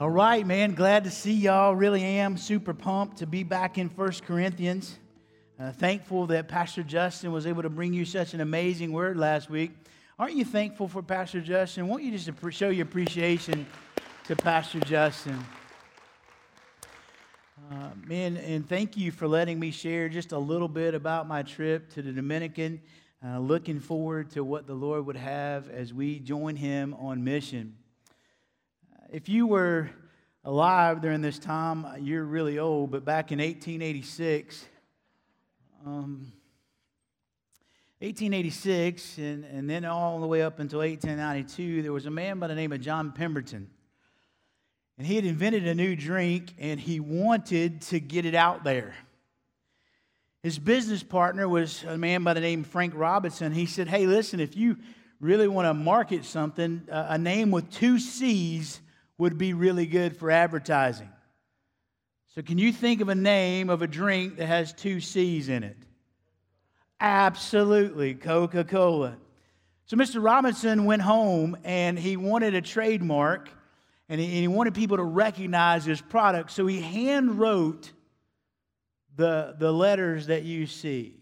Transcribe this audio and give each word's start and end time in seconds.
All 0.00 0.10
right, 0.10 0.44
man. 0.44 0.74
Glad 0.74 1.04
to 1.04 1.10
see 1.12 1.34
y'all. 1.34 1.72
Really 1.72 2.02
am 2.02 2.36
super 2.36 2.74
pumped 2.74 3.18
to 3.18 3.28
be 3.28 3.44
back 3.44 3.78
in 3.78 3.88
First 3.88 4.24
Corinthians. 4.24 4.98
Uh, 5.56 5.70
thankful 5.70 6.26
that 6.26 6.48
Pastor 6.48 6.82
Justin 6.82 7.30
was 7.30 7.46
able 7.46 7.62
to 7.62 7.70
bring 7.70 7.92
you 7.92 8.04
such 8.04 8.34
an 8.34 8.40
amazing 8.40 8.90
word 8.90 9.16
last 9.16 9.48
week. 9.48 9.70
Aren't 10.18 10.34
you 10.34 10.44
thankful 10.44 10.88
for 10.88 11.00
Pastor 11.00 11.40
Justin? 11.40 11.86
Won't 11.86 12.02
you 12.02 12.10
just 12.10 12.28
show 12.50 12.70
your 12.70 12.82
appreciation 12.82 13.66
to 14.24 14.34
Pastor 14.34 14.80
Justin? 14.80 15.38
Uh, 17.70 17.90
man, 18.04 18.36
and 18.38 18.68
thank 18.68 18.96
you 18.96 19.12
for 19.12 19.28
letting 19.28 19.60
me 19.60 19.70
share 19.70 20.08
just 20.08 20.32
a 20.32 20.38
little 20.38 20.66
bit 20.66 20.94
about 20.94 21.28
my 21.28 21.44
trip 21.44 21.88
to 21.90 22.02
the 22.02 22.10
Dominican. 22.10 22.80
Uh, 23.24 23.38
looking 23.38 23.78
forward 23.78 24.28
to 24.32 24.42
what 24.42 24.66
the 24.66 24.74
Lord 24.74 25.06
would 25.06 25.16
have 25.16 25.70
as 25.70 25.94
we 25.94 26.18
join 26.18 26.56
Him 26.56 26.94
on 26.94 27.22
mission. 27.22 27.76
If 29.14 29.28
you 29.28 29.46
were 29.46 29.90
alive 30.44 31.00
during 31.00 31.20
this 31.20 31.38
time, 31.38 31.86
you're 32.00 32.24
really 32.24 32.58
old, 32.58 32.90
but 32.90 33.04
back 33.04 33.30
in 33.30 33.38
1886, 33.38 34.66
um, 35.86 36.32
1886, 38.00 39.18
and, 39.18 39.44
and 39.44 39.70
then 39.70 39.84
all 39.84 40.18
the 40.18 40.26
way 40.26 40.42
up 40.42 40.58
until 40.58 40.80
1892, 40.80 41.82
there 41.82 41.92
was 41.92 42.06
a 42.06 42.10
man 42.10 42.40
by 42.40 42.48
the 42.48 42.56
name 42.56 42.72
of 42.72 42.80
John 42.80 43.12
Pemberton. 43.12 43.70
And 44.98 45.06
he 45.06 45.14
had 45.14 45.24
invented 45.24 45.64
a 45.68 45.76
new 45.76 45.94
drink, 45.94 46.52
and 46.58 46.80
he 46.80 46.98
wanted 46.98 47.82
to 47.82 48.00
get 48.00 48.26
it 48.26 48.34
out 48.34 48.64
there. 48.64 48.96
His 50.42 50.58
business 50.58 51.04
partner 51.04 51.48
was 51.48 51.84
a 51.84 51.96
man 51.96 52.24
by 52.24 52.34
the 52.34 52.40
name 52.40 52.62
of 52.62 52.66
Frank 52.66 52.94
Robinson. 52.96 53.52
He 53.52 53.66
said, 53.66 53.86
Hey, 53.86 54.08
listen, 54.08 54.40
if 54.40 54.56
you 54.56 54.76
really 55.20 55.46
want 55.46 55.66
to 55.66 55.74
market 55.74 56.24
something, 56.24 56.82
a 56.88 57.16
name 57.16 57.52
with 57.52 57.70
two 57.70 58.00
C's 58.00 58.80
would 59.18 59.38
be 59.38 59.52
really 59.52 59.86
good 59.86 60.16
for 60.16 60.30
advertising. 60.30 61.08
So, 62.34 62.42
can 62.42 62.58
you 62.58 62.72
think 62.72 63.00
of 63.00 63.08
a 63.08 63.14
name 63.14 63.70
of 63.70 63.82
a 63.82 63.86
drink 63.86 64.38
that 64.38 64.46
has 64.46 64.72
two 64.72 65.00
C's 65.00 65.48
in 65.48 65.62
it? 65.62 65.76
Absolutely, 67.00 68.14
Coca 68.14 68.64
Cola. 68.64 69.16
So, 69.86 69.96
Mr. 69.96 70.24
Robinson 70.24 70.84
went 70.84 71.02
home 71.02 71.56
and 71.62 71.98
he 71.98 72.16
wanted 72.16 72.54
a 72.54 72.60
trademark 72.60 73.50
and 74.08 74.20
he, 74.20 74.48
wanted 74.48 74.74
people 74.74 74.96
to 74.96 75.04
recognize 75.04 75.84
his 75.84 76.00
product. 76.00 76.50
So, 76.50 76.66
he 76.66 76.80
hand 76.80 77.38
wrote 77.38 77.92
the, 79.16 79.54
the 79.58 79.72
letters 79.72 80.26
that 80.26 80.42
you 80.42 80.66
see. 80.66 81.14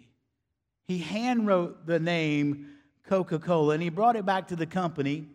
He 0.87 0.99
hand 0.99 1.47
wrote 1.47 1.87
the 1.87 2.01
name 2.01 2.69
Coca 3.07 3.39
Cola 3.39 3.75
and 3.75 3.83
he 3.83 3.89
brought 3.89 4.17
it 4.17 4.25
back 4.25 4.49
to 4.49 4.57
the 4.57 4.67
company. 4.67 5.27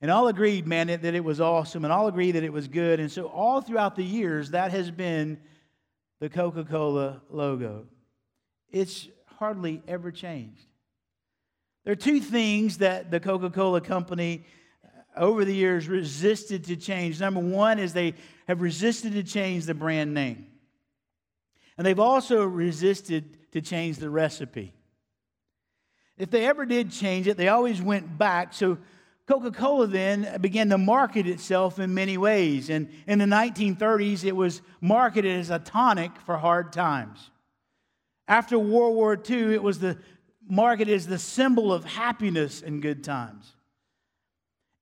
And 0.00 0.10
all 0.10 0.28
agreed, 0.28 0.66
man, 0.66 0.88
that 0.88 1.04
it 1.04 1.24
was 1.24 1.40
awesome, 1.40 1.84
and 1.84 1.92
all 1.92 2.06
agreed 2.06 2.32
that 2.32 2.44
it 2.44 2.52
was 2.52 2.68
good. 2.68 3.00
And 3.00 3.10
so, 3.10 3.26
all 3.26 3.60
throughout 3.62 3.96
the 3.96 4.04
years, 4.04 4.50
that 4.50 4.70
has 4.70 4.90
been 4.90 5.38
the 6.20 6.28
Coca 6.28 6.64
Cola 6.64 7.22
logo. 7.30 7.86
It's 8.70 9.08
hardly 9.38 9.82
ever 9.88 10.10
changed. 10.10 10.66
There 11.84 11.92
are 11.92 11.96
two 11.96 12.20
things 12.20 12.78
that 12.78 13.10
the 13.10 13.20
Coca 13.20 13.48
Cola 13.48 13.80
company 13.80 14.44
uh, 14.84 15.20
over 15.20 15.44
the 15.44 15.54
years 15.54 15.88
resisted 15.88 16.64
to 16.64 16.76
change. 16.76 17.20
Number 17.20 17.40
one 17.40 17.78
is 17.78 17.92
they 17.92 18.14
have 18.48 18.60
resisted 18.60 19.12
to 19.12 19.22
change 19.22 19.64
the 19.64 19.74
brand 19.74 20.12
name, 20.12 20.46
and 21.78 21.86
they've 21.86 22.00
also 22.00 22.44
resisted 22.44 23.38
to 23.52 23.62
change 23.62 23.96
the 23.96 24.10
recipe. 24.10 24.74
If 26.18 26.30
they 26.30 26.46
ever 26.46 26.66
did 26.66 26.90
change 26.90 27.28
it, 27.28 27.36
they 27.36 27.48
always 27.48 27.80
went 27.80 28.18
back. 28.18 28.52
So, 28.52 28.78
Coca 29.26 29.50
Cola 29.50 29.88
then 29.88 30.40
began 30.40 30.68
to 30.70 30.78
market 30.78 31.26
itself 31.26 31.80
in 31.80 31.92
many 31.94 32.16
ways. 32.16 32.70
And 32.70 32.88
in 33.08 33.18
the 33.18 33.24
1930s, 33.24 34.24
it 34.24 34.36
was 34.36 34.62
marketed 34.80 35.38
as 35.38 35.50
a 35.50 35.58
tonic 35.58 36.12
for 36.24 36.36
hard 36.36 36.72
times. 36.72 37.30
After 38.28 38.58
World 38.58 38.94
War 38.94 39.20
II, 39.28 39.54
it 39.54 39.62
was 39.62 39.80
the 39.80 39.98
marketed 40.48 40.94
as 40.94 41.06
the 41.08 41.18
symbol 41.18 41.72
of 41.72 41.84
happiness 41.84 42.62
and 42.62 42.80
good 42.80 43.02
times. 43.02 43.52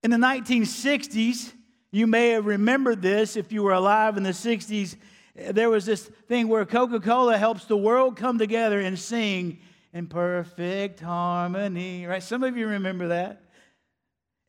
In 0.03 0.11
the 0.11 0.19
1960s, 0.19 1.53
you 1.91 2.07
may 2.07 2.31
have 2.31 2.45
remembered 2.45 3.01
this 3.01 3.37
if 3.37 3.51
you 3.51 3.63
were 3.63 3.73
alive 3.73 4.19
in 4.19 4.23
the 4.23 4.31
60s. 4.31 4.97
There 5.35 5.71
was 5.71 5.87
this 5.87 6.05
thing 6.29 6.49
where 6.49 6.67
Coca 6.67 7.01
Cola 7.01 7.39
helps 7.39 7.65
the 7.65 7.79
world 7.79 8.17
come 8.17 8.39
together 8.39 8.81
and 8.81 8.99
sing 8.99 9.61
in 9.95 10.07
perfect 10.09 11.01
harmony, 11.01 12.05
right? 12.05 12.23
Some 12.23 12.43
of 12.43 12.59
you 12.59 12.67
remember 12.67 13.09
that. 13.09 13.44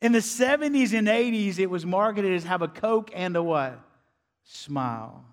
In 0.02 0.12
the 0.12 0.18
70s 0.18 0.92
and 0.96 1.08
80s, 1.08 1.58
it 1.58 1.70
was 1.70 1.86
marketed 1.86 2.32
as 2.32 2.44
have 2.44 2.62
a 2.62 2.68
Coke 2.68 3.10
and 3.14 3.34
a 3.36 3.42
what? 3.42 3.80
Smile. 4.44 5.24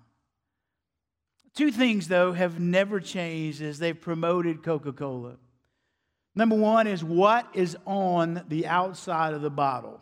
Two 1.54 1.70
things, 1.70 2.08
though, 2.08 2.32
have 2.32 2.58
never 2.58 2.98
changed 2.98 3.62
as 3.62 3.78
they've 3.78 4.00
promoted 4.00 4.62
Coca 4.62 4.92
Cola. 4.92 5.36
Number 6.34 6.56
one 6.56 6.86
is 6.86 7.04
what 7.04 7.46
is 7.54 7.76
on 7.86 8.44
the 8.48 8.66
outside 8.66 9.34
of 9.34 9.42
the 9.42 9.50
bottle. 9.50 10.00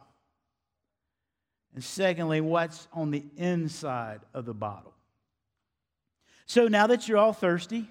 And 1.75 1.85
secondly, 1.85 2.41
what's 2.41 2.89
on 2.93 3.11
the 3.11 3.25
inside 3.37 4.21
of 4.33 4.47
the 4.47 4.55
bottle. 4.55 4.95
So 6.47 6.69
now 6.69 6.87
that 6.87 7.09
you're 7.09 7.19
all 7.19 7.33
thirsty, 7.33 7.91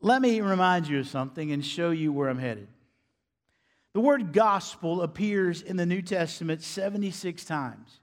let 0.00 0.20
me 0.22 0.40
remind 0.40 0.86
you 0.86 1.00
of 1.00 1.08
something 1.08 1.50
and 1.52 1.64
show 1.64 1.90
you 1.90 2.12
where 2.12 2.28
I'm 2.28 2.38
headed. 2.38 2.68
The 3.96 4.02
word 4.02 4.34
gospel 4.34 5.00
appears 5.00 5.62
in 5.62 5.78
the 5.78 5.86
New 5.86 6.02
Testament 6.02 6.62
76 6.62 7.46
times. 7.46 8.00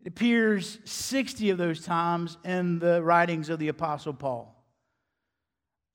It 0.00 0.08
appears 0.08 0.80
60 0.84 1.50
of 1.50 1.58
those 1.58 1.84
times 1.84 2.36
in 2.44 2.80
the 2.80 3.00
writings 3.00 3.50
of 3.50 3.60
the 3.60 3.68
Apostle 3.68 4.14
Paul. 4.14 4.52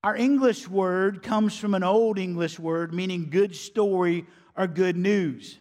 Our 0.02 0.16
English 0.16 0.70
word 0.70 1.24
comes 1.24 1.58
from 1.58 1.74
an 1.74 1.84
old 1.84 2.18
English 2.18 2.58
word 2.58 2.94
meaning 2.94 3.28
good 3.30 3.54
story 3.54 4.26
or 4.56 4.68
good 4.68 4.96
news. 4.96 5.60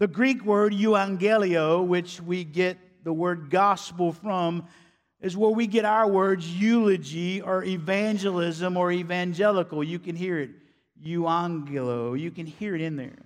The 0.00 0.06
Greek 0.06 0.44
word 0.44 0.74
euangelio, 0.74 1.82
which 1.82 2.20
we 2.20 2.44
get 2.44 2.76
the 3.04 3.12
word 3.14 3.48
gospel 3.48 4.12
from, 4.12 4.66
is 5.22 5.34
where 5.34 5.50
we 5.50 5.66
get 5.66 5.86
our 5.86 6.06
words 6.06 6.46
eulogy 6.46 7.40
or 7.40 7.64
evangelism 7.64 8.76
or 8.76 8.92
evangelical. 8.92 9.82
You 9.82 9.98
can 9.98 10.14
hear 10.14 10.38
it 10.38 10.50
euangelo. 11.02 12.18
You 12.18 12.30
can 12.30 12.46
hear 12.46 12.74
it 12.74 12.80
in 12.80 12.96
there. 12.96 13.18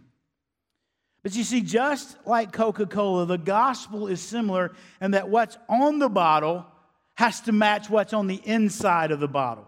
But 1.23 1.35
you 1.35 1.45
see, 1.45 1.61
just 1.61 2.17
like 2.27 2.53
Coca 2.53 2.87
Cola, 2.87 3.27
the 3.27 3.39
gospel 3.39 4.07
is 4.07 4.21
similar 4.21 4.73
in 5.01 5.11
that 5.13 5.29
what's 5.29 5.59
on 5.69 5.99
the 5.99 6.09
bottle 6.09 6.65
has 7.17 7.41
to 7.43 7.53
match 7.53 7.91
what's 7.91 8.13
on 8.13 8.29
the 8.29 8.41
inside 8.45 9.11
of 9.11 9.21
the 9.21 9.29
bottle. 9.29 9.67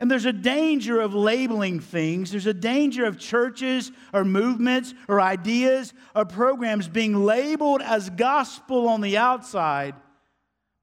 And 0.00 0.10
there's 0.10 0.26
a 0.26 0.32
danger 0.32 1.00
of 1.00 1.14
labeling 1.14 1.80
things. 1.80 2.30
There's 2.30 2.46
a 2.46 2.54
danger 2.54 3.04
of 3.04 3.18
churches 3.18 3.90
or 4.12 4.24
movements 4.24 4.94
or 5.08 5.20
ideas 5.20 5.92
or 6.14 6.24
programs 6.24 6.88
being 6.88 7.24
labeled 7.24 7.82
as 7.82 8.10
gospel 8.10 8.88
on 8.88 9.00
the 9.00 9.16
outside, 9.16 9.94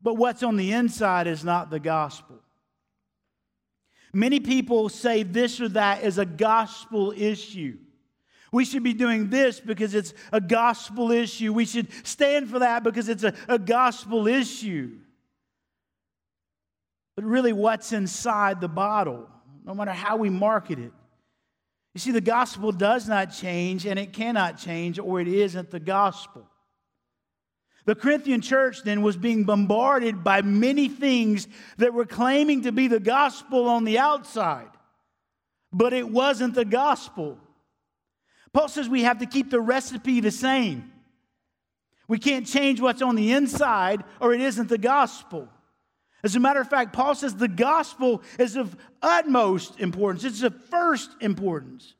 but 0.02 0.16
what's 0.16 0.44
on 0.44 0.58
the 0.58 0.74
inside 0.74 1.28
is 1.28 1.44
not 1.44 1.70
the 1.70 1.80
gospel. 1.80 2.42
Many 4.16 4.40
people 4.40 4.88
say 4.88 5.24
this 5.24 5.60
or 5.60 5.68
that 5.68 6.04
is 6.04 6.18
a 6.20 6.26
gospel 6.26 7.12
issue. 7.12 7.78
We 8.50 8.64
should 8.64 8.82
be 8.82 8.94
doing 8.94 9.30
this 9.30 9.60
because 9.60 9.94
it's 9.94 10.14
a 10.32 10.40
gospel 10.40 11.12
issue. 11.12 11.52
We 11.52 11.66
should 11.66 11.90
stand 12.08 12.50
for 12.50 12.60
that 12.60 12.82
because 12.82 13.10
it's 13.10 13.26
a, 13.26 13.34
a 13.50 13.60
gospel 13.60 14.26
issue. 14.26 14.92
But 17.18 17.26
really, 17.26 17.52
what's 17.52 17.92
inside 17.92 18.62
the 18.62 18.70
bottle, 18.70 19.28
no 19.66 19.74
matter 19.74 19.92
how 19.92 20.16
we 20.16 20.30
market 20.30 20.80
it? 20.80 20.94
You 21.94 22.00
see, 22.00 22.12
the 22.12 22.22
gospel 22.22 22.72
does 22.72 23.10
not 23.10 23.34
change 23.34 23.86
and 23.86 24.00
it 24.00 24.14
cannot 24.14 24.58
change, 24.58 24.98
or 24.98 25.20
it 25.20 25.28
isn't 25.28 25.72
the 25.72 25.80
gospel. 25.82 26.48
The 27.86 27.96
Corinthian 27.96 28.42
church 28.42 28.84
then 28.84 29.04
was 29.04 29.16
being 29.16 29.44
bombarded 29.44 30.24
by 30.24 30.42
many 30.42 30.90
things 30.90 31.48
that 31.78 31.94
were 31.94 32.06
claiming 32.06 32.64
to 32.64 32.72
be 32.72 32.88
the 32.88 33.00
gospel 33.00 33.68
on 33.70 33.84
the 33.84 34.00
outside, 34.00 34.70
but 35.72 35.94
it 35.94 36.10
wasn't 36.10 36.56
the 36.56 36.66
gospel. 36.66 37.38
Paul 38.54 38.70
says 38.70 38.90
we 38.90 39.04
have 39.04 39.20
to 39.20 39.28
keep 39.28 39.52
the 39.52 39.62
recipe 39.62 40.20
the 40.20 40.32
same. 40.32 40.92
We 42.08 42.18
can't 42.18 42.48
change 42.48 42.82
what's 42.82 43.02
on 43.02 43.16
the 43.16 43.34
inside, 43.34 44.04
or 44.20 44.34
it 44.34 44.42
isn't 44.42 44.70
the 44.70 44.78
gospel. 44.78 45.48
As 46.24 46.36
a 46.36 46.40
matter 46.40 46.62
of 46.62 46.70
fact, 46.70 46.94
Paul 46.94 47.14
says 47.14 47.36
the 47.36 47.48
gospel 47.48 48.24
is 48.40 48.56
of 48.56 48.76
utmost 49.02 49.80
importance, 49.80 50.24
it's 50.24 50.42
of 50.42 50.56
first 50.66 51.12
importance. 51.22 51.94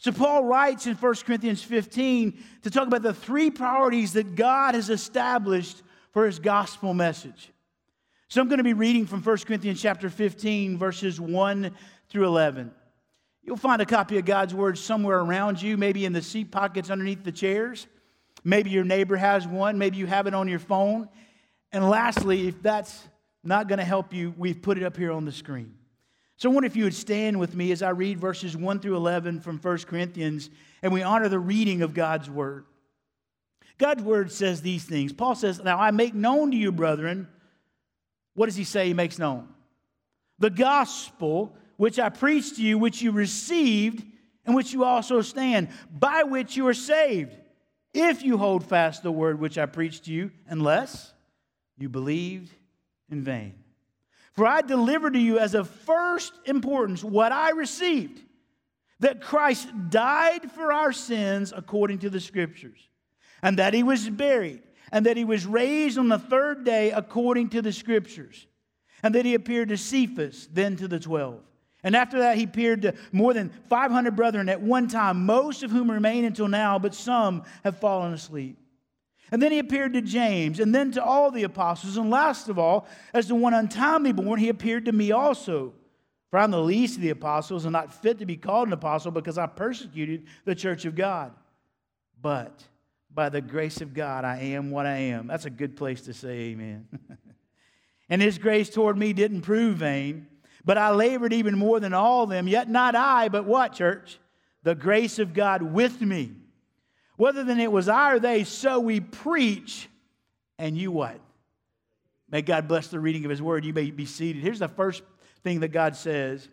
So, 0.00 0.12
Paul 0.12 0.44
writes 0.44 0.86
in 0.86 0.94
1 0.94 1.14
Corinthians 1.26 1.62
15 1.62 2.42
to 2.62 2.70
talk 2.70 2.86
about 2.86 3.02
the 3.02 3.12
three 3.12 3.50
priorities 3.50 4.14
that 4.14 4.34
God 4.34 4.74
has 4.74 4.88
established 4.88 5.82
for 6.12 6.24
his 6.24 6.38
gospel 6.38 6.94
message. 6.94 7.52
So, 8.28 8.40
I'm 8.40 8.48
going 8.48 8.58
to 8.58 8.64
be 8.64 8.72
reading 8.72 9.04
from 9.04 9.22
1 9.22 9.36
Corinthians 9.38 9.80
chapter 9.80 10.08
15, 10.08 10.78
verses 10.78 11.20
1 11.20 11.70
through 12.08 12.26
11. 12.26 12.70
You'll 13.42 13.58
find 13.58 13.82
a 13.82 13.86
copy 13.86 14.16
of 14.16 14.24
God's 14.24 14.54
word 14.54 14.78
somewhere 14.78 15.18
around 15.18 15.60
you, 15.60 15.76
maybe 15.76 16.06
in 16.06 16.14
the 16.14 16.22
seat 16.22 16.50
pockets 16.50 16.88
underneath 16.88 17.22
the 17.22 17.32
chairs. 17.32 17.86
Maybe 18.42 18.70
your 18.70 18.84
neighbor 18.84 19.16
has 19.16 19.46
one, 19.46 19.76
maybe 19.76 19.98
you 19.98 20.06
have 20.06 20.26
it 20.26 20.32
on 20.32 20.48
your 20.48 20.60
phone. 20.60 21.10
And 21.72 21.90
lastly, 21.90 22.48
if 22.48 22.62
that's 22.62 23.06
not 23.44 23.68
going 23.68 23.80
to 23.80 23.84
help 23.84 24.14
you, 24.14 24.32
we've 24.38 24.62
put 24.62 24.78
it 24.78 24.82
up 24.82 24.96
here 24.96 25.12
on 25.12 25.26
the 25.26 25.32
screen. 25.32 25.74
So 26.40 26.50
I 26.50 26.54
wonder 26.54 26.66
if 26.66 26.74
you 26.74 26.84
would 26.84 26.94
stand 26.94 27.38
with 27.38 27.54
me 27.54 27.70
as 27.70 27.82
I 27.82 27.90
read 27.90 28.18
verses 28.18 28.56
1 28.56 28.80
through 28.80 28.96
11 28.96 29.40
from 29.40 29.58
1 29.58 29.78
Corinthians 29.80 30.48
and 30.80 30.90
we 30.90 31.02
honor 31.02 31.28
the 31.28 31.38
reading 31.38 31.82
of 31.82 31.92
God's 31.92 32.30
word. 32.30 32.64
God's 33.76 34.02
word 34.02 34.32
says 34.32 34.62
these 34.62 34.84
things. 34.84 35.12
Paul 35.12 35.34
says, 35.34 35.62
Now 35.62 35.78
I 35.78 35.90
make 35.90 36.14
known 36.14 36.50
to 36.52 36.56
you, 36.56 36.72
brethren, 36.72 37.28
what 38.32 38.46
does 38.46 38.56
he 38.56 38.64
say 38.64 38.86
he 38.86 38.94
makes 38.94 39.18
known? 39.18 39.48
The 40.38 40.48
gospel 40.48 41.54
which 41.76 41.98
I 41.98 42.08
preached 42.08 42.56
to 42.56 42.62
you, 42.62 42.78
which 42.78 43.02
you 43.02 43.12
received, 43.12 44.02
and 44.46 44.56
which 44.56 44.72
you 44.72 44.84
also 44.84 45.20
stand, 45.20 45.68
by 45.92 46.22
which 46.22 46.56
you 46.56 46.66
are 46.68 46.74
saved, 46.74 47.36
if 47.92 48.22
you 48.22 48.38
hold 48.38 48.64
fast 48.64 49.02
the 49.02 49.12
word 49.12 49.38
which 49.38 49.58
I 49.58 49.66
preached 49.66 50.06
to 50.06 50.12
you, 50.12 50.30
unless 50.48 51.12
you 51.76 51.90
believed 51.90 52.50
in 53.10 53.22
vain. 53.22 53.59
For 54.32 54.46
I 54.46 54.62
delivered 54.62 55.14
to 55.14 55.18
you 55.18 55.38
as 55.38 55.54
of 55.54 55.68
first 55.68 56.32
importance 56.46 57.02
what 57.02 57.32
I 57.32 57.50
received 57.50 58.20
that 59.00 59.20
Christ 59.20 59.68
died 59.88 60.50
for 60.52 60.72
our 60.72 60.92
sins 60.92 61.52
according 61.56 62.00
to 62.00 62.10
the 62.10 62.20
Scriptures, 62.20 62.88
and 63.42 63.58
that 63.58 63.74
he 63.74 63.82
was 63.82 64.08
buried, 64.08 64.62
and 64.92 65.06
that 65.06 65.16
he 65.16 65.24
was 65.24 65.46
raised 65.46 65.98
on 65.98 66.08
the 66.08 66.18
third 66.18 66.64
day 66.64 66.90
according 66.90 67.48
to 67.50 67.62
the 67.62 67.72
Scriptures, 67.72 68.46
and 69.02 69.14
that 69.14 69.24
he 69.24 69.34
appeared 69.34 69.70
to 69.70 69.78
Cephas, 69.78 70.48
then 70.52 70.76
to 70.76 70.86
the 70.86 71.00
twelve. 71.00 71.40
And 71.82 71.96
after 71.96 72.18
that, 72.18 72.36
he 72.36 72.44
appeared 72.44 72.82
to 72.82 72.94
more 73.10 73.32
than 73.32 73.48
500 73.70 74.14
brethren 74.14 74.50
at 74.50 74.60
one 74.60 74.86
time, 74.86 75.24
most 75.24 75.62
of 75.62 75.70
whom 75.70 75.90
remain 75.90 76.26
until 76.26 76.46
now, 76.46 76.78
but 76.78 76.94
some 76.94 77.44
have 77.64 77.80
fallen 77.80 78.12
asleep. 78.12 78.58
And 79.30 79.40
then 79.40 79.52
he 79.52 79.58
appeared 79.58 79.92
to 79.92 80.02
James, 80.02 80.58
and 80.58 80.74
then 80.74 80.90
to 80.92 81.04
all 81.04 81.30
the 81.30 81.44
apostles. 81.44 81.96
And 81.96 82.10
last 82.10 82.48
of 82.48 82.58
all, 82.58 82.86
as 83.14 83.28
the 83.28 83.34
one 83.34 83.54
untimely 83.54 84.12
born, 84.12 84.40
he 84.40 84.48
appeared 84.48 84.86
to 84.86 84.92
me 84.92 85.12
also. 85.12 85.74
For 86.30 86.38
I'm 86.38 86.50
the 86.50 86.60
least 86.60 86.96
of 86.96 87.02
the 87.02 87.10
apostles 87.10 87.64
and 87.64 87.72
not 87.72 87.92
fit 87.92 88.18
to 88.20 88.26
be 88.26 88.36
called 88.36 88.68
an 88.68 88.72
apostle 88.72 89.10
because 89.10 89.36
I 89.36 89.46
persecuted 89.46 90.26
the 90.44 90.54
church 90.54 90.84
of 90.84 90.94
God. 90.94 91.32
But 92.20 92.62
by 93.12 93.28
the 93.28 93.40
grace 93.40 93.80
of 93.80 93.94
God, 93.94 94.24
I 94.24 94.38
am 94.38 94.70
what 94.70 94.86
I 94.86 94.96
am. 94.96 95.26
That's 95.26 95.46
a 95.46 95.50
good 95.50 95.76
place 95.76 96.02
to 96.02 96.14
say 96.14 96.52
amen. 96.52 96.86
and 98.08 98.22
his 98.22 98.38
grace 98.38 98.70
toward 98.70 98.96
me 98.96 99.12
didn't 99.12 99.40
prove 99.40 99.78
vain, 99.78 100.28
but 100.64 100.78
I 100.78 100.90
labored 100.90 101.32
even 101.32 101.58
more 101.58 101.80
than 101.80 101.94
all 101.94 102.24
of 102.24 102.30
them. 102.30 102.46
Yet 102.46 102.68
not 102.68 102.94
I, 102.94 103.28
but 103.28 103.44
what, 103.44 103.72
church? 103.72 104.20
The 104.62 104.76
grace 104.76 105.18
of 105.18 105.34
God 105.34 105.62
with 105.62 106.00
me. 106.00 106.32
Whether 107.20 107.44
than 107.44 107.60
it 107.60 107.70
was 107.70 107.86
I 107.86 108.12
or 108.12 108.18
they, 108.18 108.44
so 108.44 108.80
we 108.80 108.98
preach. 108.98 109.90
And 110.58 110.74
you 110.74 110.90
what? 110.90 111.20
May 112.30 112.40
God 112.40 112.66
bless 112.66 112.88
the 112.88 112.98
reading 112.98 113.26
of 113.26 113.30
his 113.30 113.42
word. 113.42 113.62
You 113.66 113.74
may 113.74 113.90
be 113.90 114.06
seated. 114.06 114.42
Here's 114.42 114.60
the 114.60 114.68
first 114.68 115.02
thing 115.44 115.60
that 115.60 115.68
God 115.68 115.96
says. 115.96 116.48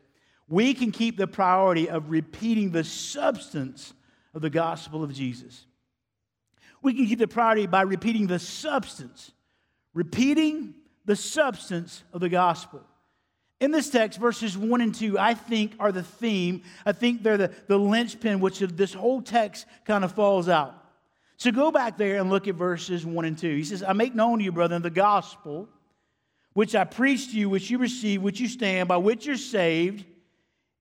We 0.49 0.73
can 0.73 0.91
keep 0.91 1.15
the 1.15 1.25
priority 1.25 1.89
of 1.89 2.09
repeating 2.09 2.71
the 2.71 2.83
substance 2.83 3.93
of 4.33 4.41
the 4.41 4.49
gospel 4.49 5.05
of 5.05 5.13
Jesus. 5.13 5.65
We 6.81 6.93
can 6.93 7.05
keep 7.05 7.19
the 7.19 7.29
priority 7.29 7.65
by 7.65 7.83
repeating 7.83 8.27
the 8.27 8.37
substance, 8.37 9.31
repeating 9.93 10.73
the 11.05 11.15
substance 11.15 12.03
of 12.11 12.19
the 12.19 12.27
gospel. 12.27 12.81
In 13.59 13.71
this 13.71 13.89
text, 13.89 14.19
verses 14.19 14.57
1 14.57 14.81
and 14.81 14.93
2, 14.93 15.17
I 15.17 15.33
think 15.33 15.73
are 15.79 15.91
the 15.91 16.03
theme. 16.03 16.61
I 16.85 16.91
think 16.91 17.23
they're 17.23 17.37
the, 17.37 17.51
the 17.67 17.77
linchpin 17.77 18.39
which 18.39 18.59
this 18.59 18.93
whole 18.93 19.21
text 19.21 19.65
kind 19.85 20.03
of 20.03 20.11
falls 20.11 20.47
out. 20.47 20.75
So 21.37 21.51
go 21.51 21.71
back 21.71 21.97
there 21.97 22.19
and 22.19 22.29
look 22.29 22.47
at 22.47 22.55
verses 22.55 23.05
1 23.05 23.25
and 23.25 23.37
2. 23.37 23.55
He 23.55 23.63
says, 23.63 23.83
I 23.83 23.93
make 23.93 24.13
known 24.13 24.39
to 24.39 24.43
you, 24.43 24.51
brethren, 24.51 24.81
the 24.81 24.89
gospel 24.89 25.69
which 26.53 26.73
I 26.73 26.85
preached 26.85 27.31
to 27.31 27.37
you, 27.37 27.51
which 27.51 27.69
you 27.69 27.77
received, 27.77 28.23
which 28.23 28.39
you 28.39 28.47
stand, 28.47 28.89
by 28.89 28.97
which 28.97 29.27
you're 29.27 29.37
saved, 29.37 30.03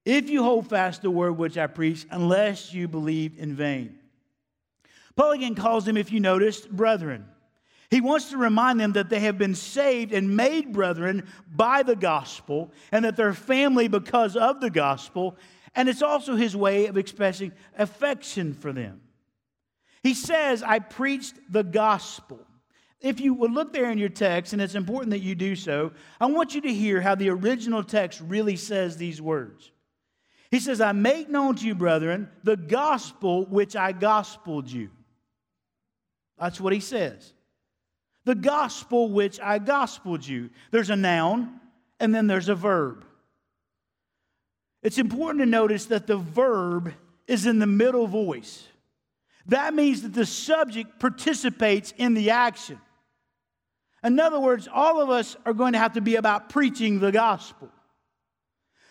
if 0.06 0.30
you 0.30 0.42
hold 0.42 0.70
fast 0.70 1.02
the 1.02 1.10
word 1.10 1.32
which 1.32 1.58
I 1.58 1.66
preached, 1.66 2.06
unless 2.10 2.72
you 2.72 2.88
believe 2.88 3.38
in 3.38 3.54
vain. 3.54 3.98
Paul 5.16 5.32
again 5.32 5.54
calls 5.54 5.84
them, 5.84 5.98
if 5.98 6.10
you 6.10 6.18
noticed, 6.18 6.70
brethren. 6.70 7.26
He 7.90 8.00
wants 8.00 8.30
to 8.30 8.36
remind 8.36 8.80
them 8.80 8.92
that 8.92 9.10
they 9.10 9.20
have 9.20 9.38
been 9.38 9.54
saved 9.54 10.12
and 10.12 10.36
made 10.36 10.72
brethren 10.72 11.28
by 11.48 11.82
the 11.82 11.96
gospel, 11.96 12.72
and 12.90 13.04
that 13.04 13.16
they're 13.16 13.32
family 13.32 13.88
because 13.88 14.36
of 14.36 14.60
the 14.60 14.70
gospel. 14.70 15.36
And 15.74 15.88
it's 15.88 16.02
also 16.02 16.34
his 16.34 16.56
way 16.56 16.86
of 16.86 16.96
expressing 16.96 17.52
affection 17.76 18.54
for 18.54 18.72
them. 18.72 19.02
He 20.02 20.14
says, 20.14 20.62
I 20.62 20.78
preached 20.78 21.34
the 21.50 21.62
gospel. 21.62 22.40
If 23.00 23.20
you 23.20 23.34
would 23.34 23.52
look 23.52 23.72
there 23.72 23.90
in 23.90 23.98
your 23.98 24.08
text, 24.08 24.52
and 24.52 24.62
it's 24.62 24.74
important 24.74 25.10
that 25.10 25.20
you 25.20 25.34
do 25.34 25.54
so, 25.54 25.92
I 26.18 26.26
want 26.26 26.54
you 26.54 26.60
to 26.62 26.72
hear 26.72 27.00
how 27.00 27.14
the 27.14 27.28
original 27.28 27.84
text 27.84 28.20
really 28.20 28.56
says 28.56 28.96
these 28.96 29.20
words. 29.20 29.70
He 30.50 30.60
says, 30.60 30.80
I 30.80 30.92
make 30.92 31.28
known 31.28 31.56
to 31.56 31.66
you, 31.66 31.74
brethren, 31.74 32.30
the 32.42 32.56
gospel 32.56 33.44
which 33.46 33.76
I 33.76 33.92
gospeled 33.92 34.68
you. 34.68 34.90
That's 36.38 36.60
what 36.60 36.72
he 36.72 36.80
says 36.80 37.32
the 38.26 38.34
gospel 38.34 39.08
which 39.08 39.40
I 39.40 39.58
gospeled 39.58 40.26
you. 40.26 40.50
There's 40.72 40.90
a 40.90 40.96
noun 40.96 41.60
and 42.00 42.14
then 42.14 42.26
there's 42.26 42.50
a 42.50 42.54
verb. 42.54 43.04
It's 44.82 44.98
important 44.98 45.40
to 45.42 45.46
notice 45.46 45.86
that 45.86 46.06
the 46.06 46.16
verb 46.16 46.92
is 47.28 47.46
in 47.46 47.60
the 47.60 47.66
middle 47.66 48.08
voice. 48.08 48.66
That 49.46 49.74
means 49.74 50.02
that 50.02 50.12
the 50.12 50.26
subject 50.26 50.98
participates 50.98 51.94
in 51.96 52.14
the 52.14 52.30
action. 52.30 52.80
In 54.02 54.18
other 54.18 54.40
words, 54.40 54.68
all 54.72 55.00
of 55.00 55.08
us 55.08 55.36
are 55.46 55.54
going 55.54 55.72
to 55.74 55.78
have 55.78 55.92
to 55.92 56.00
be 56.00 56.16
about 56.16 56.48
preaching 56.48 56.98
the 56.98 57.12
gospel. 57.12 57.70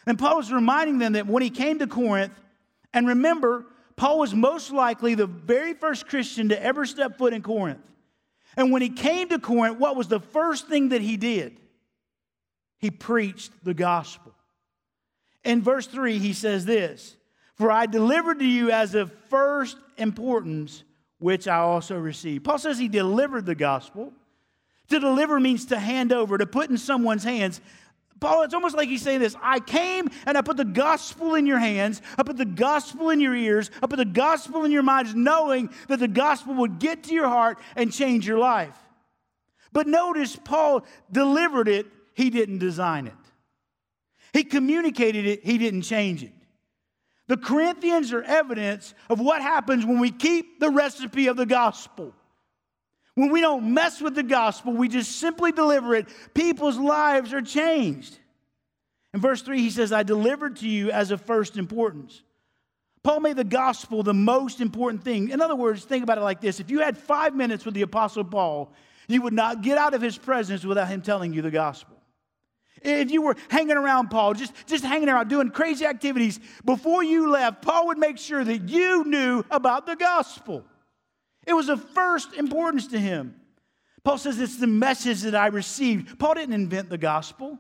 And 0.08 0.18
Paul 0.18 0.40
is 0.40 0.52
reminding 0.52 0.98
them 1.00 1.14
that 1.14 1.28
when 1.28 1.44
he 1.44 1.50
came 1.50 1.80
to 1.80 1.88
Corinth, 1.88 2.34
and 2.94 3.06
remember, 3.06 3.66
Paul 3.98 4.20
was 4.20 4.34
most 4.34 4.72
likely 4.72 5.14
the 5.16 5.28
very 5.28 5.74
first 5.74 6.08
Christian 6.08 6.50
to 6.50 6.64
ever 6.64 6.86
step 6.86 7.18
foot 7.18 7.34
in 7.34 7.42
Corinth. 7.42 7.82
And 8.58 8.72
when 8.72 8.82
he 8.82 8.90
came 8.90 9.30
to 9.30 9.40
Corinth, 9.40 9.80
what 9.80 9.96
was 9.96 10.08
the 10.08 10.20
first 10.20 10.68
thing 10.68 10.90
that 10.90 11.02
he 11.02 11.18
did? 11.18 11.60
He 12.78 12.92
preached 12.92 13.52
the 13.64 13.74
gospel. 13.74 14.34
In 15.44 15.62
verse 15.62 15.88
3, 15.88 16.18
he 16.18 16.34
says 16.34 16.66
this 16.66 17.16
For 17.56 17.72
I 17.72 17.86
delivered 17.86 18.40
to 18.40 18.46
you 18.46 18.72
as 18.72 18.96
of 18.96 19.12
first 19.30 19.78
importance, 19.98 20.84
which 21.20 21.48
I 21.48 21.58
also 21.58 21.98
received. 21.98 22.44
Paul 22.44 22.60
says 22.60 22.78
he 22.78 22.88
delivered 22.88 23.46
the 23.46 23.56
gospel. 23.56 24.14
To 24.90 25.00
deliver 25.00 25.40
means 25.40 25.66
to 25.68 25.80
hand 25.80 26.14
over, 26.14 26.38
to 26.38 26.46
put 26.46 26.70
in 26.70 26.78
someone's 26.78 27.24
hands. 27.24 27.60
Paul, 28.20 28.44
it's 28.44 28.54
almost 28.54 28.76
like 28.76 28.88
he's 28.88 29.02
saying 29.02 29.20
this 29.20 29.36
I 29.42 29.60
came 29.60 30.10
and 30.26 30.38
I 30.38 30.42
put 30.42 30.58
the 30.58 30.66
gospel 30.66 31.36
in 31.36 31.46
your 31.46 31.60
hands, 31.60 32.02
I 32.18 32.24
put 32.24 32.38
the 32.38 32.46
gospel 32.46 33.10
in 33.10 33.20
your 33.20 33.36
ears, 33.36 33.72
I 33.84 33.88
put 33.88 33.98
the 33.98 34.06
gospel 34.06 34.64
in 34.64 34.72
your 34.72 34.84
minds, 34.84 35.14
knowing 35.14 35.70
that 35.88 36.00
the 36.00 36.08
gospel 36.08 36.54
would 36.56 36.80
get 36.80 37.04
to 37.06 37.14
your 37.14 37.28
heart 37.28 37.60
and 37.76 37.92
change 37.92 38.28
your 38.28 38.38
life. 38.38 38.78
But 39.74 39.88
notice, 39.88 40.38
Paul 40.38 40.86
delivered 41.12 41.68
it, 41.68 41.88
he 42.14 42.30
didn't 42.30 42.60
design 42.60 43.08
it. 43.08 43.14
He 44.32 44.44
communicated 44.44 45.26
it, 45.26 45.44
he 45.44 45.58
didn't 45.58 45.82
change 45.82 46.24
it. 46.24 46.32
The 47.28 47.38
Corinthians 47.38 48.14
are 48.14 48.22
evidence 48.22 48.94
of 49.10 49.20
what 49.20 49.42
happens 49.42 49.86
when 49.86 50.00
we 50.00 50.12
keep 50.12 50.60
the 50.60 50.70
recipe 50.70 51.28
of 51.28 51.38
the 51.38 51.46
gospel. 51.46 52.14
When 53.16 53.32
we 53.32 53.42
don't 53.42 53.74
mess 53.74 54.02
with 54.02 54.14
the 54.14 54.24
gospel, 54.24 54.74
we 54.74 54.90
just 54.90 55.20
simply 55.20 55.52
deliver 55.52 55.96
it, 55.96 56.08
people's 56.34 56.78
lives 56.78 57.34
are 57.34 57.42
changed. 57.42 58.18
In 59.14 59.22
verse 59.22 59.42
3, 59.42 59.60
he 59.60 59.70
says, 59.70 59.94
I 59.94 60.04
delivered 60.04 60.58
to 60.58 60.68
you 60.68 60.92
as 60.92 61.12
of 61.12 61.22
first 61.22 61.56
importance. 61.56 62.22
Paul 63.02 63.22
made 63.22 63.38
the 63.38 63.46
gospel 63.46 64.04
the 64.04 64.14
most 64.14 64.60
important 64.60 65.04
thing. 65.04 65.30
In 65.30 65.40
other 65.40 65.56
words, 65.56 65.86
think 65.86 66.04
about 66.04 66.18
it 66.18 66.22
like 66.22 66.42
this 66.42 66.60
if 66.60 66.70
you 66.70 66.80
had 66.80 66.98
five 66.98 67.34
minutes 67.34 67.64
with 67.64 67.74
the 67.74 67.84
Apostle 67.84 68.26
Paul, 68.26 68.74
you 69.08 69.22
would 69.22 69.34
not 69.34 69.62
get 69.62 69.78
out 69.78 69.94
of 69.94 70.02
his 70.02 70.18
presence 70.18 70.66
without 70.66 70.90
him 70.90 71.02
telling 71.02 71.32
you 71.32 71.42
the 71.42 71.52
gospel. 71.52 71.96
If 72.82 73.12
you 73.12 73.22
were 73.22 73.36
hanging 73.50 73.78
around 73.78 74.10
Paul, 74.10 74.34
just, 74.34 74.54
just 74.68 74.84
hanging 74.84 75.08
around 75.08 75.30
doing 75.30 75.50
crazy 75.50 75.86
activities, 75.86 76.40
before 76.66 77.04
you 77.04 77.30
left, 77.32 77.62
Paul 77.62 77.88
would 77.88 77.98
make 77.98 78.18
sure 78.18 78.44
that 78.44 78.70
you 78.70 79.06
knew 79.06 79.44
about 79.50 79.86
the 79.86 79.96
gospel. 79.96 80.66
It 81.46 81.54
was 81.54 81.70
of 81.70 81.84
first 81.92 82.34
importance 82.34 82.88
to 82.88 83.00
him. 83.00 83.36
Paul 84.04 84.18
says 84.18 84.40
it's 84.40 84.58
the 84.58 84.68
message 84.68 85.22
that 85.22 85.36
I 85.36 85.48
received. 85.48 86.20
Paul 86.20 86.36
didn't 86.36 86.54
invent 86.54 86.90
the 86.90 86.98
gospel. 86.98 87.60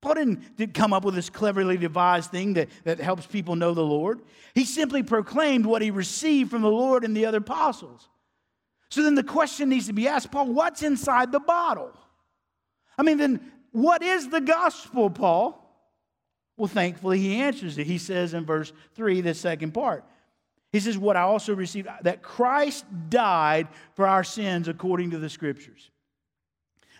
Paul 0.00 0.14
didn't, 0.14 0.74
come 0.74 0.92
up 0.92 1.04
with 1.04 1.14
this 1.14 1.30
cleverly 1.30 1.76
devised 1.76 2.30
thing 2.30 2.54
that, 2.54 2.68
that 2.84 2.98
helps 2.98 3.26
people 3.26 3.54
know 3.54 3.72
the 3.72 3.82
Lord. 3.82 4.20
He 4.54 4.64
simply 4.64 5.02
proclaimed 5.02 5.64
what 5.64 5.80
he 5.80 5.90
received 5.90 6.50
from 6.50 6.62
the 6.62 6.70
Lord 6.70 7.04
and 7.04 7.16
the 7.16 7.26
other 7.26 7.38
apostles. 7.38 8.08
So 8.90 9.02
then 9.02 9.14
the 9.14 9.22
question 9.22 9.68
needs 9.68 9.86
to 9.86 9.92
be 9.92 10.08
asked 10.08 10.30
Paul, 10.30 10.52
what's 10.52 10.82
inside 10.82 11.32
the 11.32 11.40
bottle? 11.40 11.92
I 12.98 13.02
mean, 13.02 13.16
then 13.16 13.52
what 13.70 14.02
is 14.02 14.28
the 14.28 14.40
gospel, 14.40 15.08
Paul? 15.08 15.58
Well, 16.56 16.68
thankfully, 16.68 17.18
he 17.18 17.36
answers 17.36 17.78
it. 17.78 17.86
He 17.86 17.98
says 17.98 18.34
in 18.34 18.44
verse 18.44 18.72
3, 18.94 19.22
the 19.22 19.34
second 19.34 19.72
part 19.72 20.04
He 20.72 20.80
says, 20.80 20.96
What 20.96 21.16
I 21.16 21.22
also 21.22 21.54
received, 21.54 21.88
that 22.02 22.22
Christ 22.22 22.84
died 23.10 23.68
for 23.94 24.06
our 24.06 24.24
sins 24.24 24.68
according 24.68 25.10
to 25.10 25.18
the 25.18 25.28
scriptures. 25.28 25.90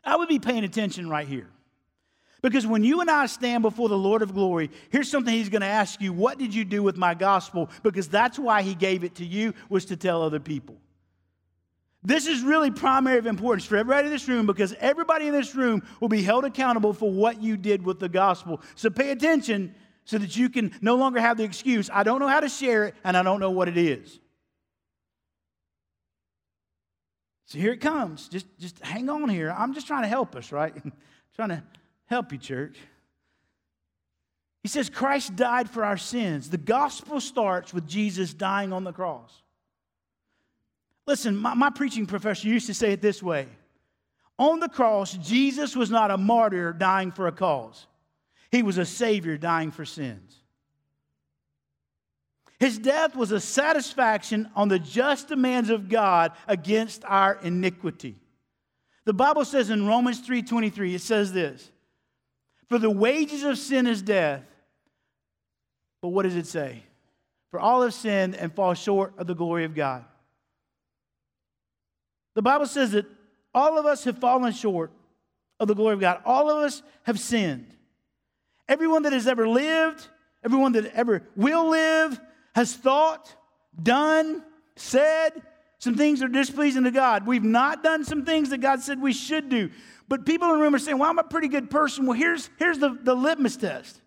I 0.05 0.17
would 0.17 0.29
be 0.29 0.39
paying 0.39 0.65
attention 0.65 1.09
right 1.09 1.27
here. 1.27 1.49
Because 2.43 2.67
when 2.67 2.83
you 2.83 3.01
and 3.01 3.09
I 3.09 3.27
stand 3.27 3.63
before 3.63 3.89
the 3.89 3.97
Lord 3.97 4.21
of 4.21 4.35
glory, 4.35 4.71
here's 4.91 5.09
something 5.09 5.33
He's 5.33 5.49
going 5.49 5.63
to 5.63 5.67
ask 5.67 6.01
you 6.01 6.13
What 6.13 6.39
did 6.39 6.55
you 6.55 6.65
do 6.65 6.83
with 6.83 6.97
my 6.97 7.15
gospel? 7.15 7.71
Because 7.83 8.09
that's 8.09 8.39
why 8.39 8.63
He 8.63 8.75
gave 8.75 9.05
it 9.05 9.17
to 9.17 9.25
you, 9.25 9.55
was 9.69 9.87
to 9.87 9.97
tell 9.97 10.23
other 10.23 10.41
people. 10.41 10.77
This 12.05 12.27
is 12.27 12.43
really 12.43 12.73
primary 12.73 13.19
of 13.19 13.27
importance 13.27 13.65
for 13.65 13.77
everybody 13.77 14.09
in 14.09 14.13
this 14.13 14.27
room 14.27 14.45
because 14.45 14.75
everybody 14.81 15.29
in 15.29 15.33
this 15.33 15.55
room 15.55 15.85
will 16.01 16.09
be 16.09 16.21
held 16.21 16.45
accountable 16.45 16.93
for 16.93 17.11
what 17.11 17.41
you 17.41 17.57
did 17.57 17.85
with 17.85 18.01
the 18.01 18.09
gospel. 18.09 18.61
So 18.75 18.91
pay 18.91 19.13
attention 19.13 19.73
so 20.05 20.19
that 20.19 20.37
you 20.37 20.49
can 20.49 20.73
no 20.81 20.97
longer 20.97 21.21
have 21.21 21.37
the 21.37 21.45
excuse, 21.45 21.91
I 21.93 22.03
don't 22.03 22.21
know 22.21 22.29
how 22.29 22.41
to 22.41 22.49
share 22.49 22.85
it 22.87 22.95
and 23.05 23.17
I 23.17 23.23
don't 23.23 23.41
know 23.41 23.51
what 23.51 23.69
it 23.69 23.77
is. 23.77 24.19
So 27.47 27.59
here 27.59 27.73
it 27.73 27.81
comes. 27.81 28.29
Just, 28.29 28.47
just 28.59 28.79
hang 28.81 29.11
on 29.11 29.29
here. 29.29 29.55
I'm 29.57 29.75
just 29.75 29.87
trying 29.87 30.03
to 30.03 30.09
help 30.09 30.35
us, 30.37 30.53
right? 30.53 30.75
trying 31.37 31.51
to 31.51 31.63
help 32.07 32.33
you, 32.33 32.39
church. 32.39 32.79
He 34.63 34.69
says 34.69 34.89
Christ 34.89 35.37
died 35.37 35.69
for 35.69 35.85
our 35.85 35.97
sins. 35.97 36.49
The 36.49 36.57
gospel 36.57 37.21
starts 37.21 37.75
with 37.75 37.87
Jesus 37.87 38.33
dying 38.33 38.73
on 38.73 38.85
the 38.85 38.93
cross. 38.93 39.43
Listen, 41.07 41.37
my, 41.37 41.55
my 41.55 41.71
preaching 41.71 42.07
professor 42.07 42.49
used 42.49 42.69
to 42.69 42.75
say 42.75 42.93
it 42.93 43.03
this 43.03 43.23
way 43.23 43.49
On 44.39 44.61
the 44.61 44.69
cross, 44.69 45.15
Jesus 45.15 45.75
was 45.75 45.91
not 45.91 46.11
a 46.11 46.17
martyr 46.17 46.73
dying 46.73 47.11
for 47.11 47.27
a 47.27 47.33
cause, 47.33 47.87
he 48.53 48.63
was 48.63 48.77
a 48.79 48.85
savior 48.85 49.39
dying 49.39 49.71
for 49.71 49.87
sins. 49.87 50.39
His 52.61 52.79
death 52.79 53.17
was 53.17 53.33
a 53.33 53.41
satisfaction 53.41 54.49
on 54.55 54.69
the 54.69 54.79
just 54.79 55.27
demands 55.27 55.71
of 55.71 55.89
God 55.89 56.33
against 56.47 57.03
our 57.07 57.41
iniquity. 57.43 58.15
The 59.05 59.15
Bible 59.15 59.45
says 59.45 59.71
in 59.71 59.87
Romans 59.87 60.21
3:23 60.21 60.95
it 60.95 61.01
says 61.01 61.33
this. 61.33 61.73
For 62.69 62.79
the 62.79 62.91
wages 62.91 63.43
of 63.43 63.59
sin 63.59 63.87
is 63.87 64.01
death. 64.01 64.45
But 66.03 66.11
what 66.11 66.23
does 66.23 66.37
it 66.37 66.47
say? 66.47 66.83
For 67.51 67.59
all 67.59 67.83
have 67.83 67.95
sinned 67.95 68.37
and 68.37 68.55
fall 68.55 68.75
short 68.75 69.15
of 69.19 69.27
the 69.27 69.35
glory 69.35 69.65
of 69.65 69.75
God. 69.75 70.05
The 72.35 72.43
Bible 72.43 72.67
says 72.67 72.93
that 72.93 73.07
all 73.55 73.79
of 73.79 73.87
us 73.87 74.05
have 74.05 74.19
fallen 74.19 74.53
short 74.53 74.93
of 75.59 75.69
the 75.69 75.75
glory 75.75 75.95
of 75.95 76.01
God. 76.01 76.23
All 76.25 76.49
of 76.49 76.59
us 76.65 76.83
have 77.03 77.19
sinned. 77.19 77.75
Everyone 78.73 79.03
that 79.03 79.13
has 79.13 79.27
ever 79.27 79.47
lived, 79.47 80.09
everyone 80.43 80.73
that 80.73 80.87
ever 80.95 81.29
will 81.37 81.69
live, 81.69 82.19
has 82.55 82.75
thought, 82.75 83.37
done, 83.83 84.43
said 84.77 85.43
some 85.79 85.95
things 85.95 86.21
that 86.21 86.31
are 86.31 86.33
displeasing 86.33 86.85
to 86.85 86.91
God. 86.91 87.27
We've 87.27 87.45
not 87.45 87.83
done 87.83 88.03
some 88.03 88.25
things 88.25 88.49
that 88.49 88.63
God 88.63 88.81
said 88.81 88.99
we 88.99 89.13
should 89.13 89.51
do. 89.51 89.69
But 90.09 90.25
people 90.25 90.49
in 90.49 90.57
the 90.57 90.63
room 90.63 90.75
are 90.75 90.79
saying, 90.79 90.97
well, 90.97 91.11
I'm 91.11 91.19
a 91.19 91.23
pretty 91.23 91.49
good 91.49 91.69
person. 91.69 92.07
Well, 92.07 92.17
here's, 92.17 92.49
here's 92.59 92.79
the, 92.79 92.99
the 92.99 93.15
litmus 93.15 93.59
test. 93.59 94.01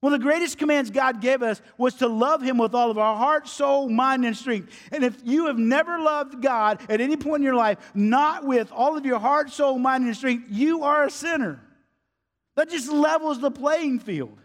One 0.00 0.12
of 0.12 0.18
the 0.18 0.24
greatest 0.24 0.58
commands 0.58 0.90
God 0.90 1.20
gave 1.20 1.40
us 1.44 1.62
was 1.78 1.94
to 1.96 2.08
love 2.08 2.42
Him 2.42 2.58
with 2.58 2.74
all 2.74 2.90
of 2.90 2.98
our 2.98 3.14
heart, 3.14 3.46
soul, 3.46 3.88
mind, 3.88 4.26
and 4.26 4.36
strength. 4.36 4.76
And 4.90 5.04
if 5.04 5.16
you 5.22 5.46
have 5.46 5.58
never 5.58 6.00
loved 6.00 6.42
God 6.42 6.80
at 6.88 7.00
any 7.00 7.16
point 7.16 7.36
in 7.36 7.44
your 7.44 7.54
life, 7.54 7.78
not 7.94 8.44
with 8.44 8.72
all 8.72 8.96
of 8.96 9.06
your 9.06 9.20
heart, 9.20 9.50
soul, 9.50 9.78
mind, 9.78 10.06
and 10.06 10.16
strength, 10.16 10.46
you 10.50 10.82
are 10.82 11.04
a 11.04 11.10
sinner. 11.10 11.60
That 12.56 12.70
just 12.70 12.90
levels 12.90 13.40
the 13.40 13.50
playing 13.50 14.00
field. 14.00 14.38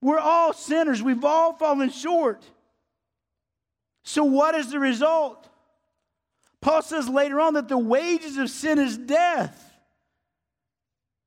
We're 0.00 0.18
all 0.18 0.52
sinners, 0.52 1.02
we've 1.02 1.24
all 1.24 1.54
fallen 1.54 1.90
short. 1.90 2.44
So, 4.04 4.24
what 4.24 4.54
is 4.54 4.70
the 4.70 4.78
result? 4.78 5.48
Paul 6.60 6.82
says 6.82 7.08
later 7.08 7.40
on 7.40 7.54
that 7.54 7.68
the 7.68 7.78
wages 7.78 8.36
of 8.36 8.50
sin 8.50 8.78
is 8.78 8.96
death. 8.96 9.70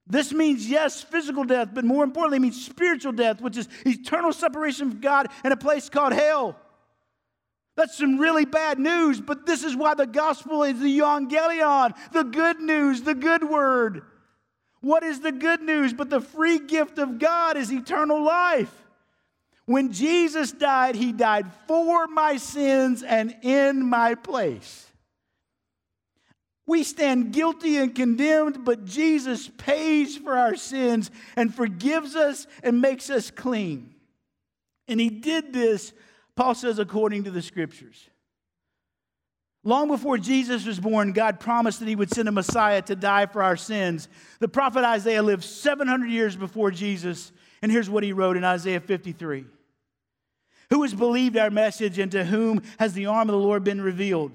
This 0.07 0.31
means, 0.31 0.69
yes, 0.69 1.01
physical 1.01 1.43
death, 1.43 1.69
but 1.73 1.83
more 1.83 2.03
importantly, 2.03 2.37
it 2.37 2.41
means 2.41 2.63
spiritual 2.63 3.11
death, 3.11 3.41
which 3.41 3.57
is 3.57 3.67
eternal 3.85 4.31
separation 4.31 4.91
from 4.91 5.01
God 5.01 5.27
in 5.43 5.51
a 5.51 5.57
place 5.57 5.89
called 5.89 6.13
hell. 6.13 6.55
That's 7.75 7.97
some 7.97 8.17
really 8.17 8.45
bad 8.45 8.77
news, 8.77 9.19
but 9.19 9.45
this 9.45 9.63
is 9.63 9.75
why 9.75 9.95
the 9.95 10.05
gospel 10.05 10.63
is 10.63 10.79
the 10.79 10.99
evangelion, 10.99 11.93
the 12.11 12.23
good 12.23 12.61
news, 12.61 13.01
the 13.01 13.15
good 13.15 13.43
word. 13.43 14.03
What 14.85 15.01
is 15.01 15.21
the 15.21 15.31
good 15.31 15.63
news? 15.63 15.95
But 15.95 16.11
the 16.11 16.21
free 16.21 16.59
gift 16.59 16.99
of 16.99 17.17
God 17.17 17.57
is 17.57 17.73
eternal 17.73 18.23
life. 18.23 18.71
When 19.65 19.91
Jesus 19.91 20.51
died, 20.51 20.93
he 20.93 21.11
died 21.11 21.47
for 21.67 22.05
my 22.05 22.37
sins 22.37 23.01
and 23.01 23.35
in 23.41 23.83
my 23.89 24.13
place. 24.13 24.85
We 26.67 26.83
stand 26.83 27.33
guilty 27.33 27.77
and 27.77 27.95
condemned, 27.95 28.63
but 28.63 28.85
Jesus 28.85 29.49
pays 29.57 30.17
for 30.17 30.37
our 30.37 30.55
sins 30.55 31.09
and 31.35 31.51
forgives 31.51 32.15
us 32.15 32.45
and 32.61 32.79
makes 32.79 33.09
us 33.09 33.31
clean. 33.31 33.95
And 34.87 34.99
he 34.99 35.09
did 35.09 35.51
this, 35.51 35.93
Paul 36.35 36.53
says, 36.53 36.77
according 36.77 37.23
to 37.23 37.31
the 37.31 37.41
scriptures. 37.41 38.07
Long 39.67 39.87
before 39.87 40.19
Jesus 40.19 40.63
was 40.63 40.79
born, 40.79 41.11
God 41.11 41.39
promised 41.39 41.79
that 41.79 41.87
he 41.87 41.95
would 41.95 42.13
send 42.13 42.29
a 42.29 42.31
Messiah 42.31 42.83
to 42.83 42.95
die 42.95 43.25
for 43.25 43.41
our 43.41 43.57
sins. 43.57 44.07
The 44.39 44.47
prophet 44.47 44.85
Isaiah 44.85 45.23
lived 45.23 45.43
700 45.43 46.07
years 46.07 46.35
before 46.35 46.69
Jesus, 46.69 47.31
and 47.63 47.71
here's 47.71 47.89
what 47.89 48.03
he 48.03 48.13
wrote 48.13 48.37
in 48.37 48.43
Isaiah 48.43 48.79
53 48.79 49.43
Who 50.69 50.83
has 50.83 50.93
believed 50.93 51.35
our 51.35 51.49
message, 51.49 51.97
and 51.97 52.11
to 52.11 52.23
whom 52.23 52.61
has 52.77 52.93
the 52.93 53.07
arm 53.07 53.27
of 53.27 53.33
the 53.33 53.39
Lord 53.39 53.63
been 53.63 53.81
revealed? 53.81 54.31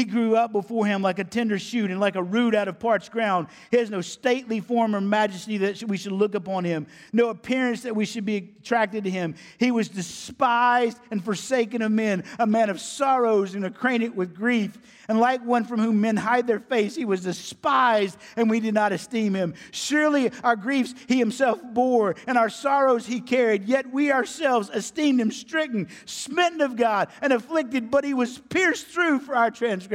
He 0.00 0.06
grew 0.06 0.34
up 0.34 0.50
before 0.50 0.86
him 0.86 1.02
like 1.02 1.18
a 1.18 1.24
tender 1.24 1.58
shoot 1.58 1.90
and 1.90 2.00
like 2.00 2.16
a 2.16 2.22
root 2.22 2.54
out 2.54 2.68
of 2.68 2.78
parched 2.78 3.10
ground. 3.10 3.48
He 3.70 3.76
has 3.76 3.90
no 3.90 4.00
stately 4.00 4.58
form 4.60 4.96
or 4.96 5.00
majesty 5.02 5.58
that 5.58 5.82
we 5.82 5.98
should 5.98 6.12
look 6.12 6.34
upon 6.34 6.64
him, 6.64 6.86
no 7.12 7.28
appearance 7.28 7.82
that 7.82 7.94
we 7.94 8.06
should 8.06 8.24
be 8.24 8.54
attracted 8.60 9.04
to 9.04 9.10
him. 9.10 9.34
He 9.58 9.70
was 9.70 9.90
despised 9.90 10.98
and 11.10 11.22
forsaken 11.22 11.82
of 11.82 11.92
men, 11.92 12.24
a 12.38 12.46
man 12.46 12.70
of 12.70 12.80
sorrows 12.80 13.54
and 13.54 13.66
acquainted 13.66 14.16
with 14.16 14.34
grief. 14.34 14.78
And 15.06 15.20
like 15.20 15.44
one 15.44 15.64
from 15.64 15.80
whom 15.80 16.00
men 16.00 16.16
hide 16.16 16.46
their 16.46 16.60
face, 16.60 16.94
he 16.94 17.04
was 17.04 17.22
despised 17.22 18.16
and 18.36 18.48
we 18.48 18.60
did 18.60 18.72
not 18.72 18.92
esteem 18.92 19.34
him. 19.34 19.52
Surely 19.70 20.30
our 20.42 20.56
griefs 20.56 20.94
he 21.08 21.18
himself 21.18 21.60
bore, 21.62 22.14
and 22.26 22.38
our 22.38 22.48
sorrows 22.48 23.04
he 23.04 23.20
carried. 23.20 23.64
Yet 23.64 23.92
we 23.92 24.12
ourselves 24.12 24.70
esteemed 24.72 25.20
him 25.20 25.30
stricken, 25.30 25.88
smitten 26.06 26.62
of 26.62 26.76
God, 26.76 27.08
and 27.20 27.34
afflicted, 27.34 27.90
but 27.90 28.04
he 28.04 28.14
was 28.14 28.38
pierced 28.38 28.86
through 28.86 29.18
for 29.18 29.36
our 29.36 29.50
transgressions. 29.50 29.89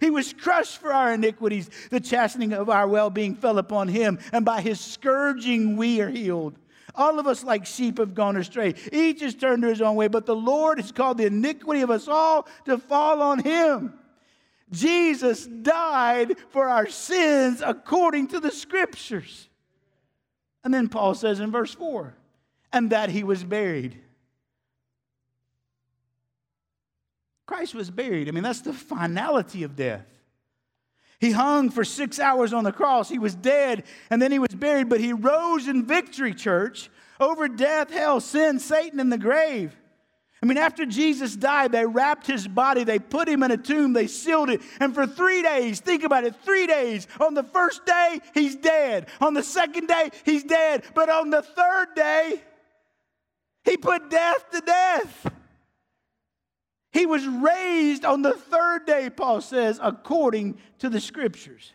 He 0.00 0.10
was 0.10 0.32
crushed 0.32 0.78
for 0.78 0.92
our 0.92 1.14
iniquities. 1.14 1.70
The 1.90 2.00
chastening 2.00 2.52
of 2.52 2.70
our 2.70 2.88
well 2.88 3.10
being 3.10 3.34
fell 3.34 3.58
upon 3.58 3.88
him, 3.88 4.18
and 4.32 4.44
by 4.44 4.60
his 4.60 4.80
scourging 4.80 5.76
we 5.76 6.00
are 6.00 6.10
healed. 6.10 6.58
All 6.94 7.18
of 7.18 7.26
us, 7.26 7.42
like 7.42 7.66
sheep, 7.66 7.98
have 7.98 8.14
gone 8.14 8.36
astray. 8.36 8.74
Each 8.92 9.20
has 9.20 9.34
turned 9.34 9.62
to 9.62 9.68
his 9.68 9.82
own 9.82 9.96
way, 9.96 10.08
but 10.08 10.26
the 10.26 10.36
Lord 10.36 10.78
has 10.78 10.92
called 10.92 11.18
the 11.18 11.26
iniquity 11.26 11.82
of 11.82 11.90
us 11.90 12.06
all 12.06 12.46
to 12.66 12.78
fall 12.78 13.20
on 13.20 13.40
him. 13.40 13.94
Jesus 14.70 15.46
died 15.46 16.36
for 16.50 16.68
our 16.68 16.88
sins 16.88 17.62
according 17.64 18.28
to 18.28 18.40
the 18.40 18.50
scriptures. 18.50 19.48
And 20.62 20.72
then 20.72 20.88
Paul 20.88 21.14
says 21.14 21.40
in 21.40 21.50
verse 21.50 21.74
4 21.74 22.14
and 22.72 22.90
that 22.90 23.10
he 23.10 23.22
was 23.22 23.44
buried. 23.44 24.00
Christ 27.46 27.74
was 27.74 27.90
buried. 27.90 28.28
I 28.28 28.30
mean, 28.30 28.42
that's 28.42 28.62
the 28.62 28.72
finality 28.72 29.62
of 29.62 29.76
death. 29.76 30.06
He 31.20 31.30
hung 31.30 31.70
for 31.70 31.84
six 31.84 32.18
hours 32.18 32.52
on 32.52 32.64
the 32.64 32.72
cross. 32.72 33.08
He 33.08 33.18
was 33.18 33.34
dead 33.34 33.84
and 34.10 34.20
then 34.20 34.32
he 34.32 34.38
was 34.38 34.54
buried, 34.54 34.88
but 34.88 35.00
he 35.00 35.12
rose 35.12 35.68
in 35.68 35.86
victory, 35.86 36.34
church, 36.34 36.90
over 37.20 37.48
death, 37.48 37.90
hell, 37.90 38.20
sin, 38.20 38.58
Satan, 38.58 39.00
and 39.00 39.12
the 39.12 39.18
grave. 39.18 39.76
I 40.42 40.46
mean, 40.46 40.58
after 40.58 40.84
Jesus 40.84 41.34
died, 41.34 41.72
they 41.72 41.86
wrapped 41.86 42.26
his 42.26 42.46
body, 42.46 42.84
they 42.84 42.98
put 42.98 43.28
him 43.28 43.42
in 43.42 43.50
a 43.50 43.56
tomb, 43.56 43.94
they 43.94 44.06
sealed 44.06 44.50
it, 44.50 44.60
and 44.78 44.94
for 44.94 45.06
three 45.06 45.40
days, 45.40 45.80
think 45.80 46.04
about 46.04 46.24
it, 46.24 46.34
three 46.44 46.66
days. 46.66 47.06
On 47.18 47.32
the 47.32 47.44
first 47.44 47.86
day, 47.86 48.20
he's 48.34 48.54
dead. 48.54 49.06
On 49.22 49.32
the 49.32 49.42
second 49.42 49.86
day, 49.86 50.10
he's 50.26 50.44
dead. 50.44 50.84
But 50.94 51.08
on 51.08 51.30
the 51.30 51.40
third 51.40 51.94
day, 51.96 52.42
he 53.64 53.78
put 53.78 54.10
death 54.10 54.50
to 54.50 54.60
death. 54.60 55.30
He 56.94 57.06
was 57.06 57.26
raised 57.26 58.04
on 58.04 58.22
the 58.22 58.34
third 58.34 58.86
day, 58.86 59.10
Paul 59.10 59.40
says, 59.40 59.80
according 59.82 60.58
to 60.78 60.88
the 60.88 61.00
scriptures. 61.00 61.72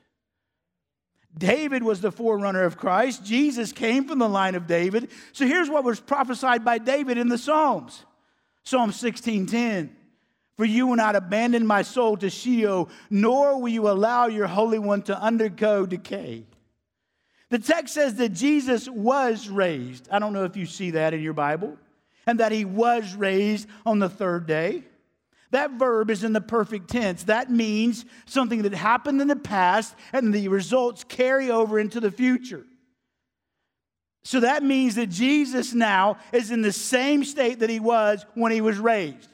David 1.38 1.84
was 1.84 2.00
the 2.00 2.10
forerunner 2.12 2.64
of 2.64 2.78
Christ. 2.78 3.26
Jesus 3.26 3.74
came 3.74 4.08
from 4.08 4.20
the 4.20 4.30
line 4.30 4.56
of 4.56 4.66
David. 4.66 5.12
So 5.34 5.46
here's 5.46 5.70
what 5.70 5.84
was 5.84 6.00
prophesied 6.00 6.64
by 6.64 6.78
David 6.78 7.18
in 7.18 7.28
the 7.28 7.38
Psalms. 7.38 8.06
Psalm 8.64 8.92
16:10. 8.92 9.90
For 10.56 10.64
you 10.64 10.88
will 10.88 10.96
not 10.96 11.18
abandon 11.18 11.68
my 11.68 11.82
soul 11.82 12.16
to 12.18 12.30
Sheol, 12.30 12.90
nor 13.10 13.60
will 13.60 13.70
you 13.70 13.90
allow 13.90 14.28
your 14.28 14.48
Holy 14.48 14.80
One 14.80 15.02
to 15.04 15.22
undergo 15.22 15.86
decay. 15.86 16.46
The 17.50 17.60
text 17.60 17.94
says 17.94 18.16
that 18.16 18.30
Jesus 18.30 18.88
was 18.88 19.50
raised. 19.50 20.08
I 20.10 20.20
don't 20.20 20.32
know 20.32 20.46
if 20.46 20.56
you 20.56 20.66
see 20.66 20.92
that 20.92 21.14
in 21.14 21.22
your 21.22 21.34
Bible. 21.34 21.78
and 22.30 22.40
that 22.40 22.52
he 22.52 22.64
was 22.64 23.16
raised 23.16 23.68
on 23.88 23.98
the 23.98 24.08
third 24.08 24.46
day. 24.46 24.84
That 25.52 25.72
verb 25.72 26.12
is 26.12 26.24
in 26.24 26.34
the 26.34 26.42
perfect 26.42 26.90
tense. 26.90 27.24
That 27.24 27.50
means 27.50 28.06
something 28.26 28.62
that 28.64 28.74
happened 28.74 29.22
in 29.22 29.28
the 29.28 29.36
past 29.36 29.96
and 30.14 30.34
the 30.34 30.48
results 30.48 31.04
carry 31.04 31.50
over 31.50 31.80
into 31.80 32.00
the 32.00 32.12
future. 32.12 32.66
So 34.24 34.42
that 34.42 34.64
means 34.64 34.96
that 34.96 35.10
Jesus 35.10 35.74
now 35.74 36.18
is 36.32 36.52
in 36.52 36.62
the 36.62 36.72
same 36.72 37.24
state 37.24 37.60
that 37.60 37.70
he 37.70 37.80
was 37.80 38.26
when 38.36 38.52
he 38.52 38.62
was 38.62 38.78
raised. 38.78 39.30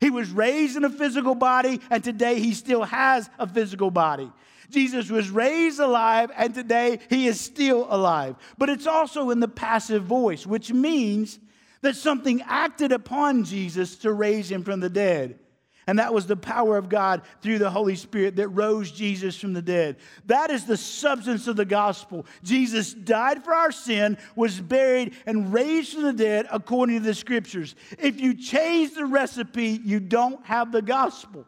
He 0.00 0.10
was 0.10 0.30
raised 0.30 0.76
in 0.76 0.84
a 0.84 0.90
physical 0.90 1.34
body, 1.34 1.80
and 1.90 2.04
today 2.04 2.38
he 2.38 2.52
still 2.52 2.84
has 2.84 3.30
a 3.38 3.48
physical 3.48 3.90
body. 3.90 4.30
Jesus 4.70 5.10
was 5.10 5.30
raised 5.30 5.80
alive, 5.80 6.30
and 6.36 6.54
today 6.54 7.00
he 7.08 7.26
is 7.26 7.40
still 7.40 7.86
alive. 7.88 8.36
But 8.58 8.68
it's 8.68 8.86
also 8.86 9.30
in 9.30 9.40
the 9.40 9.48
passive 9.48 10.04
voice, 10.04 10.46
which 10.46 10.70
means 10.70 11.38
that 11.80 11.96
something 11.96 12.42
acted 12.42 12.92
upon 12.92 13.44
Jesus 13.44 13.96
to 13.96 14.12
raise 14.12 14.50
him 14.50 14.64
from 14.64 14.80
the 14.80 14.90
dead. 14.90 15.38
And 15.86 16.00
that 16.00 16.12
was 16.12 16.26
the 16.26 16.36
power 16.36 16.76
of 16.76 16.88
God 16.88 17.22
through 17.42 17.58
the 17.58 17.70
Holy 17.70 17.94
Spirit 17.94 18.36
that 18.36 18.48
rose 18.48 18.90
Jesus 18.90 19.36
from 19.36 19.52
the 19.52 19.62
dead. 19.62 19.96
That 20.26 20.50
is 20.50 20.64
the 20.64 20.76
substance 20.76 21.46
of 21.46 21.54
the 21.54 21.64
gospel. 21.64 22.26
Jesus 22.42 22.92
died 22.92 23.44
for 23.44 23.54
our 23.54 23.70
sin, 23.70 24.18
was 24.34 24.60
buried, 24.60 25.14
and 25.26 25.52
raised 25.52 25.94
from 25.94 26.02
the 26.02 26.12
dead 26.12 26.48
according 26.50 26.98
to 26.98 27.04
the 27.04 27.14
scriptures. 27.14 27.76
If 27.98 28.20
you 28.20 28.34
change 28.34 28.94
the 28.94 29.06
recipe, 29.06 29.80
you 29.84 30.00
don't 30.00 30.44
have 30.46 30.72
the 30.72 30.82
gospel. 30.82 31.46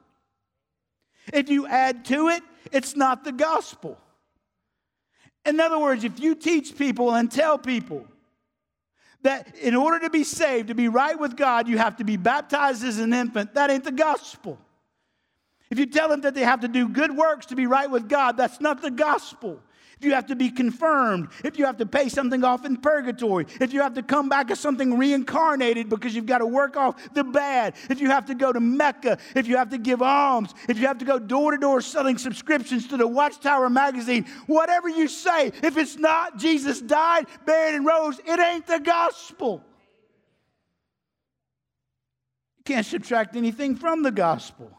If 1.32 1.50
you 1.50 1.66
add 1.66 2.04
to 2.06 2.28
it, 2.28 2.42
it's 2.70 2.94
not 2.94 3.24
the 3.24 3.32
gospel. 3.32 3.98
In 5.44 5.58
other 5.58 5.78
words, 5.78 6.04
if 6.04 6.20
you 6.20 6.34
teach 6.36 6.76
people 6.76 7.14
and 7.14 7.30
tell 7.30 7.58
people, 7.58 8.06
that 9.22 9.56
in 9.56 9.74
order 9.74 9.98
to 10.00 10.10
be 10.10 10.24
saved, 10.24 10.68
to 10.68 10.74
be 10.74 10.88
right 10.88 11.18
with 11.18 11.36
God, 11.36 11.68
you 11.68 11.78
have 11.78 11.96
to 11.96 12.04
be 12.04 12.16
baptized 12.16 12.84
as 12.84 12.98
an 12.98 13.12
infant. 13.12 13.54
That 13.54 13.70
ain't 13.70 13.84
the 13.84 13.92
gospel. 13.92 14.58
If 15.70 15.78
you 15.78 15.86
tell 15.86 16.08
them 16.08 16.22
that 16.22 16.34
they 16.34 16.44
have 16.44 16.60
to 16.60 16.68
do 16.68 16.88
good 16.88 17.14
works 17.14 17.46
to 17.46 17.56
be 17.56 17.66
right 17.66 17.90
with 17.90 18.08
God, 18.08 18.36
that's 18.36 18.60
not 18.60 18.80
the 18.80 18.90
gospel 18.90 19.60
if 19.98 20.04
you 20.04 20.14
have 20.14 20.26
to 20.26 20.36
be 20.36 20.50
confirmed, 20.50 21.28
if 21.42 21.58
you 21.58 21.66
have 21.66 21.78
to 21.78 21.86
pay 21.86 22.08
something 22.08 22.44
off 22.44 22.64
in 22.64 22.76
purgatory, 22.76 23.46
if 23.60 23.72
you 23.72 23.80
have 23.80 23.94
to 23.94 24.02
come 24.02 24.28
back 24.28 24.48
as 24.50 24.60
something 24.60 24.96
reincarnated 24.96 25.88
because 25.88 26.14
you've 26.14 26.26
got 26.26 26.38
to 26.38 26.46
work 26.46 26.76
off 26.76 27.12
the 27.14 27.24
bad, 27.24 27.74
if 27.90 28.00
you 28.00 28.08
have 28.08 28.26
to 28.26 28.34
go 28.36 28.52
to 28.52 28.60
Mecca, 28.60 29.18
if 29.34 29.48
you 29.48 29.56
have 29.56 29.70
to 29.70 29.78
give 29.78 30.00
alms, 30.00 30.54
if 30.68 30.78
you 30.78 30.86
have 30.86 30.98
to 30.98 31.04
go 31.04 31.18
door 31.18 31.50
to 31.50 31.58
door 31.58 31.80
selling 31.80 32.16
subscriptions 32.16 32.86
to 32.88 32.96
the 32.96 33.08
Watchtower 33.08 33.68
magazine, 33.68 34.24
whatever 34.46 34.88
you 34.88 35.08
say, 35.08 35.48
if 35.62 35.76
it's 35.76 35.96
not 35.96 36.38
Jesus 36.38 36.80
died, 36.80 37.26
buried, 37.44 37.74
and 37.74 37.84
rose, 37.84 38.20
it 38.24 38.38
ain't 38.38 38.68
the 38.68 38.78
gospel. 38.78 39.64
You 42.58 42.64
can't 42.64 42.86
subtract 42.86 43.34
anything 43.34 43.74
from 43.74 44.04
the 44.04 44.12
gospel. 44.12 44.77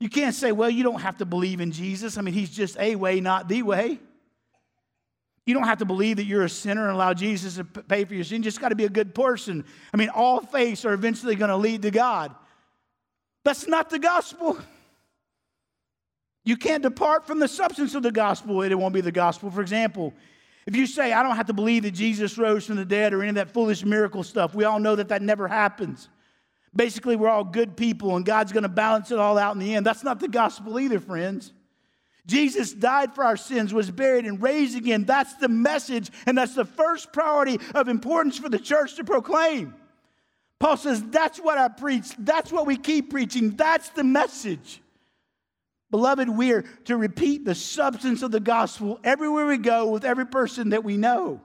You 0.00 0.08
can't 0.08 0.34
say, 0.34 0.50
well, 0.50 0.70
you 0.70 0.82
don't 0.82 1.00
have 1.00 1.18
to 1.18 1.26
believe 1.26 1.60
in 1.60 1.72
Jesus. 1.72 2.16
I 2.16 2.22
mean, 2.22 2.34
he's 2.34 2.50
just 2.50 2.78
a 2.78 2.96
way, 2.96 3.20
not 3.20 3.48
the 3.48 3.62
way. 3.62 4.00
You 5.46 5.54
don't 5.54 5.64
have 5.64 5.78
to 5.78 5.84
believe 5.84 6.16
that 6.16 6.24
you're 6.24 6.44
a 6.44 6.48
sinner 6.48 6.86
and 6.86 6.94
allow 6.94 7.12
Jesus 7.12 7.56
to 7.56 7.64
pay 7.64 8.04
for 8.04 8.14
your 8.14 8.24
sin. 8.24 8.38
You 8.38 8.44
just 8.44 8.60
got 8.60 8.70
to 8.70 8.74
be 8.74 8.84
a 8.84 8.90
good 8.90 9.14
person. 9.14 9.64
I 9.92 9.96
mean, 9.96 10.08
all 10.08 10.40
faiths 10.40 10.84
are 10.84 10.94
eventually 10.94 11.34
going 11.34 11.50
to 11.50 11.56
lead 11.56 11.82
to 11.82 11.90
God. 11.90 12.34
That's 13.44 13.68
not 13.68 13.90
the 13.90 13.98
gospel. 13.98 14.58
You 16.44 16.56
can't 16.56 16.82
depart 16.82 17.26
from 17.26 17.38
the 17.38 17.48
substance 17.48 17.94
of 17.94 18.02
the 18.02 18.12
gospel, 18.12 18.62
it 18.62 18.74
won't 18.74 18.94
be 18.94 19.02
the 19.02 19.12
gospel. 19.12 19.50
For 19.50 19.60
example, 19.60 20.14
if 20.66 20.76
you 20.76 20.86
say, 20.86 21.12
I 21.12 21.22
don't 21.22 21.36
have 21.36 21.46
to 21.46 21.52
believe 21.52 21.82
that 21.82 21.92
Jesus 21.92 22.38
rose 22.38 22.66
from 22.66 22.76
the 22.76 22.84
dead 22.84 23.12
or 23.12 23.20
any 23.20 23.30
of 23.30 23.34
that 23.34 23.52
foolish 23.52 23.84
miracle 23.84 24.22
stuff, 24.22 24.54
we 24.54 24.64
all 24.64 24.78
know 24.78 24.96
that 24.96 25.08
that 25.08 25.20
never 25.20 25.48
happens. 25.48 26.08
Basically, 26.74 27.16
we're 27.16 27.28
all 27.28 27.44
good 27.44 27.76
people 27.76 28.16
and 28.16 28.24
God's 28.24 28.52
going 28.52 28.62
to 28.62 28.68
balance 28.68 29.10
it 29.10 29.18
all 29.18 29.38
out 29.38 29.54
in 29.54 29.60
the 29.60 29.74
end. 29.74 29.84
That's 29.84 30.04
not 30.04 30.20
the 30.20 30.28
gospel 30.28 30.78
either, 30.78 31.00
friends. 31.00 31.52
Jesus 32.26 32.72
died 32.72 33.14
for 33.14 33.24
our 33.24 33.36
sins, 33.36 33.74
was 33.74 33.90
buried, 33.90 34.24
and 34.24 34.40
raised 34.40 34.76
again. 34.76 35.04
That's 35.04 35.34
the 35.34 35.48
message, 35.48 36.10
and 36.26 36.38
that's 36.38 36.54
the 36.54 36.64
first 36.64 37.12
priority 37.12 37.58
of 37.74 37.88
importance 37.88 38.38
for 38.38 38.48
the 38.48 38.58
church 38.58 38.96
to 38.96 39.04
proclaim. 39.04 39.74
Paul 40.60 40.76
says, 40.76 41.02
That's 41.02 41.38
what 41.38 41.58
I 41.58 41.68
preach. 41.68 42.12
That's 42.18 42.52
what 42.52 42.66
we 42.66 42.76
keep 42.76 43.10
preaching. 43.10 43.50
That's 43.56 43.88
the 43.88 44.04
message. 44.04 44.80
Beloved, 45.90 46.28
we're 46.28 46.62
to 46.84 46.96
repeat 46.96 47.44
the 47.44 47.54
substance 47.54 48.22
of 48.22 48.30
the 48.30 48.38
gospel 48.38 49.00
everywhere 49.02 49.46
we 49.46 49.58
go 49.58 49.88
with 49.88 50.04
every 50.04 50.26
person 50.26 50.68
that 50.68 50.84
we 50.84 50.96
know. 50.96 51.40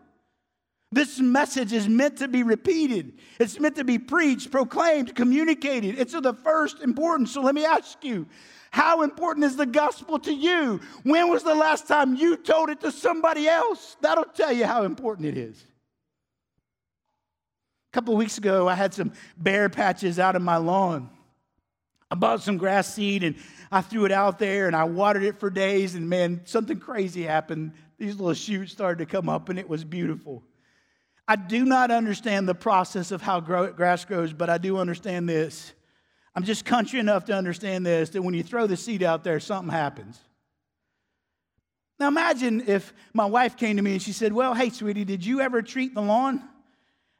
This 0.96 1.20
message 1.20 1.74
is 1.74 1.90
meant 1.90 2.20
to 2.20 2.30
be 2.30 2.42
repeated. 2.42 3.20
It's 3.38 3.60
meant 3.60 3.76
to 3.76 3.84
be 3.84 4.00
preached, 4.00 4.50
proclaimed, 4.50 5.14
communicated. 5.14 6.00
It's 6.00 6.14
of 6.14 6.24
the 6.24 6.34
first 6.34 6.80
importance. 6.80 7.34
So 7.34 7.42
let 7.42 7.54
me 7.54 7.66
ask 7.66 8.02
you, 8.02 8.28
how 8.72 9.02
important 9.02 9.44
is 9.44 9.58
the 9.58 9.66
gospel 9.66 10.20
to 10.20 10.34
you? 10.34 10.80
When 11.04 11.30
was 11.30 11.44
the 11.44 11.54
last 11.54 11.86
time 11.90 12.16
you 12.16 12.38
told 12.38 12.70
it 12.70 12.80
to 12.80 12.94
somebody 12.94 13.46
else? 13.46 13.98
That'll 14.00 14.24
tell 14.24 14.54
you 14.54 14.66
how 14.66 14.84
important 14.84 15.28
it 15.28 15.38
is. 15.38 15.62
A 17.92 17.94
couple 17.94 18.16
weeks 18.16 18.38
ago, 18.38 18.70
I 18.70 18.76
had 18.76 18.94
some 18.94 19.12
bare 19.36 19.68
patches 19.68 20.18
out 20.18 20.38
of 20.38 20.44
my 20.44 20.56
lawn. 20.56 21.10
I 22.10 22.16
bought 22.16 22.42
some 22.42 22.56
grass 22.56 22.94
seed 22.94 23.26
and 23.26 23.36
I 23.70 23.82
threw 23.82 24.06
it 24.06 24.14
out 24.14 24.40
there 24.40 24.68
and 24.68 24.76
I 24.78 24.86
watered 24.86 25.24
it 25.24 25.42
for 25.42 25.50
days, 25.50 25.96
and 25.96 26.08
man, 26.08 26.40
something 26.46 26.80
crazy 26.80 27.24
happened. 27.24 27.74
These 27.98 28.16
little 28.16 28.34
shoots 28.34 28.72
started 28.72 29.00
to 29.00 29.06
come 29.06 29.28
up, 29.28 29.50
and 29.50 29.60
it 29.60 29.68
was 29.68 29.84
beautiful. 29.84 30.42
I 31.28 31.36
do 31.36 31.66
not 31.66 31.90
understand 31.90 32.48
the 32.48 32.56
process 32.56 33.12
of 33.12 33.22
how 33.22 33.40
grass 33.40 34.06
grows, 34.06 34.32
but 34.32 34.50
I 34.50 34.58
do 34.58 34.78
understand 34.78 35.28
this. 35.28 35.74
I'm 36.36 36.44
just 36.44 36.66
country 36.66 37.00
enough 37.00 37.26
to 37.26 37.34
understand 37.34 37.86
this 37.86 38.10
that 38.12 38.22
when 38.22 38.34
you 38.34 38.44
throw 38.44 38.68
the 38.68 38.78
seed 38.78 39.02
out 39.02 39.24
there, 39.24 39.40
something 39.40 39.72
happens. 39.72 40.20
Now 42.00 42.10
imagine 42.10 42.66
if 42.68 42.94
my 43.14 43.26
wife 43.26 43.56
came 43.56 43.78
to 43.78 43.82
me 43.82 43.94
and 43.94 44.02
she 44.02 44.12
said, 44.12 44.34
Well, 44.34 44.54
hey, 44.54 44.70
sweetie, 44.70 45.06
did 45.06 45.26
you 45.26 45.40
ever 45.40 45.62
treat 45.62 45.96
the 45.96 46.02
lawn? 46.02 46.44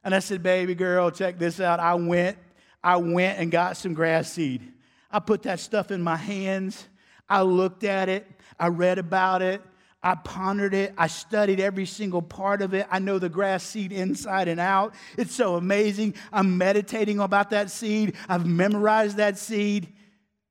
And 0.04 0.14
I 0.14 0.18
said, 0.18 0.42
Baby 0.42 0.74
girl, 0.74 1.10
check 1.10 1.38
this 1.38 1.60
out. 1.60 1.80
I 1.80 1.94
went, 1.94 2.36
I 2.84 2.96
went 2.96 3.38
and 3.38 3.50
got 3.50 3.76
some 3.76 3.94
grass 3.94 4.30
seed. 4.30 4.72
I 5.10 5.18
put 5.18 5.44
that 5.44 5.60
stuff 5.60 5.90
in 5.90 6.02
my 6.02 6.16
hands. 6.16 6.86
I 7.28 7.42
looked 7.42 7.84
at 7.84 8.08
it. 8.08 8.26
I 8.60 8.68
read 8.68 8.98
about 8.98 9.40
it. 9.40 9.62
I 10.06 10.14
pondered 10.14 10.72
it. 10.72 10.94
I 10.96 11.08
studied 11.08 11.58
every 11.58 11.84
single 11.84 12.22
part 12.22 12.62
of 12.62 12.74
it. 12.74 12.86
I 12.92 13.00
know 13.00 13.18
the 13.18 13.28
grass 13.28 13.64
seed 13.64 13.90
inside 13.90 14.46
and 14.46 14.60
out. 14.60 14.94
It's 15.18 15.34
so 15.34 15.56
amazing. 15.56 16.14
I'm 16.32 16.56
meditating 16.58 17.18
about 17.18 17.50
that 17.50 17.72
seed. 17.72 18.14
I've 18.28 18.46
memorized 18.46 19.16
that 19.16 19.36
seed. 19.36 19.92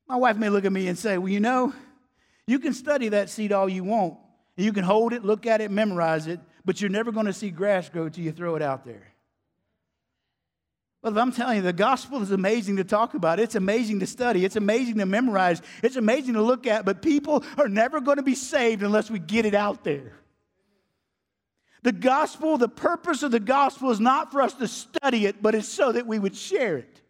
My 0.10 0.18
wife 0.18 0.36
may 0.36 0.50
look 0.50 0.66
at 0.66 0.74
me 0.74 0.90
and 0.90 0.98
say, 0.98 1.18
Well, 1.18 1.30
you 1.30 1.40
know, 1.40 1.74
you 2.46 2.60
can 2.60 2.74
study 2.74 3.08
that 3.08 3.30
seed 3.30 3.54
all 3.54 3.70
you 3.70 3.86
want. 3.86 4.18
You 4.58 4.74
can 4.74 4.84
hold 4.84 5.14
it, 5.14 5.24
look 5.24 5.46
at 5.46 5.62
it, 5.62 5.72
memorize 5.72 6.28
it, 6.28 6.42
but 6.66 6.82
you're 6.82 6.90
never 6.90 7.14
going 7.14 7.28
to 7.28 7.34
see 7.34 7.50
grass 7.50 7.88
grow 7.88 8.10
till 8.10 8.26
you 8.26 8.34
throw 8.34 8.58
it 8.58 8.62
out 8.62 8.84
there. 8.84 9.15
But 11.06 11.20
I'm 11.20 11.32
telling 11.32 11.58
you, 11.58 11.62
the 11.62 11.72
gospel 11.72 12.20
is 12.24 12.32
amazing 12.32 12.78
to 12.78 12.84
talk 12.84 13.14
about. 13.14 13.40
It's 13.40 13.54
amazing 13.54 14.00
to 14.00 14.08
study. 14.08 14.44
It's 14.44 14.56
amazing 14.56 14.98
to 14.98 15.06
memorize. 15.06 15.62
It's 15.84 15.98
amazing 15.98 16.34
to 16.34 16.42
look 16.42 16.66
at. 16.66 16.84
But 16.84 17.04
people 17.04 17.44
are 17.60 17.70
never 17.70 18.02
going 18.02 18.18
to 18.18 18.24
be 18.24 18.34
saved 18.34 18.82
unless 18.82 19.12
we 19.12 19.20
get 19.20 19.46
it 19.46 19.54
out 19.54 19.84
there. 19.84 20.14
The 21.84 21.92
gospel, 21.92 22.58
the 22.58 22.68
purpose 22.68 23.22
of 23.22 23.30
the 23.30 23.40
gospel 23.40 23.92
is 23.92 24.00
not 24.00 24.32
for 24.32 24.42
us 24.42 24.56
to 24.56 24.68
study 24.68 25.28
it, 25.28 25.44
but 25.44 25.54
it's 25.54 25.68
so 25.68 25.92
that 25.92 26.08
we 26.08 26.18
would 26.18 26.36
share 26.36 26.78
it. 26.78 27.02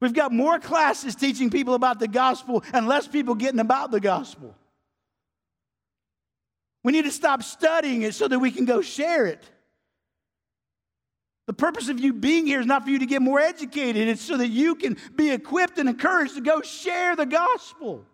We've 0.00 0.12
got 0.12 0.32
more 0.32 0.58
classes 0.58 1.14
teaching 1.14 1.50
people 1.50 1.74
about 1.74 2.00
the 2.00 2.08
gospel 2.08 2.64
and 2.72 2.88
less 2.88 3.06
people 3.06 3.36
getting 3.36 3.60
about 3.60 3.92
the 3.92 4.00
gospel. 4.00 4.56
We 6.82 6.90
need 6.90 7.04
to 7.04 7.12
stop 7.12 7.44
studying 7.44 8.02
it 8.02 8.16
so 8.16 8.26
that 8.26 8.40
we 8.40 8.50
can 8.50 8.64
go 8.64 8.82
share 8.82 9.26
it. 9.26 9.48
The 11.46 11.52
purpose 11.52 11.88
of 11.88 12.00
you 12.00 12.12
being 12.12 12.46
here 12.46 12.60
is 12.60 12.66
not 12.66 12.84
for 12.84 12.90
you 12.90 12.98
to 13.00 13.06
get 13.06 13.20
more 13.20 13.38
educated, 13.38 14.08
it's 14.08 14.22
so 14.22 14.36
that 14.38 14.48
you 14.48 14.74
can 14.74 14.96
be 15.14 15.30
equipped 15.30 15.78
and 15.78 15.88
encouraged 15.88 16.36
to 16.36 16.40
go 16.40 16.62
share 16.62 17.16
the 17.16 17.26
gospel. 17.26 18.06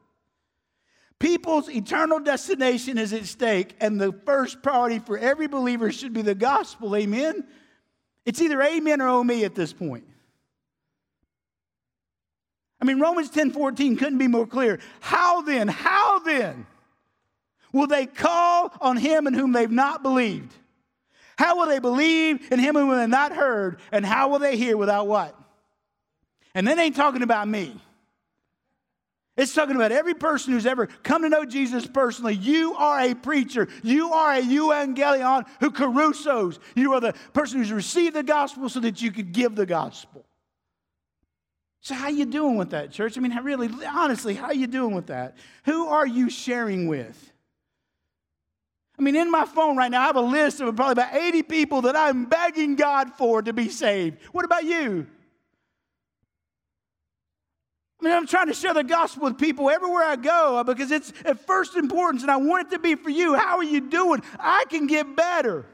People's 1.21 1.69
eternal 1.69 2.19
destination 2.19 2.99
is 2.99 3.13
at 3.13 3.27
stake, 3.27 3.77
and 3.81 4.01
the 4.01 4.13
first 4.25 4.63
priority 4.63 4.99
for 4.99 5.19
every 5.19 5.47
believer 5.47 5.93
should 5.93 6.13
be 6.13 6.23
the 6.23 6.35
gospel. 6.35 6.97
Amen? 6.97 7.45
It's 8.25 8.41
either 8.41 8.61
amen 8.61 9.01
or 9.01 9.09
oh 9.09 9.23
me 9.23 9.45
at 9.45 9.55
this 9.55 9.73
point. 9.73 10.05
I 12.81 12.87
mean, 12.87 12.99
Romans 12.99 13.31
10 13.31 13.51
14 13.53 13.97
couldn't 13.97 14.19
be 14.19 14.29
more 14.29 14.47
clear. 14.47 14.81
How 15.01 15.43
then, 15.43 15.69
how 15.69 16.21
then 16.21 16.67
will 17.73 17.87
they 17.87 18.07
call 18.07 18.73
on 18.81 18.97
him 18.97 19.27
in 19.27 19.35
whom 19.35 19.53
they've 19.53 19.71
not 19.71 20.03
believed? 20.03 20.55
How 21.41 21.57
will 21.57 21.69
they 21.69 21.79
believe 21.79 22.53
in 22.53 22.59
him 22.59 22.75
whom 22.75 22.95
they 22.95 23.07
not 23.07 23.35
heard? 23.35 23.81
And 23.93 24.05
how 24.05 24.29
will 24.29 24.41
they 24.41 24.59
hear 24.59 24.77
without 24.77 25.09
what? 25.09 25.35
And 26.55 26.69
then 26.69 26.79
ain't 26.79 26.95
talking 26.95 27.23
about 27.23 27.49
me. 27.49 27.81
It's 29.39 29.55
talking 29.55 29.75
about 29.75 29.91
every 29.91 30.13
person 30.13 30.53
who's 30.53 30.67
ever 30.67 30.89
come 31.03 31.23
to 31.23 31.31
know 31.31 31.47
Jesus 31.47 31.87
personally. 31.87 32.35
You 32.35 32.75
are 32.75 33.01
a 33.01 33.15
preacher. 33.15 33.69
You 33.83 34.13
are 34.13 34.35
a 34.35 34.43
evangelion 34.43 35.47
who 35.61 35.71
carusos. 35.71 36.59
You 36.75 36.93
are 36.93 37.01
the 37.01 37.15
person 37.33 37.61
who's 37.61 37.73
received 37.73 38.17
the 38.17 38.23
gospel 38.23 38.69
so 38.69 38.81
that 38.81 39.01
you 39.01 39.11
could 39.11 39.33
give 39.33 39.55
the 39.55 39.65
gospel. 39.65 40.27
So 41.81 41.95
how 41.95 42.09
you 42.09 42.27
doing 42.27 42.59
with 42.59 42.73
that, 42.73 42.93
church? 42.93 43.17
I 43.17 43.23
mean, 43.23 43.35
really, 43.43 43.71
honestly, 43.87 44.35
how 44.35 44.51
you 44.51 44.67
doing 44.67 44.95
with 44.95 45.07
that? 45.07 45.39
Who 45.65 45.87
are 45.87 46.07
you 46.07 46.29
sharing 46.29 46.87
with? 46.87 47.33
I 49.01 49.03
mean, 49.03 49.17
in 49.17 49.31
my 49.31 49.47
phone 49.47 49.79
right 49.79 49.91
now, 49.91 50.03
I 50.03 50.07
have 50.09 50.17
a 50.17 50.21
list 50.21 50.61
of 50.61 50.77
probably 50.77 50.93
about 50.93 51.15
80 51.15 51.45
people 51.45 51.81
that 51.83 51.97
I'm 51.97 52.27
begging 52.27 52.77
God 52.77 53.15
for 53.15 53.41
to 53.41 53.55
be 53.55 53.71
saved. 53.71 54.19
What 54.33 54.45
about 54.45 54.65
you? 54.65 55.07
I 57.99 58.05
mean, 58.05 58.13
I'm 58.13 58.27
trying 58.27 58.49
to 58.49 58.55
share 58.55 58.75
the 58.75 58.85
gospel 58.85 59.25
with 59.25 59.39
people 59.39 59.71
everywhere 59.71 60.05
I 60.05 60.17
go 60.17 60.59
uh, 60.59 60.65
because 60.65 60.91
it's 60.91 61.15
at 61.25 61.47
first 61.47 61.77
importance 61.77 62.21
and 62.21 62.31
I 62.31 62.37
want 62.37 62.67
it 62.67 62.75
to 62.75 62.79
be 62.79 62.95
for 62.95 63.09
you. 63.09 63.35
How 63.35 63.57
are 63.57 63.65
you 63.65 63.81
doing? 63.81 64.21
I 64.39 64.67
can 64.69 64.87
get 64.87 65.17
better. 65.17 65.65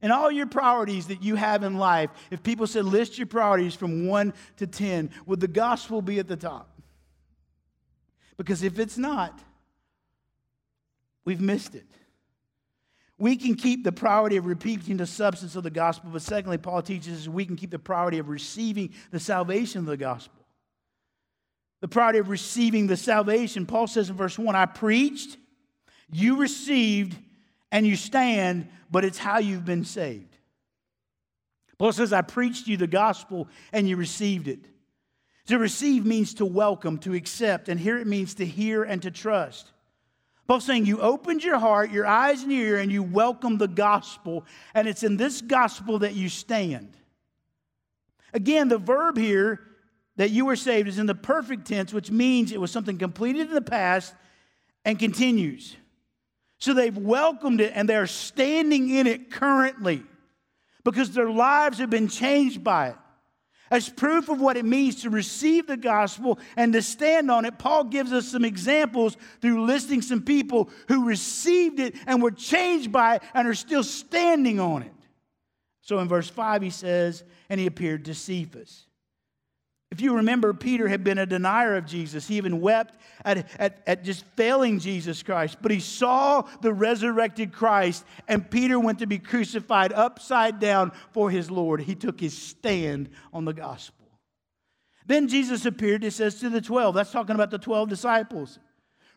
And 0.00 0.12
all 0.12 0.30
your 0.30 0.46
priorities 0.46 1.08
that 1.08 1.20
you 1.20 1.34
have 1.34 1.64
in 1.64 1.78
life, 1.78 2.10
if 2.30 2.44
people 2.44 2.68
said 2.68 2.84
list 2.84 3.18
your 3.18 3.26
priorities 3.26 3.74
from 3.74 4.06
one 4.06 4.34
to 4.58 4.68
10, 4.68 5.10
would 5.26 5.40
the 5.40 5.48
gospel 5.48 6.00
be 6.00 6.20
at 6.20 6.28
the 6.28 6.36
top? 6.36 6.70
Because 8.36 8.62
if 8.62 8.78
it's 8.78 8.98
not, 8.98 9.42
we've 11.26 11.42
missed 11.42 11.74
it 11.74 11.84
we 13.18 13.36
can 13.36 13.54
keep 13.54 13.82
the 13.82 13.92
priority 13.92 14.36
of 14.36 14.46
repeating 14.46 14.98
the 14.98 15.06
substance 15.06 15.56
of 15.56 15.62
the 15.62 15.70
gospel, 15.70 16.10
but 16.12 16.20
secondly, 16.22 16.58
Paul 16.58 16.82
teaches 16.82 17.22
us 17.22 17.28
we 17.28 17.46
can 17.46 17.56
keep 17.56 17.70
the 17.70 17.78
priority 17.78 18.18
of 18.18 18.28
receiving 18.28 18.92
the 19.10 19.20
salvation 19.20 19.80
of 19.80 19.86
the 19.86 19.96
gospel. 19.96 20.42
The 21.80 21.88
priority 21.88 22.18
of 22.18 22.28
receiving 22.28 22.86
the 22.86 22.96
salvation. 22.96 23.64
Paul 23.64 23.86
says 23.86 24.10
in 24.10 24.16
verse 24.16 24.38
1 24.38 24.54
I 24.54 24.66
preached, 24.66 25.38
you 26.10 26.36
received, 26.36 27.16
and 27.72 27.86
you 27.86 27.96
stand, 27.96 28.68
but 28.90 29.04
it's 29.04 29.18
how 29.18 29.38
you've 29.38 29.64
been 29.64 29.84
saved. 29.84 30.36
Paul 31.78 31.92
says, 31.92 32.12
I 32.12 32.22
preached 32.22 32.66
you 32.66 32.76
the 32.76 32.86
gospel, 32.86 33.48
and 33.72 33.88
you 33.88 33.96
received 33.96 34.48
it. 34.48 34.66
To 35.46 35.58
receive 35.58 36.04
means 36.04 36.34
to 36.34 36.46
welcome, 36.46 36.98
to 36.98 37.14
accept, 37.14 37.68
and 37.68 37.78
here 37.78 37.98
it 37.98 38.06
means 38.06 38.34
to 38.34 38.46
hear 38.46 38.82
and 38.82 39.00
to 39.02 39.10
trust. 39.10 39.72
Paul's 40.46 40.64
saying 40.64 40.86
you 40.86 41.00
opened 41.00 41.42
your 41.42 41.58
heart, 41.58 41.90
your 41.90 42.06
eyes 42.06 42.42
and 42.42 42.52
your 42.52 42.66
ear, 42.66 42.78
and 42.78 42.92
you 42.92 43.02
welcome 43.02 43.58
the 43.58 43.68
gospel, 43.68 44.44
and 44.74 44.86
it's 44.86 45.02
in 45.02 45.16
this 45.16 45.40
gospel 45.40 45.98
that 46.00 46.14
you 46.14 46.28
stand. 46.28 46.96
Again, 48.32 48.68
the 48.68 48.78
verb 48.78 49.16
here 49.16 49.60
that 50.16 50.30
you 50.30 50.44
were 50.46 50.56
saved 50.56 50.88
is 50.88 50.98
in 50.98 51.06
the 51.06 51.14
perfect 51.14 51.66
tense, 51.66 51.92
which 51.92 52.10
means 52.10 52.52
it 52.52 52.60
was 52.60 52.70
something 52.70 52.98
completed 52.98 53.48
in 53.48 53.54
the 53.54 53.60
past 53.60 54.14
and 54.84 54.98
continues. 54.98 55.76
So 56.58 56.72
they've 56.72 56.96
welcomed 56.96 57.60
it 57.60 57.72
and 57.74 57.88
they're 57.88 58.06
standing 58.06 58.88
in 58.90 59.06
it 59.06 59.30
currently 59.30 60.02
because 60.84 61.10
their 61.10 61.30
lives 61.30 61.78
have 61.78 61.90
been 61.90 62.08
changed 62.08 62.62
by 62.64 62.90
it. 62.90 62.96
As 63.70 63.88
proof 63.88 64.28
of 64.28 64.40
what 64.40 64.56
it 64.56 64.64
means 64.64 65.02
to 65.02 65.10
receive 65.10 65.66
the 65.66 65.76
gospel 65.76 66.38
and 66.56 66.72
to 66.72 66.82
stand 66.82 67.30
on 67.30 67.44
it, 67.44 67.58
Paul 67.58 67.84
gives 67.84 68.12
us 68.12 68.28
some 68.28 68.44
examples 68.44 69.16
through 69.40 69.64
listing 69.66 70.02
some 70.02 70.22
people 70.22 70.70
who 70.88 71.06
received 71.06 71.80
it 71.80 71.96
and 72.06 72.22
were 72.22 72.30
changed 72.30 72.92
by 72.92 73.16
it 73.16 73.22
and 73.34 73.48
are 73.48 73.54
still 73.54 73.82
standing 73.82 74.60
on 74.60 74.82
it. 74.82 74.92
So 75.80 75.98
in 75.98 76.08
verse 76.08 76.28
5, 76.28 76.62
he 76.62 76.70
says, 76.70 77.24
And 77.48 77.58
he 77.58 77.66
appeared 77.66 78.04
to 78.06 78.14
Cephas. 78.14 78.85
If 79.92 80.00
you 80.00 80.16
remember, 80.16 80.52
Peter 80.52 80.88
had 80.88 81.04
been 81.04 81.18
a 81.18 81.26
denier 81.26 81.76
of 81.76 81.86
Jesus. 81.86 82.26
He 82.26 82.36
even 82.36 82.60
wept 82.60 82.96
at, 83.24 83.46
at, 83.58 83.82
at, 83.86 84.04
just 84.04 84.24
failing 84.34 84.80
Jesus 84.80 85.22
Christ. 85.22 85.58
But 85.62 85.70
he 85.70 85.78
saw 85.78 86.42
the 86.60 86.72
resurrected 86.72 87.52
Christ, 87.52 88.04
and 88.26 88.50
Peter 88.50 88.80
went 88.80 88.98
to 88.98 89.06
be 89.06 89.18
crucified 89.18 89.92
upside 89.92 90.58
down 90.58 90.90
for 91.12 91.30
his 91.30 91.50
Lord. 91.50 91.80
He 91.80 91.94
took 91.94 92.18
his 92.18 92.36
stand 92.36 93.10
on 93.32 93.44
the 93.44 93.52
gospel. 93.52 94.06
Then 95.06 95.28
Jesus 95.28 95.64
appeared, 95.64 96.02
it 96.02 96.12
says, 96.12 96.40
to 96.40 96.50
the 96.50 96.60
12. 96.60 96.94
That's 96.96 97.12
talking 97.12 97.36
about 97.36 97.52
the 97.52 97.58
12 97.58 97.88
disciples. 97.88 98.58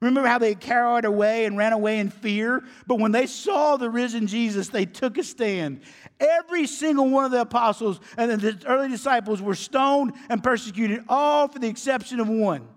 Remember 0.01 0.27
how 0.27 0.38
they 0.38 0.55
carried 0.55 1.03
away 1.03 1.45
and 1.45 1.57
ran 1.57 1.73
away 1.73 1.99
in 1.99 2.09
fear? 2.09 2.63
But 2.88 2.99
when 2.99 3.12
they 3.12 3.25
saw 3.25 3.75
the 3.75 3.89
risen 3.89 4.27
Jesus, 4.27 4.69
they 4.69 4.85
took 4.85 5.17
a 5.17 5.23
stand. 5.23 5.81
Every 6.19 6.67
single 6.67 7.09
one 7.09 7.25
of 7.25 7.31
the 7.31 7.41
apostles 7.41 7.99
and 8.17 8.31
the 8.39 8.63
early 8.65 8.88
disciples 8.88 9.41
were 9.41 9.55
stoned 9.55 10.13
and 10.29 10.41
persecuted, 10.41 11.03
all 11.09 11.49
for 11.49 11.59
the 11.59 11.67
exception 11.67 12.19
of 12.21 12.29
one. 12.29 12.67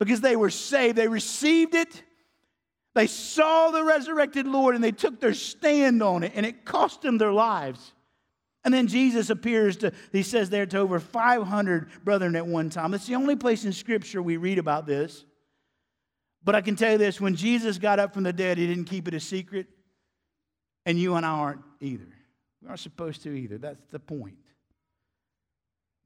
Because 0.00 0.20
they 0.20 0.36
were 0.36 0.50
saved, 0.50 0.96
they 0.96 1.08
received 1.08 1.74
it, 1.74 2.02
they 2.94 3.06
saw 3.06 3.70
the 3.70 3.84
resurrected 3.84 4.46
Lord, 4.46 4.74
and 4.74 4.82
they 4.82 4.92
took 4.92 5.20
their 5.20 5.34
stand 5.34 6.02
on 6.02 6.24
it, 6.24 6.32
and 6.34 6.44
it 6.44 6.64
cost 6.64 7.02
them 7.02 7.18
their 7.18 7.32
lives. 7.32 7.92
And 8.64 8.74
then 8.74 8.88
Jesus 8.88 9.30
appears 9.30 9.76
to, 9.78 9.92
he 10.10 10.24
says 10.24 10.50
there, 10.50 10.66
to 10.66 10.78
over 10.78 10.98
500 10.98 12.04
brethren 12.04 12.34
at 12.34 12.46
one 12.46 12.70
time. 12.70 12.90
That's 12.90 13.06
the 13.06 13.14
only 13.14 13.36
place 13.36 13.64
in 13.64 13.72
Scripture 13.72 14.20
we 14.20 14.36
read 14.36 14.58
about 14.58 14.86
this. 14.86 15.24
But 16.44 16.54
I 16.54 16.60
can 16.60 16.76
tell 16.76 16.92
you 16.92 16.98
this 16.98 17.20
when 17.20 17.34
Jesus 17.34 17.78
got 17.78 17.98
up 17.98 18.14
from 18.14 18.22
the 18.22 18.32
dead, 18.32 18.58
he 18.58 18.66
didn't 18.66 18.84
keep 18.84 19.08
it 19.08 19.14
a 19.14 19.20
secret. 19.20 19.66
And 20.86 20.98
you 20.98 21.16
and 21.16 21.26
I 21.26 21.30
aren't 21.30 21.62
either. 21.80 22.08
We 22.62 22.68
aren't 22.68 22.80
supposed 22.80 23.22
to 23.24 23.30
either. 23.30 23.58
That's 23.58 23.84
the 23.90 23.98
point. 23.98 24.38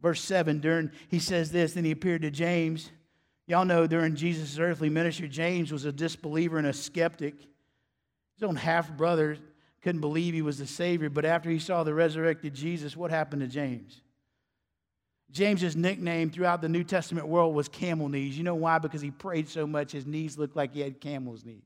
Verse 0.00 0.20
7, 0.20 0.58
during 0.58 0.90
he 1.08 1.20
says 1.20 1.52
this, 1.52 1.74
then 1.74 1.84
he 1.84 1.92
appeared 1.92 2.22
to 2.22 2.30
James. 2.30 2.90
Y'all 3.46 3.64
know 3.64 3.86
during 3.86 4.16
Jesus' 4.16 4.58
earthly 4.58 4.88
ministry, 4.88 5.28
James 5.28 5.70
was 5.70 5.84
a 5.84 5.92
disbeliever 5.92 6.58
and 6.58 6.66
a 6.66 6.72
skeptic. 6.72 7.34
His 7.38 8.42
own 8.42 8.56
half 8.56 8.90
brother 8.96 9.36
couldn't 9.82 10.00
believe 10.00 10.34
he 10.34 10.42
was 10.42 10.58
the 10.58 10.66
Savior, 10.66 11.10
but 11.10 11.24
after 11.24 11.50
he 11.50 11.58
saw 11.58 11.84
the 11.84 11.94
resurrected 11.94 12.54
Jesus, 12.54 12.96
what 12.96 13.10
happened 13.10 13.42
to 13.42 13.48
James? 13.48 14.00
James's 15.32 15.74
nickname 15.74 16.30
throughout 16.30 16.60
the 16.60 16.68
New 16.68 16.84
Testament 16.84 17.26
world 17.26 17.54
was 17.54 17.66
camel 17.66 18.08
knees. 18.08 18.36
You 18.36 18.44
know 18.44 18.54
why? 18.54 18.78
Because 18.78 19.00
he 19.00 19.10
prayed 19.10 19.48
so 19.48 19.66
much, 19.66 19.92
his 19.92 20.06
knees 20.06 20.36
looked 20.36 20.56
like 20.56 20.74
he 20.74 20.80
had 20.80 21.00
camel's 21.00 21.44
knees. 21.44 21.64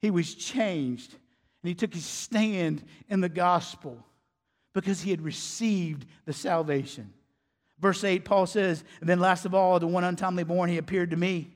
He 0.00 0.10
was 0.10 0.34
changed, 0.34 1.12
and 1.12 1.68
he 1.68 1.74
took 1.74 1.92
his 1.92 2.06
stand 2.06 2.82
in 3.08 3.20
the 3.20 3.28
gospel 3.28 4.04
because 4.72 5.00
he 5.02 5.10
had 5.10 5.22
received 5.22 6.06
the 6.24 6.32
salvation. 6.32 7.12
Verse 7.80 8.02
8, 8.02 8.24
Paul 8.24 8.46
says, 8.46 8.82
And 9.00 9.08
then 9.08 9.20
last 9.20 9.44
of 9.44 9.54
all, 9.54 9.78
the 9.78 9.86
one 9.86 10.04
untimely 10.04 10.44
born, 10.44 10.70
he 10.70 10.78
appeared 10.78 11.10
to 11.10 11.16
me. 11.16 11.50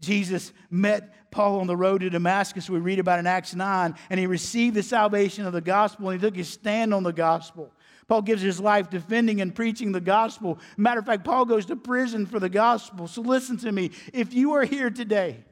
Jesus 0.00 0.52
met 0.70 1.30
Paul 1.30 1.60
on 1.60 1.66
the 1.66 1.76
road 1.76 2.00
to 2.02 2.10
Damascus, 2.10 2.70
we 2.70 2.78
read 2.78 2.98
about 2.98 3.18
in 3.18 3.26
Acts 3.26 3.54
9, 3.54 3.94
and 4.08 4.20
he 4.20 4.26
received 4.26 4.76
the 4.76 4.82
salvation 4.82 5.46
of 5.46 5.52
the 5.52 5.60
gospel, 5.60 6.08
and 6.08 6.20
he 6.20 6.26
took 6.26 6.36
his 6.36 6.48
stand 6.48 6.94
on 6.94 7.02
the 7.02 7.12
gospel. 7.12 7.72
Paul 8.06 8.22
gives 8.22 8.42
his 8.42 8.60
life 8.60 8.90
defending 8.90 9.40
and 9.40 9.54
preaching 9.54 9.92
the 9.92 10.00
gospel. 10.00 10.58
Matter 10.76 11.00
of 11.00 11.06
fact, 11.06 11.24
Paul 11.24 11.44
goes 11.44 11.66
to 11.66 11.76
prison 11.76 12.26
for 12.26 12.38
the 12.38 12.48
gospel. 12.48 13.08
So 13.08 13.22
listen 13.22 13.56
to 13.58 13.72
me. 13.72 13.90
If 14.12 14.34
you 14.34 14.52
are 14.54 14.64
here 14.64 14.90
today, 14.90 15.44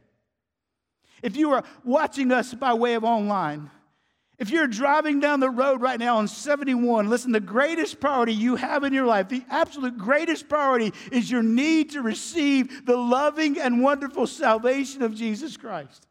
if 1.22 1.36
you 1.36 1.52
are 1.52 1.64
watching 1.84 2.32
us 2.32 2.52
by 2.52 2.74
way 2.74 2.94
of 2.94 3.04
online, 3.04 3.70
if 4.38 4.50
you're 4.50 4.66
driving 4.66 5.20
down 5.20 5.38
the 5.38 5.50
road 5.50 5.80
right 5.80 6.00
now 6.00 6.16
on 6.16 6.26
71, 6.26 7.08
listen, 7.08 7.30
the 7.30 7.38
greatest 7.38 8.00
priority 8.00 8.34
you 8.34 8.56
have 8.56 8.82
in 8.82 8.92
your 8.92 9.06
life, 9.06 9.28
the 9.28 9.44
absolute 9.48 9.96
greatest 9.96 10.48
priority 10.48 10.92
is 11.12 11.30
your 11.30 11.44
need 11.44 11.90
to 11.90 12.02
receive 12.02 12.84
the 12.84 12.96
loving 12.96 13.60
and 13.60 13.82
wonderful 13.82 14.26
salvation 14.26 15.02
of 15.02 15.14
Jesus 15.14 15.56
Christ. 15.56 16.08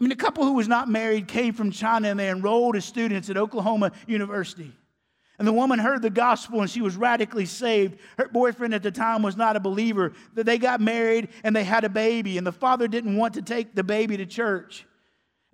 I 0.00 0.02
mean, 0.02 0.12
a 0.12 0.16
couple 0.16 0.44
who 0.44 0.54
was 0.54 0.66
not 0.66 0.88
married 0.88 1.28
came 1.28 1.52
from 1.52 1.70
China 1.70 2.08
and 2.08 2.18
they 2.18 2.30
enrolled 2.30 2.74
as 2.74 2.86
students 2.86 3.28
at 3.28 3.36
Oklahoma 3.36 3.92
University. 4.06 4.72
And 5.38 5.46
the 5.46 5.52
woman 5.52 5.78
heard 5.78 6.00
the 6.00 6.10
gospel 6.10 6.62
and 6.62 6.70
she 6.70 6.80
was 6.80 6.96
radically 6.96 7.44
saved. 7.44 7.98
Her 8.16 8.28
boyfriend 8.28 8.74
at 8.74 8.82
the 8.82 8.90
time 8.90 9.22
was 9.22 9.36
not 9.36 9.56
a 9.56 9.60
believer. 9.60 10.12
That 10.34 10.44
they 10.46 10.56
got 10.58 10.80
married 10.80 11.28
and 11.44 11.54
they 11.54 11.64
had 11.64 11.84
a 11.84 11.88
baby, 11.88 12.38
and 12.38 12.46
the 12.46 12.52
father 12.52 12.88
didn't 12.88 13.16
want 13.16 13.34
to 13.34 13.42
take 13.42 13.74
the 13.74 13.82
baby 13.82 14.16
to 14.18 14.26
church. 14.26 14.86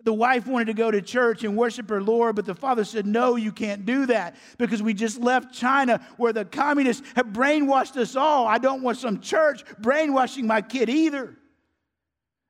The 0.03 0.13
wife 0.13 0.47
wanted 0.47 0.67
to 0.67 0.75
go 0.75 0.91
to 0.91 1.03
church 1.03 1.43
and 1.43 1.57
worship 1.57 1.89
her 1.89 2.01
Lord, 2.01 2.37
but 2.37 2.47
the 2.47 2.55
father 2.55 2.85
said, 2.85 3.07
No, 3.07 3.35
you 3.35 3.51
can't 3.51 3.85
do 3.85 4.07
that 4.07 4.37
because 4.59 4.81
we 4.81 4.95
just 4.95 5.21
left 5.21 5.53
China 5.53 6.01
where 6.17 6.33
the 6.33 6.45
communists 6.45 7.05
have 7.17 7.27
brainwashed 7.27 7.97
us 7.97 8.15
all. 8.15 8.47
I 8.47 8.59
don't 8.59 8.83
want 8.83 8.99
some 8.99 9.21
church 9.21 9.65
brainwashing 9.79 10.47
my 10.47 10.63
kid 10.63 10.89
either. 10.89 11.37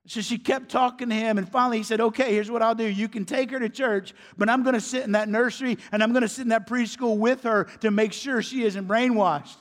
So 0.06 0.20
she 0.20 0.38
kept 0.38 0.70
talking 0.70 1.08
to 1.08 1.14
him, 1.14 1.36
and 1.36 1.48
finally 1.48 1.78
he 1.78 1.82
said, 1.82 2.00
Okay, 2.00 2.32
here's 2.32 2.50
what 2.50 2.62
I'll 2.62 2.76
do. 2.76 2.86
You 2.86 3.08
can 3.08 3.24
take 3.24 3.50
her 3.50 3.58
to 3.58 3.68
church, 3.68 4.14
but 4.36 4.48
I'm 4.48 4.62
going 4.62 4.74
to 4.74 4.80
sit 4.80 5.04
in 5.04 5.12
that 5.12 5.28
nursery 5.28 5.78
and 5.90 6.02
I'm 6.02 6.12
going 6.12 6.22
to 6.22 6.28
sit 6.28 6.42
in 6.42 6.50
that 6.50 6.68
preschool 6.68 7.18
with 7.18 7.42
her 7.42 7.64
to 7.80 7.90
make 7.90 8.12
sure 8.12 8.40
she 8.40 8.64
isn't 8.64 8.86
brainwashed. 8.86 9.56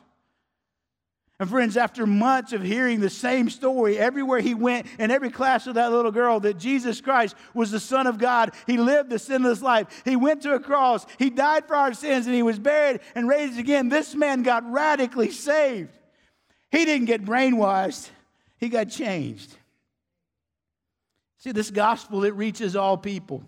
And 1.37 1.49
friends, 1.49 1.75
after 1.75 2.07
months 2.07 2.53
of 2.53 2.61
hearing 2.61 3.01
the 3.01 3.09
same 3.09 3.49
story 3.49 3.97
everywhere 3.97 4.39
he 4.39 4.53
went, 4.53 4.87
in 4.99 5.11
every 5.11 5.29
class 5.29 5.65
with 5.65 5.75
that 5.75 5.91
little 5.91 6.11
girl, 6.11 6.39
that 6.39 6.57
Jesus 6.57 7.01
Christ 7.01 7.35
was 7.53 7.71
the 7.71 7.79
Son 7.79 8.07
of 8.07 8.17
God, 8.17 8.53
he 8.67 8.77
lived 8.77 9.09
the 9.09 9.19
sinless 9.19 9.61
life, 9.61 10.03
he 10.05 10.15
went 10.15 10.43
to 10.43 10.53
a 10.53 10.59
cross, 10.61 11.05
he 11.19 11.29
died 11.29 11.67
for 11.67 11.75
our 11.75 11.93
sins, 11.93 12.25
and 12.25 12.35
he 12.35 12.43
was 12.43 12.57
buried 12.57 13.01
and 13.15 13.27
raised 13.27 13.59
again. 13.59 13.89
This 13.89 14.15
man 14.15 14.43
got 14.43 14.71
radically 14.71 15.31
saved. 15.31 15.91
He 16.71 16.85
didn't 16.85 17.07
get 17.07 17.25
brainwashed, 17.25 18.09
he 18.57 18.69
got 18.69 18.89
changed. 18.89 19.57
See, 21.45 21.51
this 21.51 21.69
gospel, 21.69 22.23
it 22.23 22.33
reaches 22.33 22.75
all 22.75 22.97
people. 22.97 23.43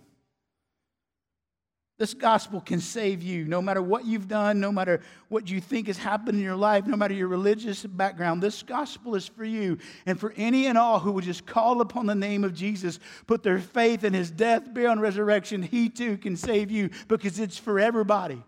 This 1.98 2.14
gospel 2.14 2.62
can 2.62 2.80
save 2.80 3.24
you 3.24 3.46
no 3.46 3.60
matter 3.60 3.82
what 3.82 4.06
you've 4.06 4.28
done, 4.28 4.60
no 4.60 4.72
matter 4.72 5.02
what 5.30 5.50
you 5.50 5.60
think 5.60 5.88
has 5.88 5.98
happened 5.98 6.38
in 6.38 6.44
your 6.44 6.56
life, 6.56 6.86
no 6.86 6.96
matter 6.96 7.16
your 7.16 7.28
religious 7.28 7.84
background. 7.84 8.44
This 8.44 8.62
gospel 8.62 9.16
is 9.16 9.28
for 9.28 9.46
you 9.46 9.80
and 10.06 10.20
for 10.20 10.32
any 10.38 10.68
and 10.68 10.78
all 10.78 11.00
who 11.00 11.12
would 11.14 11.24
just 11.24 11.48
call 11.48 11.82
upon 11.82 12.06
the 12.06 12.14
name 12.14 12.44
of 12.44 12.54
Jesus, 12.54 13.00
put 13.26 13.42
their 13.42 13.58
faith 13.58 14.04
in 14.04 14.14
his 14.14 14.30
death, 14.30 14.72
burial, 14.72 14.92
and 14.92 15.02
resurrection. 15.02 15.64
He 15.64 15.90
too 15.90 16.18
can 16.18 16.38
save 16.38 16.70
you 16.70 16.92
because 17.08 17.40
it's 17.40 17.58
for 17.58 17.80
everybody. 17.80 18.44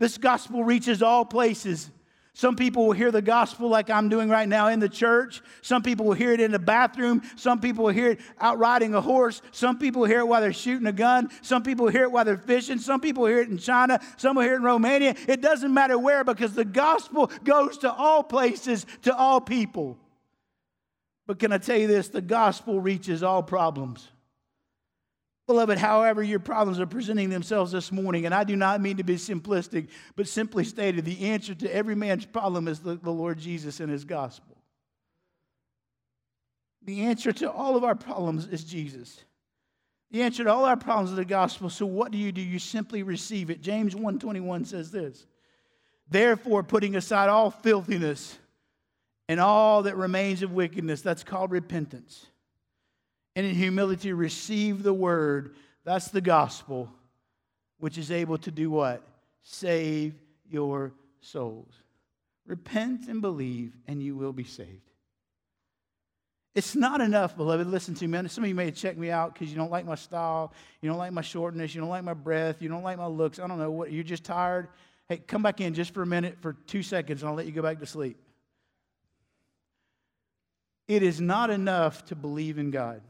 This 0.00 0.18
gospel 0.18 0.64
reaches 0.64 1.00
all 1.00 1.24
places. 1.24 1.92
Some 2.36 2.56
people 2.56 2.86
will 2.86 2.92
hear 2.92 3.12
the 3.12 3.22
gospel 3.22 3.68
like 3.68 3.88
I'm 3.88 4.08
doing 4.08 4.28
right 4.28 4.48
now 4.48 4.66
in 4.66 4.80
the 4.80 4.88
church. 4.88 5.40
Some 5.62 5.84
people 5.84 6.04
will 6.04 6.14
hear 6.14 6.32
it 6.32 6.40
in 6.40 6.50
the 6.50 6.58
bathroom. 6.58 7.22
Some 7.36 7.60
people 7.60 7.84
will 7.84 7.92
hear 7.92 8.10
it 8.10 8.20
out 8.40 8.58
riding 8.58 8.92
a 8.92 9.00
horse. 9.00 9.40
Some 9.52 9.78
people 9.78 10.04
hear 10.04 10.18
it 10.18 10.26
while 10.26 10.40
they're 10.40 10.52
shooting 10.52 10.88
a 10.88 10.92
gun. 10.92 11.30
Some 11.42 11.62
people 11.62 11.86
hear 11.86 12.02
it 12.02 12.10
while 12.10 12.24
they're 12.24 12.36
fishing. 12.36 12.80
Some 12.80 13.00
people 13.00 13.24
hear 13.26 13.38
it 13.38 13.50
in 13.50 13.58
China. 13.58 14.00
Some 14.16 14.34
will 14.34 14.42
hear 14.42 14.54
it 14.54 14.56
in 14.56 14.62
Romania. 14.64 15.14
It 15.28 15.42
doesn't 15.42 15.72
matter 15.72 15.96
where 15.96 16.24
because 16.24 16.54
the 16.54 16.64
gospel 16.64 17.30
goes 17.44 17.78
to 17.78 17.92
all 17.92 18.24
places, 18.24 18.84
to 19.02 19.16
all 19.16 19.40
people. 19.40 19.96
But 21.28 21.38
can 21.38 21.52
I 21.52 21.58
tell 21.58 21.78
you 21.78 21.86
this? 21.86 22.08
The 22.08 22.20
gospel 22.20 22.80
reaches 22.80 23.22
all 23.22 23.44
problems. 23.44 24.08
Beloved, 25.46 25.76
however 25.76 26.22
your 26.22 26.38
problems 26.38 26.80
are 26.80 26.86
presenting 26.86 27.28
themselves 27.28 27.72
this 27.72 27.92
morning, 27.92 28.24
and 28.24 28.34
I 28.34 28.44
do 28.44 28.56
not 28.56 28.80
mean 28.80 28.96
to 28.96 29.04
be 29.04 29.16
simplistic, 29.16 29.88
but 30.16 30.26
simply 30.26 30.64
stated, 30.64 31.04
the 31.04 31.26
answer 31.26 31.54
to 31.54 31.74
every 31.74 31.94
man's 31.94 32.24
problem 32.24 32.66
is 32.66 32.80
the, 32.80 32.96
the 32.96 33.10
Lord 33.10 33.38
Jesus 33.38 33.80
and 33.80 33.90
his 33.90 34.04
gospel. 34.04 34.56
The 36.82 37.02
answer 37.02 37.32
to 37.32 37.50
all 37.50 37.76
of 37.76 37.84
our 37.84 37.94
problems 37.94 38.46
is 38.46 38.64
Jesus. 38.64 39.20
The 40.10 40.22
answer 40.22 40.44
to 40.44 40.52
all 40.52 40.64
our 40.64 40.76
problems 40.76 41.10
is 41.10 41.16
the 41.16 41.24
gospel. 41.24 41.68
So 41.68 41.86
what 41.86 42.10
do 42.10 42.18
you 42.18 42.32
do? 42.32 42.40
You 42.40 42.58
simply 42.58 43.02
receive 43.02 43.50
it. 43.50 43.60
James 43.62 43.94
1:21 43.94 44.66
says 44.66 44.90
this. 44.90 45.26
Therefore, 46.08 46.62
putting 46.62 46.94
aside 46.96 47.30
all 47.30 47.50
filthiness 47.50 48.38
and 49.28 49.40
all 49.40 49.82
that 49.84 49.96
remains 49.96 50.42
of 50.42 50.52
wickedness, 50.52 51.00
that's 51.00 51.24
called 51.24 51.50
repentance 51.50 52.26
and 53.36 53.46
in 53.46 53.54
humility 53.54 54.12
receive 54.12 54.82
the 54.82 54.94
word. 54.94 55.54
That's 55.84 56.08
the 56.08 56.20
gospel, 56.20 56.90
which 57.78 57.98
is 57.98 58.10
able 58.10 58.38
to 58.38 58.50
do 58.50 58.70
what? 58.70 59.02
Save 59.42 60.14
your 60.48 60.92
souls. 61.20 61.74
Repent 62.46 63.08
and 63.08 63.20
believe, 63.20 63.72
and 63.86 64.02
you 64.02 64.16
will 64.16 64.32
be 64.32 64.44
saved. 64.44 64.90
It's 66.54 66.76
not 66.76 67.00
enough, 67.00 67.36
beloved. 67.36 67.66
Listen 67.66 67.94
to 67.96 68.06
me. 68.06 68.28
Some 68.28 68.44
of 68.44 68.48
you 68.48 68.54
may 68.54 68.70
check 68.70 68.96
me 68.96 69.10
out 69.10 69.34
because 69.34 69.50
you 69.50 69.56
don't 69.56 69.72
like 69.72 69.84
my 69.84 69.96
style, 69.96 70.52
you 70.80 70.88
don't 70.88 70.98
like 70.98 71.12
my 71.12 71.22
shortness, 71.22 71.74
you 71.74 71.80
don't 71.80 71.90
like 71.90 72.04
my 72.04 72.14
breath, 72.14 72.62
you 72.62 72.68
don't 72.68 72.84
like 72.84 72.96
my 72.96 73.06
looks. 73.06 73.40
I 73.40 73.46
don't 73.48 73.58
know 73.58 73.72
what. 73.72 73.90
You're 73.90 74.04
just 74.04 74.24
tired. 74.24 74.68
Hey, 75.08 75.16
come 75.16 75.42
back 75.42 75.60
in 75.60 75.74
just 75.74 75.92
for 75.92 76.02
a 76.02 76.06
minute, 76.06 76.38
for 76.40 76.52
two 76.52 76.82
seconds, 76.82 77.22
and 77.22 77.28
I'll 77.28 77.34
let 77.34 77.46
you 77.46 77.52
go 77.52 77.62
back 77.62 77.80
to 77.80 77.86
sleep. 77.86 78.18
It 80.86 81.02
is 81.02 81.20
not 81.20 81.50
enough 81.50 82.04
to 82.06 82.14
believe 82.14 82.58
in 82.58 82.70
God. 82.70 83.00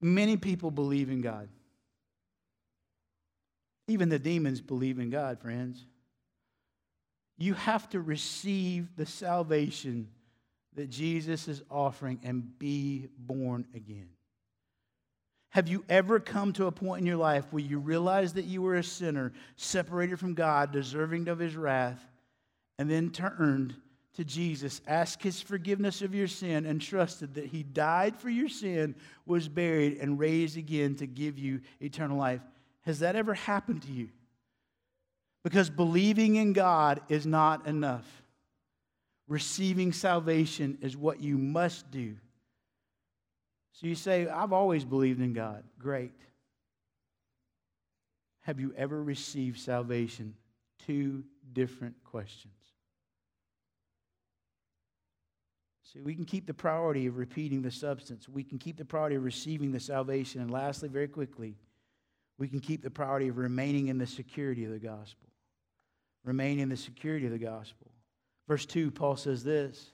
Many 0.00 0.36
people 0.36 0.70
believe 0.70 1.10
in 1.10 1.20
God. 1.20 1.48
Even 3.88 4.08
the 4.08 4.18
demons 4.18 4.60
believe 4.60 4.98
in 4.98 5.10
God, 5.10 5.40
friends. 5.40 5.84
You 7.38 7.54
have 7.54 7.88
to 7.90 8.00
receive 8.00 8.94
the 8.96 9.06
salvation 9.06 10.08
that 10.74 10.90
Jesus 10.90 11.48
is 11.48 11.62
offering 11.70 12.20
and 12.22 12.58
be 12.58 13.08
born 13.18 13.66
again. 13.74 14.10
Have 15.50 15.68
you 15.68 15.84
ever 15.88 16.20
come 16.20 16.52
to 16.54 16.66
a 16.66 16.72
point 16.72 17.00
in 17.00 17.06
your 17.06 17.16
life 17.16 17.46
where 17.50 17.62
you 17.62 17.78
realize 17.78 18.34
that 18.34 18.44
you 18.44 18.60
were 18.60 18.76
a 18.76 18.84
sinner, 18.84 19.32
separated 19.56 20.20
from 20.20 20.34
God, 20.34 20.72
deserving 20.72 21.28
of 21.28 21.38
his 21.38 21.56
wrath, 21.56 22.00
and 22.78 22.90
then 22.90 23.10
turned 23.10 23.74
to 24.18 24.24
Jesus, 24.24 24.80
asked 24.88 25.22
his 25.22 25.40
forgiveness 25.40 26.02
of 26.02 26.12
your 26.12 26.26
sin, 26.26 26.66
and 26.66 26.82
trusted 26.82 27.34
that 27.34 27.46
he 27.46 27.62
died 27.62 28.16
for 28.16 28.28
your 28.28 28.48
sin, 28.48 28.96
was 29.26 29.48
buried, 29.48 29.98
and 29.98 30.18
raised 30.18 30.56
again 30.56 30.96
to 30.96 31.06
give 31.06 31.38
you 31.38 31.60
eternal 31.78 32.18
life. 32.18 32.40
Has 32.80 32.98
that 32.98 33.14
ever 33.14 33.34
happened 33.34 33.82
to 33.82 33.92
you? 33.92 34.08
Because 35.44 35.70
believing 35.70 36.34
in 36.34 36.52
God 36.52 37.00
is 37.08 37.26
not 37.26 37.68
enough. 37.68 38.24
Receiving 39.28 39.92
salvation 39.92 40.78
is 40.82 40.96
what 40.96 41.20
you 41.20 41.38
must 41.38 41.88
do. 41.92 42.16
So 43.74 43.86
you 43.86 43.94
say, 43.94 44.26
I've 44.26 44.52
always 44.52 44.84
believed 44.84 45.20
in 45.20 45.32
God. 45.32 45.62
Great. 45.78 46.10
Have 48.40 48.58
you 48.58 48.74
ever 48.76 49.00
received 49.00 49.60
salvation? 49.60 50.34
Two 50.84 51.22
different 51.52 51.94
questions. 52.02 52.57
See, 55.92 56.00
we 56.00 56.14
can 56.14 56.26
keep 56.26 56.46
the 56.46 56.52
priority 56.52 57.06
of 57.06 57.16
repeating 57.16 57.62
the 57.62 57.70
substance. 57.70 58.28
We 58.28 58.44
can 58.44 58.58
keep 58.58 58.76
the 58.76 58.84
priority 58.84 59.16
of 59.16 59.24
receiving 59.24 59.72
the 59.72 59.80
salvation. 59.80 60.42
And 60.42 60.50
lastly, 60.50 60.88
very 60.90 61.08
quickly, 61.08 61.56
we 62.36 62.46
can 62.46 62.60
keep 62.60 62.82
the 62.82 62.90
priority 62.90 63.28
of 63.28 63.38
remaining 63.38 63.88
in 63.88 63.96
the 63.96 64.06
security 64.06 64.66
of 64.66 64.70
the 64.70 64.78
gospel. 64.78 65.28
Remain 66.24 66.58
in 66.58 66.68
the 66.68 66.76
security 66.76 67.24
of 67.24 67.32
the 67.32 67.38
gospel. 67.38 67.90
Verse 68.46 68.66
2, 68.66 68.90
Paul 68.90 69.16
says 69.16 69.42
this 69.42 69.90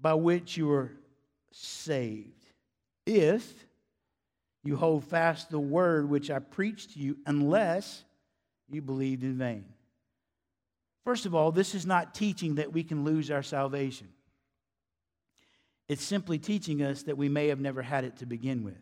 by 0.00 0.14
which 0.14 0.56
you 0.56 0.70
are 0.70 0.92
saved, 1.50 2.46
if 3.04 3.66
you 4.62 4.76
hold 4.76 5.04
fast 5.04 5.50
the 5.50 5.58
word 5.58 6.08
which 6.08 6.30
I 6.30 6.38
preached 6.38 6.94
to 6.94 7.00
you, 7.00 7.18
unless 7.26 8.04
you 8.70 8.80
believed 8.80 9.22
in 9.22 9.36
vain. 9.36 9.64
First 11.04 11.26
of 11.26 11.34
all, 11.34 11.50
this 11.52 11.74
is 11.74 11.84
not 11.84 12.14
teaching 12.14 12.54
that 12.56 12.72
we 12.72 12.84
can 12.84 13.04
lose 13.04 13.30
our 13.30 13.42
salvation. 13.42 14.08
It's 15.88 16.04
simply 16.04 16.38
teaching 16.38 16.82
us 16.82 17.04
that 17.04 17.16
we 17.16 17.28
may 17.28 17.48
have 17.48 17.60
never 17.60 17.82
had 17.82 18.04
it 18.04 18.18
to 18.18 18.26
begin 18.26 18.62
with. 18.62 18.78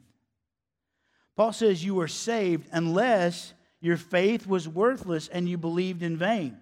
Paul 1.36 1.52
says 1.52 1.84
you 1.84 1.94
were 1.94 2.08
saved 2.08 2.68
unless 2.72 3.52
your 3.80 3.96
faith 3.96 4.46
was 4.46 4.68
worthless 4.68 5.28
and 5.28 5.48
you 5.48 5.58
believed 5.58 6.02
in 6.02 6.16
vain. 6.16 6.56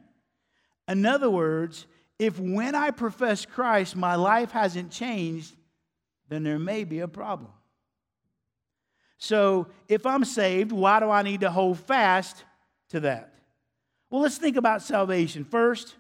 In 0.88 1.06
other 1.06 1.30
words, 1.30 1.86
if 2.18 2.38
when 2.38 2.74
I 2.74 2.90
profess 2.90 3.46
Christ 3.46 3.96
my 3.96 4.16
life 4.16 4.50
hasn't 4.50 4.90
changed, 4.90 5.54
then 6.28 6.42
there 6.42 6.58
may 6.58 6.84
be 6.84 7.00
a 7.00 7.08
problem. 7.08 7.50
So, 9.16 9.68
if 9.88 10.04
I'm 10.04 10.24
saved, 10.24 10.72
why 10.72 11.00
do 11.00 11.08
I 11.08 11.22
need 11.22 11.40
to 11.40 11.50
hold 11.50 11.78
fast 11.78 12.44
to 12.90 13.00
that? 13.00 13.32
Well, 14.10 14.20
let's 14.20 14.36
think 14.36 14.56
about 14.56 14.82
salvation. 14.82 15.44
First, 15.44 15.94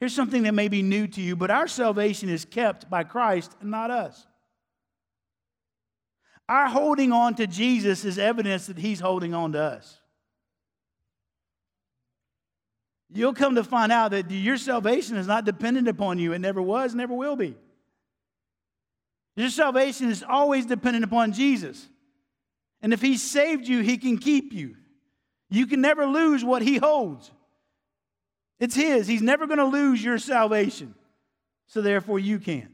Here's 0.00 0.14
something 0.14 0.44
that 0.44 0.54
may 0.54 0.68
be 0.68 0.82
new 0.82 1.06
to 1.08 1.20
you, 1.20 1.34
but 1.34 1.50
our 1.50 1.66
salvation 1.66 2.28
is 2.28 2.44
kept 2.44 2.88
by 2.88 3.02
Christ 3.02 3.56
and 3.60 3.70
not 3.70 3.90
us. 3.90 4.26
Our 6.48 6.68
holding 6.68 7.12
on 7.12 7.34
to 7.34 7.46
Jesus 7.46 8.04
is 8.04 8.18
evidence 8.18 8.66
that 8.66 8.78
He's 8.78 9.00
holding 9.00 9.34
on 9.34 9.52
to 9.52 9.60
us. 9.60 10.00
You'll 13.12 13.34
come 13.34 13.54
to 13.56 13.64
find 13.64 13.90
out 13.90 14.12
that 14.12 14.30
your 14.30 14.56
salvation 14.56 15.16
is 15.16 15.26
not 15.26 15.44
dependent 15.44 15.88
upon 15.88 16.18
you. 16.18 16.32
It 16.32 16.40
never 16.40 16.62
was, 16.62 16.94
never 16.94 17.14
will 17.14 17.36
be. 17.36 17.56
Your 19.36 19.50
salvation 19.50 20.10
is 20.10 20.24
always 20.26 20.66
dependent 20.66 21.04
upon 21.04 21.32
Jesus. 21.32 21.88
And 22.82 22.92
if 22.92 23.02
He 23.02 23.16
saved 23.16 23.66
you, 23.66 23.80
He 23.80 23.98
can 23.98 24.18
keep 24.18 24.52
you. 24.52 24.76
You 25.50 25.66
can 25.66 25.80
never 25.80 26.06
lose 26.06 26.44
what 26.44 26.62
He 26.62 26.76
holds. 26.76 27.30
It's 28.60 28.74
His. 28.74 29.06
He's 29.06 29.22
never 29.22 29.46
going 29.46 29.58
to 29.58 29.64
lose 29.64 30.02
your 30.02 30.18
salvation. 30.18 30.94
So 31.66 31.80
therefore, 31.80 32.18
you 32.18 32.38
can't. 32.38 32.72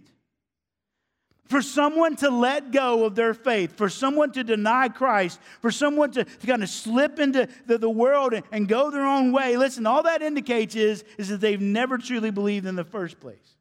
For 1.47 1.61
someone 1.61 2.17
to 2.17 2.31
let 2.31 2.73
go 2.73 3.05
of 3.05 3.15
their 3.15 3.35
faith, 3.35 3.77
for 3.77 3.91
someone 3.91 4.33
to 4.33 4.43
deny 4.43 4.89
Christ, 4.89 5.39
for 5.61 5.71
someone 5.71 6.11
to, 6.13 6.25
to 6.25 6.47
kind 6.47 6.63
of 6.63 6.71
slip 6.71 7.19
into 7.19 7.49
the, 7.67 7.77
the 7.77 7.91
world 7.91 8.33
and, 8.33 8.45
and 8.51 8.67
go 8.67 8.91
their 8.91 9.05
own 9.05 9.31
way, 9.31 9.59
listen, 9.59 9.87
all 9.87 10.05
that 10.05 10.23
indicates 10.23 10.75
is, 10.75 11.05
is 11.19 11.29
that 11.29 11.43
they've 11.43 11.61
never 11.61 11.99
truly 11.99 12.31
believed 12.31 12.65
in 12.67 12.77
the 12.77 12.85
first 12.85 13.21
place. 13.21 13.57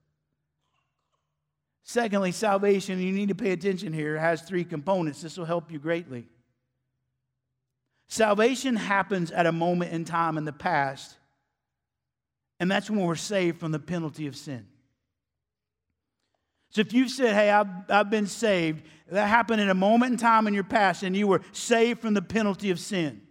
Secondly, 1.84 2.32
salvation, 2.32 3.02
you 3.02 3.12
need 3.12 3.28
to 3.28 3.36
pay 3.36 3.52
attention 3.52 3.92
here, 3.92 4.18
has 4.18 4.42
three 4.42 4.64
components. 4.64 5.22
This 5.22 5.38
will 5.38 5.46
help 5.46 5.70
you 5.70 5.78
greatly. 5.78 6.26
Salvation 8.08 8.78
happens 8.78 9.30
at 9.32 9.46
a 9.46 9.52
moment 9.52 9.92
in 9.92 10.06
time 10.06 10.38
in 10.38 10.46
the 10.46 10.54
past 10.54 11.18
And 12.60 12.70
that's 12.70 12.89
when 12.89 13.02
we're 13.02 13.16
saved 13.16 13.60
from 13.60 13.72
the 13.72 13.80
penalty 13.80 14.28
of 14.28 14.36
sin. 14.36 14.68
So 16.70 16.82
if 16.82 16.92
you've 16.92 17.12
said, 17.12 17.36
hey, 17.36 17.52
I've, 17.52 17.68
I've 17.89 18.10
been 18.10 18.26
saved, 18.26 18.84
that 19.12 19.28
happened 19.28 19.62
in 19.62 19.70
a 19.70 19.76
moment 19.76 20.13
in 20.13 20.18
time 20.18 20.48
in 20.48 20.54
your 20.54 20.63
past 20.63 21.04
and 21.04 21.16
you 21.16 21.28
were 21.28 21.42
saved 21.52 22.00
from 22.00 22.16
the 22.16 22.22
penalty 22.22 22.72
of 22.72 22.80
sin. 22.80 23.22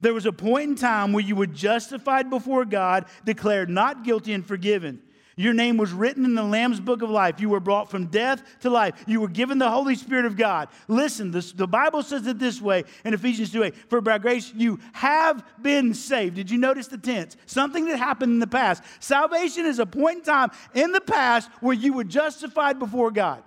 There 0.00 0.12
was 0.12 0.26
a 0.26 0.32
point 0.32 0.70
in 0.70 0.74
time 0.74 1.12
where 1.12 1.24
you 1.24 1.36
were 1.36 1.46
justified 1.46 2.28
before 2.28 2.64
God, 2.64 3.06
declared 3.24 3.70
not 3.70 4.04
guilty, 4.04 4.32
and 4.32 4.44
forgiven. 4.44 5.00
Your 5.38 5.52
name 5.52 5.76
was 5.76 5.92
written 5.92 6.24
in 6.24 6.34
the 6.34 6.42
Lamb's 6.42 6.80
book 6.80 7.02
of 7.02 7.10
life. 7.10 7.42
You 7.42 7.50
were 7.50 7.60
brought 7.60 7.90
from 7.90 8.06
death 8.06 8.42
to 8.60 8.70
life. 8.70 9.04
You 9.06 9.20
were 9.20 9.28
given 9.28 9.58
the 9.58 9.68
Holy 9.68 9.94
Spirit 9.94 10.24
of 10.24 10.34
God. 10.34 10.70
Listen, 10.88 11.30
this, 11.30 11.52
the 11.52 11.68
Bible 11.68 12.02
says 12.02 12.26
it 12.26 12.38
this 12.38 12.58
way 12.58 12.84
in 13.04 13.12
Ephesians 13.12 13.52
2 13.52 13.64
8 13.64 13.74
For 13.90 14.00
by 14.00 14.16
grace 14.16 14.50
you 14.56 14.80
have 14.94 15.44
been 15.60 15.92
saved. 15.92 16.36
Did 16.36 16.50
you 16.50 16.56
notice 16.56 16.86
the 16.86 16.96
tense? 16.96 17.36
Something 17.44 17.84
that 17.84 17.98
happened 17.98 18.32
in 18.32 18.38
the 18.38 18.46
past. 18.46 18.82
Salvation 18.98 19.66
is 19.66 19.78
a 19.78 19.84
point 19.84 20.20
in 20.20 20.24
time 20.24 20.50
in 20.72 20.92
the 20.92 21.02
past 21.02 21.50
where 21.60 21.74
you 21.74 21.92
were 21.92 22.04
justified 22.04 22.78
before 22.78 23.10
God. 23.10 23.42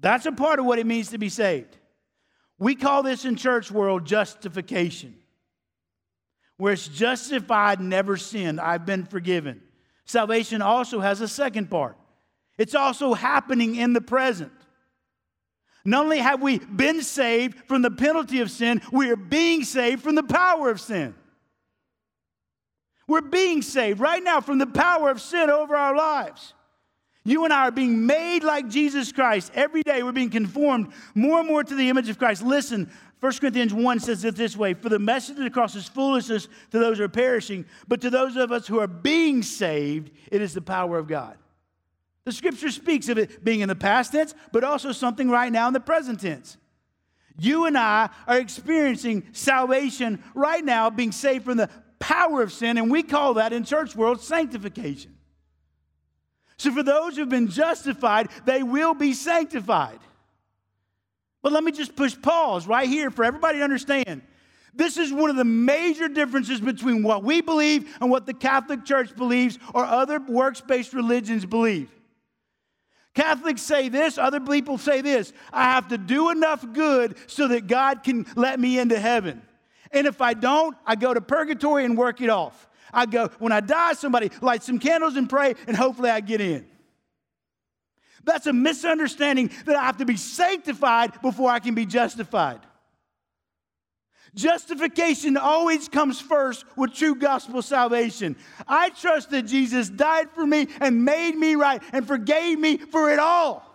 That's 0.00 0.26
a 0.26 0.32
part 0.32 0.58
of 0.58 0.66
what 0.66 0.80
it 0.80 0.86
means 0.86 1.10
to 1.10 1.18
be 1.18 1.28
saved. 1.28 1.76
We 2.58 2.74
call 2.74 3.04
this 3.04 3.24
in 3.24 3.36
church 3.36 3.70
world 3.70 4.06
justification, 4.06 5.14
where 6.56 6.72
it's 6.72 6.88
justified, 6.88 7.80
never 7.80 8.16
sinned. 8.16 8.60
I've 8.60 8.86
been 8.86 9.04
forgiven. 9.04 9.62
Salvation 10.04 10.62
also 10.62 11.00
has 11.00 11.20
a 11.20 11.28
second 11.28 11.70
part. 11.70 11.96
It's 12.58 12.74
also 12.74 13.14
happening 13.14 13.76
in 13.76 13.92
the 13.92 14.00
present. 14.00 14.52
Not 15.84 16.04
only 16.04 16.18
have 16.18 16.40
we 16.40 16.58
been 16.58 17.02
saved 17.02 17.58
from 17.66 17.82
the 17.82 17.90
penalty 17.90 18.40
of 18.40 18.50
sin, 18.50 18.80
we 18.92 19.10
are 19.10 19.16
being 19.16 19.64
saved 19.64 20.02
from 20.02 20.14
the 20.14 20.22
power 20.22 20.70
of 20.70 20.80
sin. 20.80 21.14
We're 23.06 23.20
being 23.20 23.60
saved 23.60 24.00
right 24.00 24.22
now 24.22 24.40
from 24.40 24.58
the 24.58 24.66
power 24.66 25.10
of 25.10 25.20
sin 25.20 25.50
over 25.50 25.76
our 25.76 25.94
lives. 25.94 26.54
You 27.24 27.44
and 27.44 27.52
I 27.52 27.68
are 27.68 27.70
being 27.70 28.06
made 28.06 28.44
like 28.44 28.68
Jesus 28.68 29.12
Christ 29.12 29.50
every 29.54 29.82
day. 29.82 30.02
We're 30.02 30.12
being 30.12 30.30
conformed 30.30 30.92
more 31.14 31.40
and 31.40 31.48
more 31.48 31.64
to 31.64 31.74
the 31.74 31.88
image 31.88 32.08
of 32.08 32.18
Christ. 32.18 32.42
Listen, 32.42 32.90
1 33.24 33.32
Corinthians 33.40 33.72
1 33.72 34.00
says 34.00 34.22
it 34.26 34.36
this 34.36 34.54
way 34.54 34.74
For 34.74 34.90
the 34.90 34.98
message 34.98 35.38
of 35.38 35.44
the 35.44 35.48
cross 35.48 35.74
is 35.74 35.88
foolishness 35.88 36.46
to 36.72 36.78
those 36.78 36.98
who 36.98 37.04
are 37.04 37.08
perishing, 37.08 37.64
but 37.88 38.02
to 38.02 38.10
those 38.10 38.36
of 38.36 38.52
us 38.52 38.66
who 38.66 38.80
are 38.80 38.86
being 38.86 39.42
saved, 39.42 40.10
it 40.30 40.42
is 40.42 40.52
the 40.52 40.60
power 40.60 40.98
of 40.98 41.06
God. 41.06 41.38
The 42.26 42.32
scripture 42.32 42.70
speaks 42.70 43.08
of 43.08 43.16
it 43.16 43.42
being 43.42 43.60
in 43.60 43.70
the 43.70 43.74
past 43.74 44.12
tense, 44.12 44.34
but 44.52 44.62
also 44.62 44.92
something 44.92 45.30
right 45.30 45.50
now 45.50 45.66
in 45.68 45.72
the 45.72 45.80
present 45.80 46.20
tense. 46.20 46.58
You 47.38 47.64
and 47.64 47.78
I 47.78 48.10
are 48.26 48.38
experiencing 48.38 49.22
salvation 49.32 50.22
right 50.34 50.62
now, 50.62 50.90
being 50.90 51.10
saved 51.10 51.46
from 51.46 51.56
the 51.56 51.70
power 51.98 52.42
of 52.42 52.52
sin, 52.52 52.76
and 52.76 52.90
we 52.90 53.02
call 53.02 53.32
that 53.34 53.54
in 53.54 53.64
church 53.64 53.96
world 53.96 54.20
sanctification. 54.20 55.16
So, 56.58 56.74
for 56.74 56.82
those 56.82 57.16
who've 57.16 57.26
been 57.26 57.48
justified, 57.48 58.28
they 58.44 58.62
will 58.62 58.92
be 58.92 59.14
sanctified. 59.14 59.98
But 61.44 61.52
let 61.52 61.62
me 61.62 61.72
just 61.72 61.94
push 61.94 62.16
pause 62.22 62.66
right 62.66 62.88
here 62.88 63.10
for 63.10 63.22
everybody 63.22 63.58
to 63.58 63.64
understand. 63.64 64.22
This 64.74 64.96
is 64.96 65.12
one 65.12 65.28
of 65.28 65.36
the 65.36 65.44
major 65.44 66.08
differences 66.08 66.58
between 66.58 67.02
what 67.02 67.22
we 67.22 67.42
believe 67.42 67.94
and 68.00 68.10
what 68.10 68.24
the 68.24 68.32
Catholic 68.32 68.86
Church 68.86 69.14
believes 69.14 69.58
or 69.74 69.84
other 69.84 70.18
works 70.20 70.62
based 70.62 70.94
religions 70.94 71.44
believe. 71.44 71.90
Catholics 73.14 73.60
say 73.60 73.90
this, 73.90 74.16
other 74.16 74.40
people 74.40 74.78
say 74.78 75.02
this. 75.02 75.34
I 75.52 75.64
have 75.64 75.88
to 75.88 75.98
do 75.98 76.30
enough 76.30 76.64
good 76.72 77.14
so 77.26 77.46
that 77.48 77.66
God 77.66 78.04
can 78.04 78.24
let 78.36 78.58
me 78.58 78.78
into 78.78 78.98
heaven. 78.98 79.42
And 79.92 80.06
if 80.06 80.22
I 80.22 80.32
don't, 80.32 80.74
I 80.86 80.96
go 80.96 81.12
to 81.12 81.20
purgatory 81.20 81.84
and 81.84 81.94
work 81.94 82.22
it 82.22 82.30
off. 82.30 82.70
I 82.90 83.04
go, 83.04 83.28
when 83.38 83.52
I 83.52 83.60
die, 83.60 83.92
somebody 83.92 84.30
light 84.40 84.62
some 84.62 84.78
candles 84.78 85.14
and 85.16 85.28
pray, 85.28 85.56
and 85.66 85.76
hopefully 85.76 86.08
I 86.08 86.20
get 86.20 86.40
in. 86.40 86.66
That's 88.24 88.46
a 88.46 88.52
misunderstanding 88.52 89.50
that 89.66 89.76
I 89.76 89.84
have 89.84 89.98
to 89.98 90.04
be 90.04 90.16
sanctified 90.16 91.20
before 91.22 91.50
I 91.50 91.58
can 91.58 91.74
be 91.74 91.86
justified. 91.86 92.60
Justification 94.34 95.36
always 95.36 95.88
comes 95.88 96.20
first 96.20 96.64
with 96.76 96.92
true 96.92 97.14
gospel 97.14 97.62
salvation. 97.62 98.36
I 98.66 98.90
trust 98.90 99.30
that 99.30 99.42
Jesus 99.42 99.88
died 99.88 100.30
for 100.30 100.44
me 100.44 100.66
and 100.80 101.04
made 101.04 101.36
me 101.36 101.54
right 101.54 101.80
and 101.92 102.06
forgave 102.06 102.58
me 102.58 102.78
for 102.78 103.10
it 103.10 103.20
all. 103.20 103.70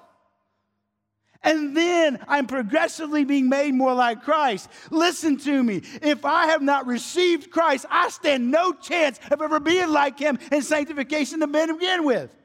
And 1.42 1.78
then 1.78 2.20
I'm 2.28 2.48
progressively 2.48 3.24
being 3.24 3.48
made 3.48 3.74
more 3.74 3.94
like 3.94 4.24
Christ. 4.24 4.70
Listen 4.92 5.38
to 5.38 5.64
me. 5.64 5.82
If 6.02 6.26
I 6.26 6.48
have 6.48 6.62
not 6.62 6.86
received 6.86 7.50
Christ, 7.50 7.86
I 7.90 8.10
stand 8.10 8.52
no 8.52 8.74
chance 8.74 9.22
of 9.32 9.42
ever 9.42 9.62
being 9.62 9.90
like 9.90 10.20
him 10.20 10.38
in 10.52 10.62
sanctification 10.62 11.40
to 11.40 11.48
begin 11.48 12.04
with. 12.04 12.36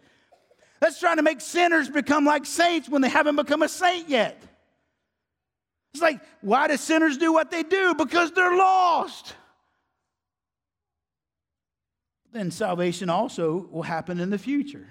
That's 0.85 1.01
trying 1.01 1.16
to 1.16 1.23
make 1.23 1.40
sinners 1.40 1.88
become 1.88 2.27
like 2.27 2.44
saints 2.44 2.90
when 2.90 3.01
they 3.01 3.09
haven't 3.09 3.37
become 3.37 3.62
a 3.62 3.70
saint 3.70 4.07
yet. 4.07 4.38
It's 5.94 6.03
like, 6.03 6.20
why 6.42 6.68
do 6.68 6.77
sinners 6.77 7.16
do 7.16 7.33
what 7.33 7.51
they 7.51 7.62
do? 7.62 7.94
Because 7.94 8.33
they're 8.33 8.55
lost. 8.55 9.33
Then 12.35 12.51
salvation 12.51 13.09
also 13.09 13.66
will 13.70 13.83
happen 13.83 14.20
in 14.20 14.29
the 14.29 14.37
future. 14.37 14.87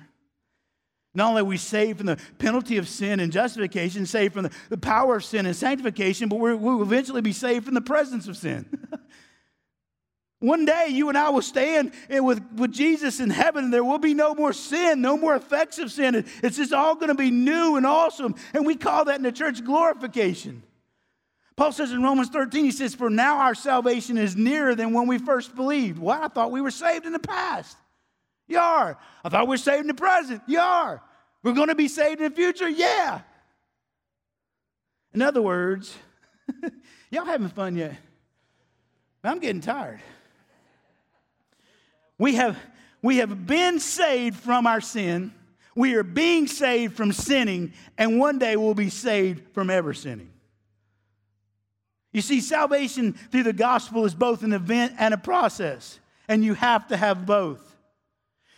Not 1.14 1.30
only 1.30 1.42
are 1.44 1.46
we 1.46 1.58
saved 1.58 2.00
from 2.00 2.08
the 2.08 2.18
penalty 2.40 2.78
of 2.78 2.90
sin 2.90 3.20
and 3.20 3.32
justification, 3.32 4.08
saved 4.08 4.34
from 4.34 4.46
the, 4.46 4.52
the 4.70 4.80
power 4.80 5.18
of 5.18 5.24
sin 5.24 5.46
and 5.46 5.56
sanctification, 5.56 6.28
but 6.28 6.38
we 6.38 6.56
will 6.56 6.82
eventually 6.82 7.22
be 7.22 7.34
saved 7.34 7.66
from 7.66 7.76
the 7.76 7.82
presence 7.82 8.28
of 8.28 8.36
sin. 8.36 8.66
One 10.44 10.66
day 10.66 10.88
you 10.90 11.08
and 11.08 11.18
I 11.18 11.30
will 11.30 11.42
stand 11.42 11.94
with, 12.10 12.44
with 12.58 12.74
Jesus 12.74 13.22
in 13.22 13.30
heaven 13.30 13.64
and 13.64 13.74
there 13.74 13.82
will 13.82 13.98
be 13.98 14.14
no 14.14 14.36
more 14.36 14.52
sin, 14.52 15.00
no 15.00 15.16
more 15.16 15.38
effects 15.38 15.80
of 15.80 15.90
sin. 15.90 16.26
It's 16.44 16.58
just 16.58 16.74
all 16.74 16.96
going 16.96 17.08
to 17.08 17.16
be 17.16 17.32
new 17.32 17.78
and 17.78 17.86
awesome. 17.86 18.36
And 18.54 18.66
we 18.66 18.76
call 18.76 19.06
that 19.06 19.16
in 19.16 19.24
the 19.24 19.32
church 19.32 19.64
glorification. 19.64 20.62
Paul 21.56 21.72
says 21.72 21.94
in 21.94 22.04
Romans 22.04 22.28
13, 22.28 22.66
he 22.66 22.72
says, 22.72 22.94
For 22.94 23.10
now 23.10 23.38
our 23.38 23.56
salvation 23.56 24.18
is 24.18 24.36
nearer 24.36 24.76
than 24.76 24.92
when 24.92 25.08
we 25.08 25.18
first 25.18 25.56
believed. 25.56 25.98
Well, 25.98 26.22
I 26.22 26.28
thought 26.28 26.52
we 26.52 26.60
were 26.60 26.72
saved 26.72 27.06
in 27.06 27.14
the 27.14 27.20
past. 27.20 27.78
You 28.46 28.60
are. 28.60 29.00
I 29.24 29.30
thought 29.30 29.48
we 29.48 29.54
were 29.54 29.58
saved 29.58 29.84
in 29.84 29.88
the 29.88 29.94
present. 29.94 30.42
You 30.46 30.60
are. 30.60 31.02
We're 31.42 31.54
going 31.54 31.70
to 31.70 31.76
be 31.76 31.88
saved 31.88 32.20
in 32.20 32.30
the 32.30 32.36
future? 32.36 32.68
Yeah. 32.68 33.22
In 35.14 35.22
other 35.22 35.42
words, 35.42 35.96
y'all 37.12 37.24
having 37.24 37.48
fun 37.48 37.78
yet? 37.78 37.96
I'm 39.24 39.40
getting 39.40 39.62
tired. 39.62 40.02
We 42.24 42.36
have, 42.36 42.58
we 43.02 43.18
have 43.18 43.46
been 43.46 43.82
saved 43.82 44.40
from 44.40 44.66
our 44.66 44.80
sin. 44.80 45.34
We 45.76 45.96
are 45.96 46.04
being 46.04 46.48
saved 46.48 46.96
from 46.96 47.12
sinning, 47.12 47.74
and 47.98 48.18
one 48.18 48.40
day 48.40 48.56
we'll 48.56 48.76
be 48.76 48.90
saved 48.90 49.54
from 49.54 49.70
ever 49.70 49.94
sinning. 49.94 50.32
You 52.14 52.22
see, 52.22 52.40
salvation 52.40 53.12
through 53.12 53.44
the 53.44 53.52
gospel 53.52 54.06
is 54.06 54.16
both 54.16 54.42
an 54.44 54.54
event 54.54 54.94
and 55.00 55.14
a 55.14 55.18
process, 55.18 56.00
and 56.30 56.46
you 56.46 56.54
have 56.54 56.88
to 56.88 56.96
have 56.96 57.26
both. 57.26 57.76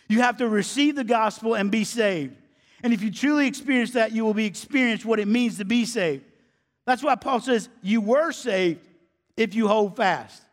You 0.06 0.20
have 0.20 0.36
to 0.36 0.48
receive 0.48 0.94
the 0.94 1.02
gospel 1.02 1.56
and 1.56 1.68
be 1.68 1.82
saved. 1.82 2.36
And 2.84 2.92
if 2.92 3.02
you 3.02 3.10
truly 3.10 3.48
experience 3.48 3.94
that, 3.94 4.12
you 4.12 4.24
will 4.24 4.32
be 4.32 4.46
experienced 4.46 5.04
what 5.04 5.18
it 5.18 5.26
means 5.26 5.58
to 5.58 5.64
be 5.64 5.86
saved. 5.86 6.22
That's 6.84 7.02
why 7.02 7.16
Paul 7.16 7.40
says, 7.40 7.68
You 7.82 8.00
were 8.00 8.30
saved 8.30 8.86
if 9.36 9.56
you 9.56 9.66
hold 9.66 9.96
fast. 9.96 10.45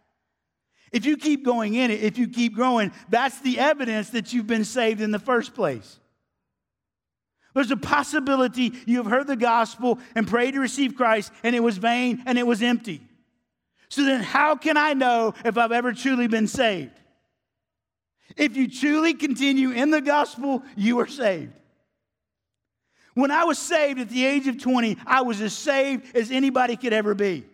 If 0.94 1.06
you 1.06 1.18
keep 1.18 1.44
going 1.44 1.74
in 1.74 1.90
it, 1.90 2.02
if 2.04 2.20
you 2.20 2.28
keep 2.28 2.54
growing, 2.54 2.94
that's 3.10 3.40
the 3.40 3.60
evidence 3.60 4.12
that 4.12 4.32
you've 4.32 4.48
been 4.48 4.64
saved 4.64 5.02
in 5.02 5.10
the 5.10 5.20
first 5.20 5.56
place. 5.56 6.00
There's 7.56 7.72
a 7.72 7.78
possibility 7.78 8.74
you 8.86 8.98
have 8.98 9.08
heard 9.08 9.28
the 9.28 9.36
gospel 9.36 10.00
and 10.16 10.28
prayed 10.28 10.54
to 10.54 10.60
receive 10.60 10.96
Christ, 10.96 11.32
and 11.44 11.56
it 11.56 11.62
was 11.62 11.78
vain 11.78 12.24
and 12.28 12.38
it 12.38 12.46
was 12.46 12.62
empty. 12.62 13.02
So 13.90 14.04
then, 14.04 14.22
how 14.22 14.56
can 14.56 14.78
I 14.78 14.94
know 14.94 15.34
if 15.44 15.58
I've 15.58 15.72
ever 15.72 15.94
truly 15.94 16.28
been 16.28 16.48
saved? 16.48 17.00
If 18.38 18.56
you 18.56 18.68
truly 18.68 19.14
continue 19.14 19.72
in 19.72 19.92
the 19.92 20.02
gospel, 20.02 20.64
you 20.76 21.00
are 21.00 21.08
saved. 21.08 21.54
When 23.16 23.30
I 23.30 23.44
was 23.44 23.60
saved 23.60 24.00
at 24.00 24.10
the 24.10 24.26
age 24.26 24.48
of 24.48 24.60
20, 24.60 24.98
I 25.06 25.22
was 25.22 25.42
as 25.42 25.54
saved 25.54 26.16
as 26.16 26.32
anybody 26.32 26.76
could 26.76 26.94
ever 26.94 27.14
be. 27.14 27.46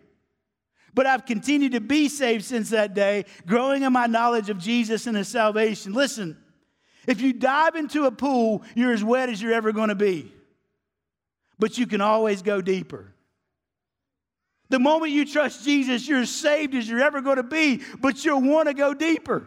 But 0.94 1.06
I've 1.06 1.26
continued 1.26 1.72
to 1.72 1.80
be 1.80 2.08
saved 2.08 2.44
since 2.44 2.70
that 2.70 2.94
day, 2.94 3.24
growing 3.46 3.82
in 3.82 3.92
my 3.92 4.06
knowledge 4.06 4.50
of 4.50 4.58
Jesus 4.58 5.06
and 5.06 5.16
his 5.16 5.28
salvation. 5.28 5.92
Listen, 5.92 6.36
if 7.06 7.20
you 7.20 7.32
dive 7.32 7.76
into 7.76 8.04
a 8.04 8.10
pool, 8.10 8.62
you're 8.74 8.92
as 8.92 9.04
wet 9.04 9.28
as 9.28 9.40
you're 9.40 9.52
ever 9.52 9.72
going 9.72 9.88
to 9.88 9.94
be. 9.94 10.32
But 11.58 11.78
you 11.78 11.86
can 11.86 12.00
always 12.00 12.42
go 12.42 12.60
deeper. 12.60 13.12
The 14.70 14.78
moment 14.78 15.12
you 15.12 15.26
trust 15.26 15.64
Jesus, 15.64 16.06
you're 16.06 16.20
as 16.20 16.30
saved 16.30 16.74
as 16.74 16.88
you're 16.88 17.02
ever 17.02 17.20
going 17.20 17.36
to 17.36 17.42
be, 17.42 17.82
but 18.00 18.24
you'll 18.24 18.40
want 18.40 18.68
to 18.68 18.74
go 18.74 18.94
deeper. 18.94 19.46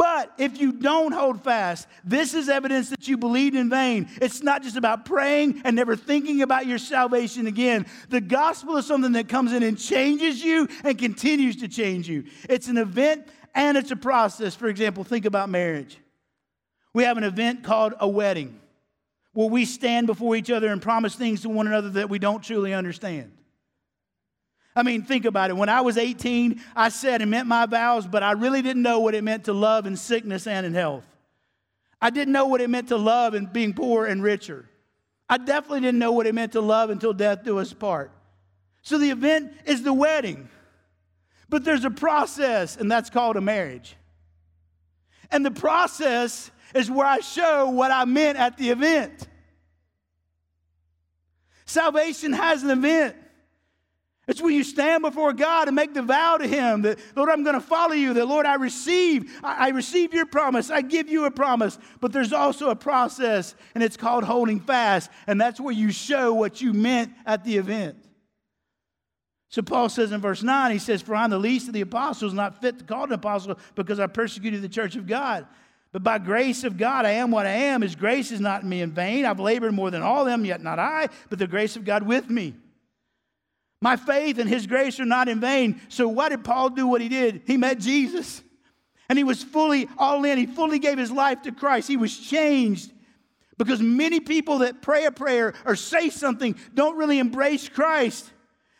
But 0.00 0.32
if 0.38 0.58
you 0.58 0.72
don't 0.72 1.12
hold 1.12 1.44
fast, 1.44 1.86
this 2.04 2.32
is 2.32 2.48
evidence 2.48 2.88
that 2.88 3.06
you 3.06 3.18
believed 3.18 3.54
in 3.54 3.68
vain. 3.68 4.08
It's 4.22 4.42
not 4.42 4.62
just 4.62 4.78
about 4.78 5.04
praying 5.04 5.60
and 5.62 5.76
never 5.76 5.94
thinking 5.94 6.40
about 6.40 6.64
your 6.64 6.78
salvation 6.78 7.46
again. 7.46 7.84
The 8.08 8.22
gospel 8.22 8.78
is 8.78 8.86
something 8.86 9.12
that 9.12 9.28
comes 9.28 9.52
in 9.52 9.62
and 9.62 9.78
changes 9.78 10.42
you 10.42 10.68
and 10.84 10.98
continues 10.98 11.56
to 11.56 11.68
change 11.68 12.08
you. 12.08 12.24
It's 12.48 12.68
an 12.68 12.78
event 12.78 13.28
and 13.54 13.76
it's 13.76 13.90
a 13.90 13.96
process. 13.96 14.54
For 14.54 14.68
example, 14.68 15.04
think 15.04 15.26
about 15.26 15.50
marriage. 15.50 15.98
We 16.94 17.04
have 17.04 17.18
an 17.18 17.24
event 17.24 17.62
called 17.62 17.92
a 18.00 18.08
wedding 18.08 18.58
where 19.34 19.50
we 19.50 19.66
stand 19.66 20.06
before 20.06 20.34
each 20.34 20.50
other 20.50 20.68
and 20.68 20.80
promise 20.80 21.14
things 21.14 21.42
to 21.42 21.50
one 21.50 21.66
another 21.66 21.90
that 21.90 22.08
we 22.08 22.18
don't 22.18 22.42
truly 22.42 22.72
understand. 22.72 23.32
I 24.80 24.82
mean, 24.82 25.02
think 25.02 25.26
about 25.26 25.50
it. 25.50 25.56
When 25.58 25.68
I 25.68 25.82
was 25.82 25.98
18, 25.98 26.62
I 26.74 26.88
said 26.88 27.20
and 27.20 27.30
meant 27.30 27.46
my 27.46 27.66
vows, 27.66 28.06
but 28.06 28.22
I 28.22 28.32
really 28.32 28.62
didn't 28.62 28.80
know 28.80 29.00
what 29.00 29.14
it 29.14 29.22
meant 29.22 29.44
to 29.44 29.52
love 29.52 29.84
in 29.84 29.94
sickness 29.94 30.46
and 30.46 30.64
in 30.64 30.72
health. 30.72 31.04
I 32.00 32.08
didn't 32.08 32.32
know 32.32 32.46
what 32.46 32.62
it 32.62 32.70
meant 32.70 32.88
to 32.88 32.96
love 32.96 33.34
in 33.34 33.44
being 33.44 33.74
poor 33.74 34.06
and 34.06 34.22
richer. 34.22 34.64
I 35.28 35.36
definitely 35.36 35.80
didn't 35.80 35.98
know 35.98 36.12
what 36.12 36.26
it 36.26 36.34
meant 36.34 36.52
to 36.52 36.62
love 36.62 36.88
until 36.88 37.12
death 37.12 37.44
do 37.44 37.58
us 37.58 37.74
part. 37.74 38.10
So 38.80 38.96
the 38.96 39.10
event 39.10 39.52
is 39.66 39.82
the 39.82 39.92
wedding. 39.92 40.48
But 41.50 41.62
there's 41.62 41.84
a 41.84 41.90
process, 41.90 42.78
and 42.78 42.90
that's 42.90 43.10
called 43.10 43.36
a 43.36 43.42
marriage. 43.42 43.96
And 45.30 45.44
the 45.44 45.50
process 45.50 46.50
is 46.74 46.90
where 46.90 47.06
I 47.06 47.20
show 47.20 47.68
what 47.68 47.90
I 47.90 48.06
meant 48.06 48.38
at 48.38 48.56
the 48.56 48.70
event. 48.70 49.28
Salvation 51.66 52.32
has 52.32 52.62
an 52.62 52.70
event. 52.70 53.14
It's 54.30 54.40
when 54.40 54.54
you 54.54 54.62
stand 54.62 55.02
before 55.02 55.32
God 55.32 55.66
and 55.66 55.74
make 55.74 55.92
the 55.92 56.02
vow 56.02 56.36
to 56.36 56.46
Him 56.46 56.82
that, 56.82 57.00
Lord, 57.16 57.28
I'm 57.28 57.42
going 57.42 57.56
to 57.56 57.60
follow 57.60 57.94
you. 57.94 58.14
That, 58.14 58.28
Lord, 58.28 58.46
I 58.46 58.54
receive, 58.54 59.28
I, 59.42 59.66
I 59.66 59.68
receive 59.70 60.14
your 60.14 60.24
promise. 60.24 60.70
I 60.70 60.82
give 60.82 61.08
you 61.08 61.24
a 61.24 61.32
promise. 61.32 61.80
But 62.00 62.12
there's 62.12 62.32
also 62.32 62.70
a 62.70 62.76
process, 62.76 63.56
and 63.74 63.82
it's 63.82 63.96
called 63.96 64.22
holding 64.22 64.60
fast. 64.60 65.10
And 65.26 65.40
that's 65.40 65.58
where 65.58 65.74
you 65.74 65.90
show 65.90 66.32
what 66.32 66.60
you 66.60 66.72
meant 66.72 67.12
at 67.26 67.42
the 67.42 67.56
event. 67.56 67.96
So 69.48 69.62
Paul 69.62 69.88
says 69.88 70.12
in 70.12 70.20
verse 70.20 70.44
9, 70.44 70.70
he 70.70 70.78
says, 70.78 71.02
For 71.02 71.16
I'm 71.16 71.30
the 71.30 71.36
least 71.36 71.66
of 71.66 71.74
the 71.74 71.80
apostles, 71.80 72.32
not 72.32 72.60
fit 72.60 72.78
to 72.78 72.84
call 72.84 73.06
an 73.06 73.12
apostle 73.12 73.58
because 73.74 73.98
I 73.98 74.06
persecuted 74.06 74.62
the 74.62 74.68
church 74.68 74.94
of 74.94 75.08
God. 75.08 75.44
But 75.90 76.04
by 76.04 76.18
grace 76.18 76.62
of 76.62 76.78
God, 76.78 77.04
I 77.04 77.10
am 77.12 77.32
what 77.32 77.46
I 77.46 77.50
am. 77.50 77.82
His 77.82 77.96
grace 77.96 78.30
is 78.30 78.38
not 78.38 78.62
in 78.62 78.68
me 78.68 78.80
in 78.80 78.92
vain. 78.92 79.26
I've 79.26 79.40
labored 79.40 79.74
more 79.74 79.90
than 79.90 80.02
all 80.02 80.24
them, 80.24 80.44
yet 80.44 80.62
not 80.62 80.78
I, 80.78 81.08
but 81.30 81.40
the 81.40 81.48
grace 81.48 81.74
of 81.74 81.84
God 81.84 82.04
with 82.04 82.30
me. 82.30 82.54
My 83.82 83.96
faith 83.96 84.38
and 84.38 84.48
his 84.48 84.66
grace 84.66 85.00
are 85.00 85.06
not 85.06 85.28
in 85.28 85.40
vain. 85.40 85.80
So, 85.88 86.06
why 86.08 86.28
did 86.28 86.44
Paul 86.44 86.70
do 86.70 86.86
what 86.86 87.00
he 87.00 87.08
did? 87.08 87.42
He 87.46 87.56
met 87.56 87.78
Jesus 87.78 88.42
and 89.08 89.18
he 89.18 89.24
was 89.24 89.42
fully 89.42 89.88
all 89.98 90.24
in. 90.24 90.38
He 90.38 90.46
fully 90.46 90.78
gave 90.78 90.98
his 90.98 91.10
life 91.10 91.42
to 91.42 91.52
Christ. 91.52 91.88
He 91.88 91.96
was 91.96 92.16
changed 92.16 92.92
because 93.56 93.80
many 93.80 94.20
people 94.20 94.58
that 94.58 94.82
pray 94.82 95.04
a 95.06 95.12
prayer 95.12 95.54
or 95.64 95.76
say 95.76 96.10
something 96.10 96.56
don't 96.74 96.96
really 96.96 97.18
embrace 97.18 97.68
Christ. 97.68 98.30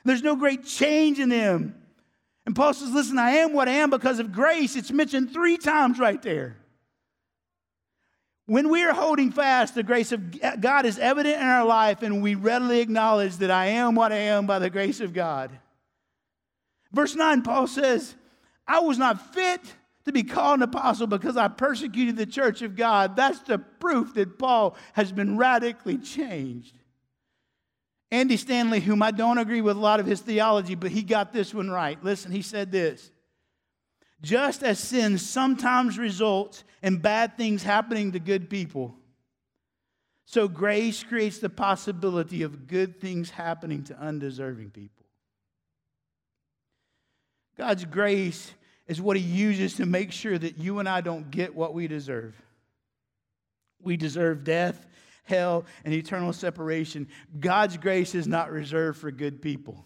There's 0.05 0.23
no 0.23 0.37
great 0.37 0.65
change 0.65 1.19
in 1.19 1.29
them. 1.29 1.75
And 2.47 2.57
Paul 2.57 2.75
says, 2.75 2.91
Listen, 2.91 3.19
I 3.19 3.31
am 3.33 3.53
what 3.53 3.69
I 3.69 3.73
am 3.73 3.91
because 3.91 4.19
of 4.19 4.33
grace. 4.33 4.77
It's 4.77 4.91
mentioned 4.91 5.33
three 5.33 5.57
times 5.57 5.99
right 5.99 6.21
there. 6.21 6.57
When 8.51 8.69
we 8.69 8.83
are 8.83 8.93
holding 8.93 9.31
fast, 9.31 9.77
the 9.77 9.85
grace 9.85 10.11
of 10.11 10.61
God 10.61 10.85
is 10.85 10.99
evident 10.99 11.37
in 11.37 11.47
our 11.47 11.65
life, 11.65 12.03
and 12.03 12.21
we 12.21 12.35
readily 12.35 12.81
acknowledge 12.81 13.37
that 13.37 13.51
I 13.53 13.67
am 13.67 13.95
what 13.95 14.11
I 14.11 14.17
am 14.17 14.49
by 14.49 14.59
the 14.59 14.69
grace 14.69 14.99
of 14.99 15.13
God. 15.13 15.53
Verse 16.91 17.15
9, 17.15 17.43
Paul 17.43 17.69
says, 17.69 18.17
I 18.67 18.81
was 18.81 18.99
not 18.99 19.33
fit 19.33 19.61
to 20.05 20.11
be 20.11 20.25
called 20.25 20.59
an 20.59 20.63
apostle 20.65 21.07
because 21.07 21.37
I 21.37 21.47
persecuted 21.47 22.17
the 22.17 22.27
church 22.27 22.61
of 22.63 22.75
God. 22.75 23.15
That's 23.15 23.39
the 23.39 23.59
proof 23.59 24.15
that 24.15 24.37
Paul 24.37 24.77
has 24.95 25.13
been 25.13 25.37
radically 25.37 25.99
changed. 25.99 26.75
Andy 28.11 28.37
Stanley, 28.37 28.81
whom 28.81 29.01
I 29.01 29.13
don't 29.13 29.39
agree 29.39 29.61
with 29.61 29.77
a 29.77 29.81
lot 29.81 30.01
of 30.01 30.07
his 30.07 30.23
theology, 30.23 30.75
but 30.75 30.91
he 30.91 31.05
got 31.05 31.33
this 31.33 31.55
one 31.55 31.71
right. 31.71 32.03
Listen, 32.03 32.33
he 32.33 32.43
said 32.43 32.73
this 32.73 33.13
just 34.23 34.63
as 34.63 34.79
sin 34.79 35.19
sometimes 35.19 35.99
results 35.99 36.65
in 36.83 36.99
bad 36.99 37.37
things 37.37 37.63
happening 37.63 38.13
to 38.13 38.19
good 38.19 38.51
people, 38.51 38.95
so 40.27 40.47
grace 40.47 41.03
creates 41.03 41.39
the 41.39 41.51
possibility 41.51 42.43
of 42.43 42.69
good 42.69 43.01
things 43.01 43.31
happening 43.31 43.83
to 43.85 43.99
undeserving 43.99 44.71
people. 44.71 45.07
God's 47.59 47.85
grace 47.85 48.53
is 48.87 49.03
what 49.03 49.17
He 49.17 49.23
uses 49.23 49.75
to 49.75 49.87
make 49.87 50.13
sure 50.13 50.39
that 50.39 50.59
you 50.59 50.79
and 50.79 50.89
I 50.89 51.01
don't 51.01 51.31
get 51.31 51.55
what 51.55 51.75
we 51.75 51.89
deserve. 51.89 52.35
We 53.83 53.97
deserve 53.97 54.45
death, 54.45 54.87
hell, 55.25 55.65
and 55.85 55.93
eternal 55.93 56.33
separation. 56.33 57.09
God's 57.39 57.77
grace 57.77 58.15
is 58.15 58.27
not 58.27 58.51
reserved 58.51 58.99
for 58.99 59.11
good 59.11 59.43
people. 59.43 59.85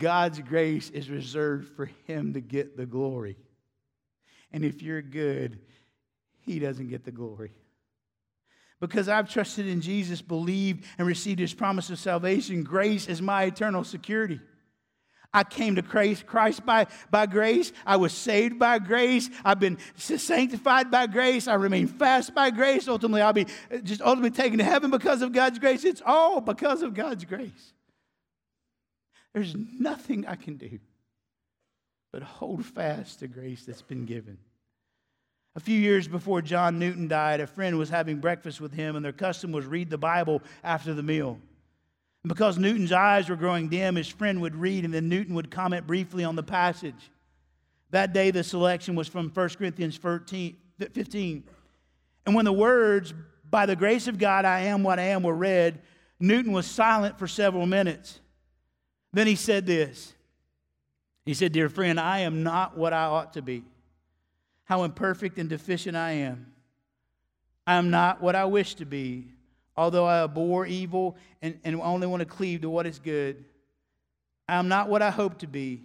God's 0.00 0.40
grace 0.40 0.90
is 0.90 1.08
reserved 1.08 1.76
for 1.76 1.86
him 2.06 2.32
to 2.32 2.40
get 2.40 2.76
the 2.76 2.86
glory. 2.86 3.36
And 4.50 4.64
if 4.64 4.82
you're 4.82 5.02
good, 5.02 5.60
he 6.40 6.58
doesn't 6.58 6.88
get 6.88 7.04
the 7.04 7.12
glory. 7.12 7.52
Because 8.80 9.08
I've 9.08 9.30
trusted 9.30 9.68
in 9.68 9.82
Jesus, 9.82 10.22
believed, 10.22 10.86
and 10.98 11.06
received 11.06 11.38
his 11.38 11.54
promise 11.54 11.90
of 11.90 11.98
salvation, 11.98 12.64
grace 12.64 13.06
is 13.06 13.20
my 13.20 13.44
eternal 13.44 13.84
security. 13.84 14.40
I 15.32 15.44
came 15.44 15.76
to 15.76 15.82
Christ, 15.82 16.64
by, 16.66 16.86
by 17.10 17.26
grace. 17.26 17.72
I 17.86 17.96
was 17.96 18.12
saved 18.12 18.58
by 18.58 18.80
grace. 18.80 19.30
I've 19.44 19.60
been 19.60 19.78
sanctified 19.96 20.90
by 20.90 21.06
grace. 21.06 21.46
I 21.46 21.54
remain 21.54 21.86
fast 21.86 22.34
by 22.34 22.50
grace. 22.50 22.88
Ultimately, 22.88 23.22
I'll 23.22 23.32
be 23.32 23.46
uh, 23.72 23.76
just 23.84 24.00
ultimately 24.00 24.30
taken 24.30 24.58
to 24.58 24.64
heaven 24.64 24.90
because 24.90 25.22
of 25.22 25.32
God's 25.32 25.60
grace. 25.60 25.84
It's 25.84 26.02
all 26.04 26.40
because 26.40 26.82
of 26.82 26.94
God's 26.94 27.24
grace. 27.24 27.74
There's 29.34 29.54
nothing 29.54 30.26
I 30.26 30.36
can 30.36 30.56
do 30.56 30.78
but 32.12 32.22
hold 32.22 32.64
fast 32.64 33.20
to 33.20 33.28
grace 33.28 33.64
that's 33.64 33.82
been 33.82 34.04
given. 34.04 34.38
A 35.56 35.60
few 35.60 35.78
years 35.78 36.06
before 36.08 36.42
John 36.42 36.78
Newton 36.78 37.08
died, 37.08 37.40
a 37.40 37.46
friend 37.46 37.78
was 37.78 37.88
having 37.88 38.18
breakfast 38.18 38.60
with 38.60 38.72
him, 38.72 38.96
and 38.96 39.04
their 39.04 39.12
custom 39.12 39.52
was 39.52 39.66
read 39.66 39.90
the 39.90 39.98
Bible 39.98 40.42
after 40.62 40.94
the 40.94 41.02
meal. 41.02 41.38
And 42.22 42.28
because 42.28 42.58
Newton's 42.58 42.92
eyes 42.92 43.28
were 43.28 43.36
growing 43.36 43.68
dim, 43.68 43.96
his 43.96 44.08
friend 44.08 44.40
would 44.40 44.54
read, 44.54 44.84
and 44.84 44.94
then 44.94 45.08
Newton 45.08 45.34
would 45.34 45.50
comment 45.50 45.86
briefly 45.86 46.24
on 46.24 46.36
the 46.36 46.42
passage. 46.42 47.10
That 47.90 48.12
day, 48.12 48.30
the 48.30 48.44
selection 48.44 48.94
was 48.94 49.08
from 49.08 49.30
1 49.30 49.48
Corinthians 49.50 49.96
15. 49.96 51.44
And 52.26 52.34
when 52.34 52.44
the 52.44 52.52
words, 52.52 53.12
By 53.48 53.66
the 53.66 53.74
grace 53.74 54.06
of 54.06 54.18
God, 54.18 54.44
I 54.44 54.60
am 54.60 54.84
what 54.84 55.00
I 55.00 55.06
am, 55.06 55.24
were 55.24 55.34
read, 55.34 55.80
Newton 56.20 56.52
was 56.52 56.66
silent 56.66 57.18
for 57.18 57.26
several 57.26 57.66
minutes. 57.66 58.20
Then 59.12 59.26
he 59.26 59.34
said 59.34 59.66
this 59.66 60.14
He 61.24 61.34
said, 61.34 61.52
Dear 61.52 61.68
friend, 61.68 61.98
I 61.98 62.20
am 62.20 62.42
not 62.42 62.76
what 62.76 62.92
I 62.92 63.04
ought 63.04 63.34
to 63.34 63.42
be. 63.42 63.64
How 64.64 64.84
imperfect 64.84 65.38
and 65.38 65.48
deficient 65.48 65.96
I 65.96 66.12
am. 66.12 66.52
I 67.66 67.74
am 67.74 67.90
not 67.90 68.22
what 68.22 68.36
I 68.36 68.44
wish 68.44 68.74
to 68.76 68.84
be, 68.84 69.26
although 69.76 70.06
I 70.06 70.22
abhor 70.24 70.66
evil 70.66 71.16
and, 71.42 71.58
and 71.64 71.80
only 71.80 72.06
want 72.06 72.20
to 72.20 72.26
cleave 72.26 72.62
to 72.62 72.70
what 72.70 72.86
is 72.86 72.98
good. 72.98 73.44
I 74.48 74.54
am 74.54 74.68
not 74.68 74.88
what 74.88 75.02
I 75.02 75.10
hope 75.10 75.38
to 75.40 75.46
be, 75.46 75.82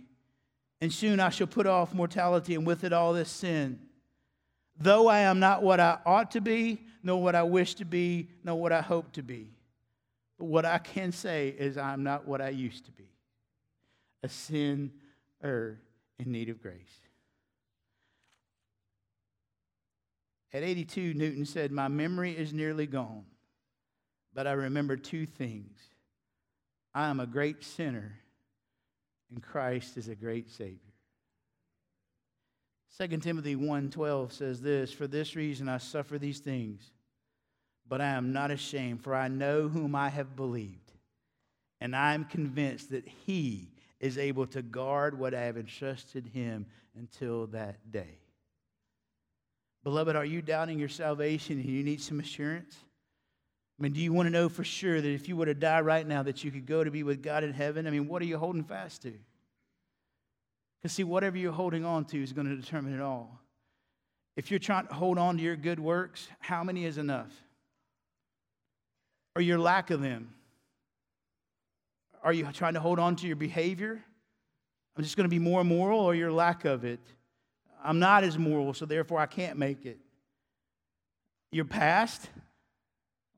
and 0.81 0.91
soon 0.91 1.19
I 1.19 1.29
shall 1.29 1.47
put 1.47 1.67
off 1.67 1.93
mortality 1.93 2.55
and 2.55 2.65
with 2.65 2.83
it 2.83 2.93
all 2.93 3.13
this 3.13 3.29
sin. 3.29 3.79
Though 4.77 5.07
I 5.07 5.19
am 5.19 5.39
not 5.39 5.63
what 5.63 5.79
I 5.79 5.99
ought 6.05 6.31
to 6.31 6.41
be, 6.41 6.81
nor 7.03 7.21
what 7.21 7.35
I 7.35 7.43
wish 7.43 7.75
to 7.75 7.85
be, 7.85 8.29
nor 8.43 8.59
what 8.59 8.71
I 8.71 8.81
hope 8.81 9.11
to 9.13 9.23
be. 9.23 9.51
But 10.37 10.45
what 10.45 10.65
I 10.65 10.79
can 10.79 11.11
say 11.11 11.49
is 11.57 11.77
I'm 11.77 12.03
not 12.03 12.27
what 12.27 12.41
I 12.41 12.49
used 12.49 12.85
to 12.85 12.91
be 12.91 13.05
a 14.25 14.29
sinner 14.29 14.89
in 16.19 16.31
need 16.31 16.49
of 16.49 16.61
grace. 16.61 16.99
At 20.51 20.63
82, 20.63 21.13
Newton 21.13 21.45
said, 21.45 21.71
My 21.71 21.87
memory 21.87 22.31
is 22.31 22.53
nearly 22.53 22.87
gone, 22.87 23.25
but 24.33 24.47
I 24.47 24.53
remember 24.53 24.97
two 24.97 25.25
things. 25.25 25.77
I 26.93 27.07
am 27.07 27.19
a 27.19 27.27
great 27.27 27.63
sinner, 27.63 28.19
and 29.29 29.43
Christ 29.43 29.97
is 29.97 30.07
a 30.07 30.15
great 30.15 30.49
Savior. 30.49 30.79
2 32.97 33.19
Timothy 33.19 33.55
1:12 33.55 34.31
says 34.31 34.61
this, 34.61 34.93
"For 34.93 35.05
this 35.05 35.35
reason 35.35 35.67
I 35.67 35.77
suffer 35.77 36.17
these 36.17 36.39
things, 36.39 36.93
but 37.85 37.99
I 37.99 38.11
am 38.11 38.31
not 38.31 38.49
ashamed, 38.51 39.03
for 39.03 39.13
I 39.13 39.27
know 39.27 39.67
whom 39.67 39.93
I 39.93 40.07
have 40.07 40.37
believed, 40.37 40.93
and 41.81 41.93
I 41.93 42.13
am 42.13 42.23
convinced 42.23 42.91
that 42.91 43.05
he 43.05 43.74
is 44.05 44.17
able 44.17 44.45
to 44.47 44.61
guard 44.61 45.17
what 45.17 45.33
I 45.33 45.41
have 45.41 45.57
entrusted 45.57 46.27
him 46.27 46.65
until 46.97 47.47
that 47.47 47.91
day. 47.91 48.19
Beloved, 49.83 50.15
are 50.15 50.25
you 50.25 50.41
doubting 50.41 50.79
your 50.79 50.89
salvation 50.89 51.59
and 51.59 51.69
you 51.69 51.83
need 51.83 52.01
some 52.01 52.19
assurance? 52.19 52.75
I 53.79 53.83
mean, 53.83 53.93
do 53.93 53.99
you 53.99 54.13
want 54.13 54.27
to 54.27 54.31
know 54.31 54.47
for 54.47 54.63
sure 54.63 55.01
that 55.01 55.09
if 55.09 55.27
you 55.27 55.35
were 55.35 55.45
to 55.45 55.53
die 55.53 55.81
right 55.81 56.07
now, 56.07 56.23
that 56.23 56.43
you 56.43 56.51
could 56.51 56.65
go 56.65 56.83
to 56.83 56.91
be 56.91 57.03
with 57.03 57.21
God 57.21 57.43
in 57.43 57.53
heaven? 57.53 57.85
I 57.85 57.89
mean, 57.89 58.07
what 58.07 58.21
are 58.21 58.25
you 58.25 58.37
holding 58.37 58.63
fast 58.63 59.01
to? 59.01 59.13
Because, 60.81 60.93
see, 60.93 61.03
whatever 61.03 61.37
you're 61.37 61.51
holding 61.51 61.83
on 61.83 62.05
to 62.05 62.21
is 62.21 62.31
going 62.31 62.47
to 62.47 62.55
determine 62.55 62.93
it 62.93 63.01
all. 63.01 63.39
If 64.37 64.51
you're 64.51 64.59
trying 64.59 64.87
to 64.87 64.93
hold 64.93 65.17
on 65.17 65.37
to 65.37 65.43
your 65.43 65.55
good 65.55 65.79
works, 65.79 66.27
how 66.39 66.63
many 66.63 66.85
is 66.85 66.97
enough? 66.97 67.31
Or 69.35 69.41
your 69.41 69.59
lack 69.59 69.91
of 69.91 70.01
them? 70.01 70.33
Are 72.25 72.33
you 72.33 72.43
trying 72.51 72.73
to 72.73 72.79
hold 72.79 72.97
on 72.97 73.15
to 73.17 73.27
your 73.27 73.35
behavior? 73.35 74.03
I'm 74.97 75.03
just 75.03 75.15
going 75.15 75.25
to 75.25 75.29
be 75.29 75.37
more 75.37 75.63
moral 75.63 75.99
or 75.99 76.15
your 76.15 76.31
lack 76.31 76.65
of 76.65 76.83
it. 76.83 76.99
I'm 77.83 77.99
not 77.99 78.23
as 78.23 78.35
moral, 78.35 78.73
so 78.73 78.87
therefore 78.87 79.19
I 79.19 79.27
can't 79.27 79.59
make 79.59 79.85
it. 79.85 79.99
Your 81.51 81.65
past, 81.65 82.27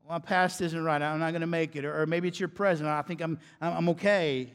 my 0.08 0.18
past 0.18 0.62
isn't 0.62 0.82
right. 0.82 1.02
I'm 1.02 1.18
not 1.18 1.32
going 1.32 1.42
to 1.42 1.46
make 1.46 1.76
it. 1.76 1.84
Or, 1.84 2.00
or 2.00 2.06
maybe 2.06 2.28
it's 2.28 2.40
your 2.40 2.48
present. 2.48 2.88
I 2.88 3.02
think 3.02 3.20
I'm, 3.20 3.38
I'm 3.60 3.90
okay. 3.90 4.50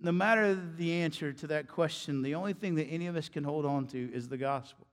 No 0.00 0.12
matter 0.12 0.54
the 0.54 0.92
answer 0.92 1.32
to 1.32 1.48
that 1.48 1.66
question, 1.66 2.22
the 2.22 2.36
only 2.36 2.52
thing 2.52 2.76
that 2.76 2.84
any 2.84 3.08
of 3.08 3.16
us 3.16 3.28
can 3.28 3.42
hold 3.42 3.66
on 3.66 3.88
to 3.88 4.14
is 4.14 4.28
the 4.28 4.36
gospel. 4.36 4.86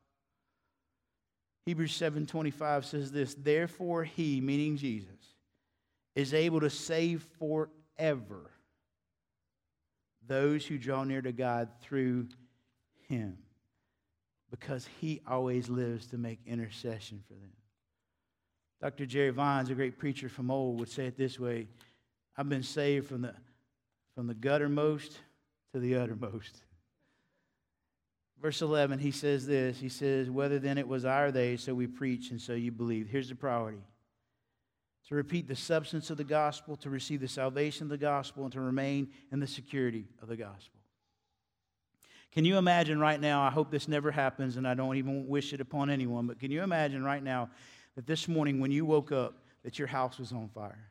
Hebrews 1.68 1.92
7:25 1.92 2.86
says 2.86 3.12
this, 3.12 3.36
therefore 3.36 4.04
he, 4.04 4.42
meaning 4.42 4.78
Jesus, 4.78 5.37
is 6.18 6.34
able 6.34 6.60
to 6.60 6.70
save 6.70 7.24
forever 7.38 8.50
those 10.26 10.66
who 10.66 10.80
draw 10.80 11.04
near 11.04 11.22
to 11.22 11.32
God 11.32 11.70
through 11.80 12.28
him 13.08 13.38
because 14.50 14.90
he 15.00 15.22
always 15.30 15.70
lives 15.70 16.08
to 16.08 16.18
make 16.18 16.40
intercession 16.48 17.22
for 17.28 17.36
them. 17.36 17.52
Dr. 18.82 19.06
Jerry 19.06 19.30
Vines, 19.30 19.70
a 19.70 19.76
great 19.76 20.00
preacher 20.00 20.28
from 20.28 20.50
old, 20.50 20.80
would 20.80 20.90
say 20.90 21.06
it 21.06 21.18
this 21.18 21.40
way 21.40 21.68
I've 22.36 22.50
been 22.50 22.64
saved 22.64 23.08
from 23.08 23.22
the, 23.22 23.36
from 24.16 24.26
the 24.26 24.34
guttermost 24.34 25.18
to 25.74 25.80
the 25.80 25.98
uttermost. 25.98 26.64
Verse 28.42 28.64
11, 28.64 28.98
he 28.98 29.12
says 29.12 29.46
this 29.46 29.80
He 29.80 29.90
says, 29.90 30.32
Whether 30.32 30.58
then 30.58 30.80
it 30.80 30.88
was 30.88 31.06
our 31.06 31.32
day, 31.32 31.58
so 31.58 31.76
we 31.76 31.86
preach, 31.86 32.32
and 32.32 32.42
so 32.42 32.54
you 32.54 32.72
believe. 32.72 33.08
Here's 33.08 33.30
the 33.30 33.36
priority 33.36 33.84
to 35.08 35.16
repeat 35.16 35.48
the 35.48 35.56
substance 35.56 36.10
of 36.10 36.18
the 36.18 36.24
gospel, 36.24 36.76
to 36.78 36.90
receive 36.90 37.22
the 37.22 37.28
salvation 37.28 37.84
of 37.84 37.90
the 37.90 37.98
gospel, 37.98 38.44
and 38.44 38.52
to 38.54 38.60
remain 38.60 39.10
in 39.32 39.40
the 39.40 39.48
security 39.48 40.06
of 40.22 40.28
the 40.28 40.36
gospel. 40.36 40.80
Can 42.34 42.44
you 42.44 42.58
imagine 42.58 43.00
right 43.00 43.20
now? 43.20 43.42
I 43.42 43.50
hope 43.50 43.72
this 43.72 43.88
never 43.88 44.12
happens, 44.12 44.58
and 44.58 44.68
I 44.68 44.74
don't 44.74 44.98
even 44.98 45.28
wish 45.28 45.54
it 45.54 45.62
upon 45.62 45.90
anyone, 45.90 46.28
but 46.28 46.40
can 46.40 46.52
you 46.52 46.62
imagine 46.62 47.04
right 47.04 47.24
now 47.24 47.50
that 47.96 48.06
this 48.06 48.28
morning 48.28 48.60
when 48.60 48.72
you 48.72 48.86
woke 48.86 49.12
up, 49.12 49.34
that 49.64 49.80
your 49.80 49.88
house 49.88 50.20
was 50.20 50.32
on 50.32 50.50
fire? 50.50 50.90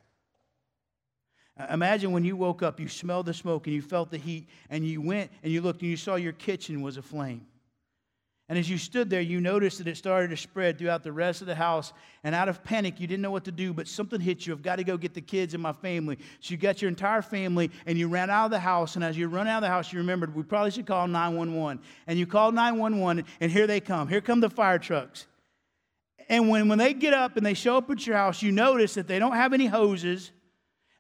Imagine 1.70 2.12
when 2.12 2.24
you 2.24 2.36
woke 2.36 2.62
up, 2.62 2.80
you 2.80 2.88
smelled 2.88 3.26
the 3.26 3.34
smoke 3.34 3.66
and 3.66 3.74
you 3.74 3.80
felt 3.80 4.10
the 4.10 4.18
heat, 4.18 4.48
and 4.68 4.86
you 4.86 5.00
went 5.00 5.30
and 5.42 5.52
you 5.52 5.60
looked 5.60 5.80
and 5.80 5.90
you 5.90 5.96
saw 5.96 6.16
your 6.16 6.32
kitchen 6.32 6.82
was 6.82 6.96
aflame. 6.96 7.46
And 8.48 8.56
as 8.56 8.70
you 8.70 8.78
stood 8.78 9.10
there, 9.10 9.20
you 9.20 9.40
noticed 9.40 9.78
that 9.78 9.88
it 9.88 9.96
started 9.96 10.30
to 10.30 10.36
spread 10.36 10.78
throughout 10.78 11.02
the 11.02 11.10
rest 11.10 11.40
of 11.40 11.48
the 11.48 11.54
house. 11.56 11.92
And 12.22 12.32
out 12.32 12.48
of 12.48 12.62
panic, 12.62 13.00
you 13.00 13.08
didn't 13.08 13.22
know 13.22 13.32
what 13.32 13.44
to 13.46 13.52
do, 13.52 13.72
but 13.72 13.88
something 13.88 14.20
hit 14.20 14.46
you. 14.46 14.52
I've 14.52 14.62
got 14.62 14.76
to 14.76 14.84
go 14.84 14.96
get 14.96 15.14
the 15.14 15.20
kids 15.20 15.54
and 15.54 15.62
my 15.62 15.72
family. 15.72 16.16
So 16.38 16.52
you 16.52 16.56
got 16.56 16.80
your 16.80 16.88
entire 16.88 17.22
family 17.22 17.72
and 17.86 17.98
you 17.98 18.06
ran 18.06 18.30
out 18.30 18.44
of 18.44 18.50
the 18.52 18.60
house. 18.60 18.94
And 18.94 19.04
as 19.04 19.18
you 19.18 19.26
run 19.26 19.48
out 19.48 19.58
of 19.58 19.62
the 19.62 19.68
house, 19.68 19.92
you 19.92 19.98
remembered 19.98 20.32
we 20.32 20.44
probably 20.44 20.70
should 20.70 20.86
call 20.86 21.08
911. 21.08 21.82
And 22.06 22.18
you 22.18 22.26
called 22.26 22.54
911, 22.54 23.24
and 23.40 23.50
here 23.50 23.66
they 23.66 23.80
come. 23.80 24.06
Here 24.06 24.20
come 24.20 24.38
the 24.38 24.50
fire 24.50 24.78
trucks. 24.78 25.26
And 26.28 26.48
when, 26.48 26.68
when 26.68 26.78
they 26.78 26.94
get 26.94 27.14
up 27.14 27.36
and 27.36 27.44
they 27.44 27.54
show 27.54 27.78
up 27.78 27.90
at 27.90 28.06
your 28.06 28.16
house, 28.16 28.42
you 28.42 28.52
notice 28.52 28.94
that 28.94 29.08
they 29.08 29.18
don't 29.18 29.34
have 29.34 29.54
any 29.54 29.66
hoses 29.66 30.30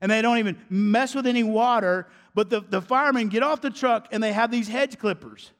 and 0.00 0.10
they 0.10 0.20
don't 0.20 0.38
even 0.38 0.56
mess 0.68 1.14
with 1.14 1.28
any 1.28 1.44
water. 1.44 2.08
But 2.34 2.50
the, 2.50 2.60
the 2.60 2.82
firemen 2.82 3.28
get 3.28 3.44
off 3.44 3.60
the 3.60 3.70
truck 3.70 4.08
and 4.10 4.20
they 4.20 4.32
have 4.32 4.50
these 4.50 4.66
hedge 4.66 4.98
clippers 4.98 5.52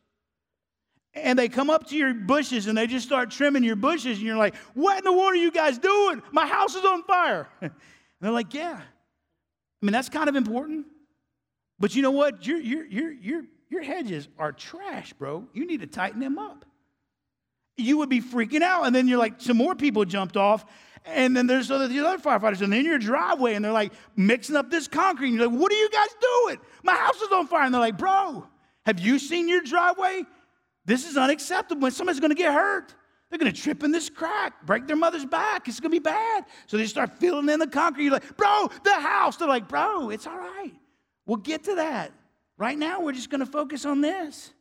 and 1.17 1.39
they 1.39 1.49
come 1.49 1.71
up 1.71 1.89
to 1.89 1.97
your 1.97 2.15
bushes 2.15 2.67
and 2.67 2.77
they 2.77 2.87
just 2.87 3.07
start 3.07 3.31
trimming 3.31 3.65
your 3.65 3.77
bushes, 3.77 4.19
and 4.19 4.27
you're 4.27 4.37
like, 4.37 4.55
What 4.75 4.99
in 4.99 5.05
the 5.05 5.13
world 5.13 5.33
are 5.33 5.37
you 5.37 5.51
guys 5.51 5.79
doing? 5.79 6.23
My 6.33 6.47
house 6.47 6.75
is 6.75 6.85
on 6.85 7.03
fire. 7.05 7.49
and 7.61 7.73
they're 8.21 8.31
like, 8.31 8.55
Yeah. 8.55 8.81
I 8.81 9.87
mean, 9.87 9.93
that's 9.93 10.09
kind 10.09 10.29
of 10.29 10.37
important. 10.37 10.87
But 11.79 11.95
you 11.95 12.03
know 12.03 12.11
what? 12.11 12.47
Your, 12.47 12.59
your, 12.59 12.87
your, 12.87 13.13
your, 13.13 13.43
your 13.69 13.83
hedges 13.83 14.29
are 14.39 14.53
trash, 14.53 15.13
bro. 15.13 15.47
You 15.53 15.67
need 15.67 15.81
to 15.81 15.87
tighten 15.87 16.21
them 16.21 16.39
up. 16.39 16.65
You 17.77 17.99
would 17.99 18.09
be 18.09 18.23
freaking 18.23 18.63
out. 18.63 18.87
And 18.87 18.95
then 18.95 19.07
you're 19.07 19.19
like, 19.19 19.35
some 19.41 19.59
more 19.59 19.75
people 19.75 20.05
jumped 20.07 20.37
off. 20.37 20.65
And 21.05 21.37
then 21.37 21.47
there's 21.47 21.71
other, 21.71 21.87
the 21.87 22.01
other 22.01 22.19
firefighters, 22.21 22.63
and 22.63 22.73
then 22.73 22.85
your 22.85 22.99
driveway, 22.99 23.55
and 23.55 23.65
they're 23.65 23.71
like 23.71 23.93
mixing 24.17 24.57
up 24.57 24.71
this 24.71 24.89
concrete. 24.89 25.29
And 25.29 25.39
you're 25.39 25.49
like, 25.49 25.61
what 25.61 25.71
are 25.71 25.77
you 25.77 25.91
guys 25.91 26.09
doing? 26.21 26.59
My 26.83 26.95
house 26.95 27.21
is 27.21 27.31
on 27.31 27.47
fire. 27.47 27.65
And 27.65 27.73
they're 27.75 27.81
like, 27.81 27.99
bro, 27.99 28.47
have 28.87 28.99
you 28.99 29.19
seen 29.19 29.47
your 29.49 29.61
driveway? 29.61 30.25
This 30.87 31.07
is 31.07 31.17
unacceptable. 31.17 31.91
Somebody's 31.91 32.21
going 32.21 32.31
to 32.31 32.37
get 32.37 32.55
hurt, 32.55 32.95
they're 33.29 33.39
going 33.39 33.53
to 33.53 33.61
trip 33.61 33.83
in 33.83 33.91
this 33.91 34.09
crack, 34.09 34.65
break 34.65 34.87
their 34.87 34.97
mother's 34.97 35.25
back. 35.25 35.67
It's 35.67 35.81
going 35.81 35.91
to 35.91 35.97
be 35.97 36.03
bad. 36.03 36.45
So 36.67 36.77
they 36.77 36.87
start 36.87 37.19
filling 37.19 37.49
in 37.49 37.59
the 37.59 37.67
concrete. 37.67 38.05
You're 38.05 38.13
like, 38.13 38.37
bro, 38.37 38.71
the 38.85 38.95
house. 38.95 39.37
They're 39.37 39.49
like, 39.49 39.69
bro, 39.69 40.11
it's 40.11 40.27
all 40.27 40.39
right. 40.39 40.73
We'll 41.27 41.39
get 41.39 41.65
to 41.65 41.75
that. 41.75 42.13
Right 42.57 42.79
now, 42.79 43.01
we're 43.01 43.13
just 43.13 43.29
going 43.29 43.41
to 43.41 43.47
focus 43.47 43.85
on 43.85 44.01
this. 44.01 44.53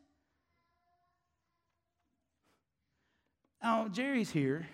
Now, 3.62 3.88
Jerry's 3.88 4.30
here. 4.30 4.66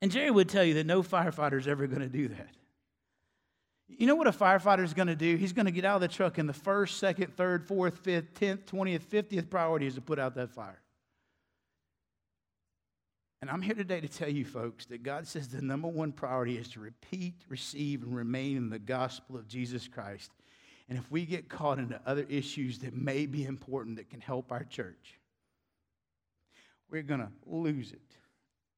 And 0.00 0.10
Jerry 0.10 0.30
would 0.30 0.48
tell 0.48 0.64
you 0.64 0.74
that 0.74 0.86
no 0.86 1.02
firefighter 1.02 1.58
is 1.58 1.66
ever 1.66 1.86
going 1.86 2.02
to 2.02 2.08
do 2.08 2.28
that. 2.28 2.55
You 3.88 4.06
know 4.06 4.16
what 4.16 4.26
a 4.26 4.32
firefighter 4.32 4.82
is 4.82 4.94
going 4.94 5.08
to 5.08 5.16
do? 5.16 5.36
He's 5.36 5.52
going 5.52 5.66
to 5.66 5.72
get 5.72 5.84
out 5.84 5.96
of 5.96 6.00
the 6.00 6.08
truck, 6.08 6.38
and 6.38 6.48
the 6.48 6.52
first, 6.52 6.98
second, 6.98 7.36
third, 7.36 7.66
fourth, 7.66 7.98
fifth, 7.98 8.34
tenth, 8.34 8.66
twentieth, 8.66 9.04
fiftieth 9.04 9.48
priority 9.48 9.86
is 9.86 9.94
to 9.94 10.00
put 10.00 10.18
out 10.18 10.34
that 10.34 10.50
fire. 10.50 10.80
And 13.40 13.50
I'm 13.50 13.62
here 13.62 13.74
today 13.74 14.00
to 14.00 14.08
tell 14.08 14.28
you, 14.28 14.44
folks, 14.44 14.86
that 14.86 15.02
God 15.02 15.26
says 15.26 15.48
the 15.48 15.62
number 15.62 15.86
one 15.86 16.10
priority 16.10 16.56
is 16.56 16.68
to 16.70 16.80
repeat, 16.80 17.34
receive, 17.48 18.02
and 18.02 18.16
remain 18.16 18.56
in 18.56 18.70
the 18.70 18.78
gospel 18.78 19.36
of 19.36 19.46
Jesus 19.46 19.86
Christ. 19.86 20.32
And 20.88 20.98
if 20.98 21.08
we 21.10 21.24
get 21.24 21.48
caught 21.48 21.78
into 21.78 22.00
other 22.06 22.26
issues 22.28 22.78
that 22.80 22.94
may 22.94 23.26
be 23.26 23.44
important 23.44 23.96
that 23.96 24.10
can 24.10 24.20
help 24.20 24.50
our 24.50 24.64
church, 24.64 25.20
we're 26.90 27.02
going 27.02 27.20
to 27.20 27.30
lose 27.44 27.92
it. 27.92 28.16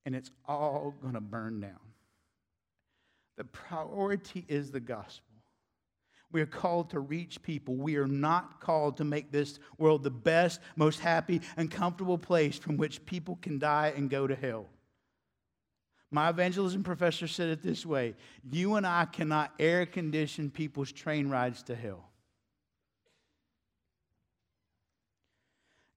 And 0.04 0.14
it's 0.14 0.30
all 0.46 0.94
going 1.00 1.14
to 1.14 1.20
burn 1.20 1.60
down. 1.60 1.78
The 3.38 3.44
priority 3.44 4.44
is 4.48 4.72
the 4.72 4.80
gospel. 4.80 5.24
We 6.32 6.42
are 6.42 6.46
called 6.46 6.90
to 6.90 6.98
reach 6.98 7.40
people. 7.40 7.76
We 7.76 7.96
are 7.96 8.06
not 8.06 8.60
called 8.60 8.96
to 8.96 9.04
make 9.04 9.30
this 9.30 9.60
world 9.78 10.02
the 10.02 10.10
best, 10.10 10.60
most 10.74 10.98
happy, 10.98 11.40
and 11.56 11.70
comfortable 11.70 12.18
place 12.18 12.58
from 12.58 12.76
which 12.76 13.06
people 13.06 13.38
can 13.40 13.60
die 13.60 13.92
and 13.96 14.10
go 14.10 14.26
to 14.26 14.34
hell. 14.34 14.66
My 16.10 16.30
evangelism 16.30 16.82
professor 16.82 17.28
said 17.28 17.48
it 17.48 17.62
this 17.62 17.86
way 17.86 18.16
You 18.50 18.74
and 18.74 18.84
I 18.84 19.04
cannot 19.04 19.52
air 19.60 19.86
condition 19.86 20.50
people's 20.50 20.90
train 20.90 21.30
rides 21.30 21.62
to 21.64 21.76
hell. 21.76 22.10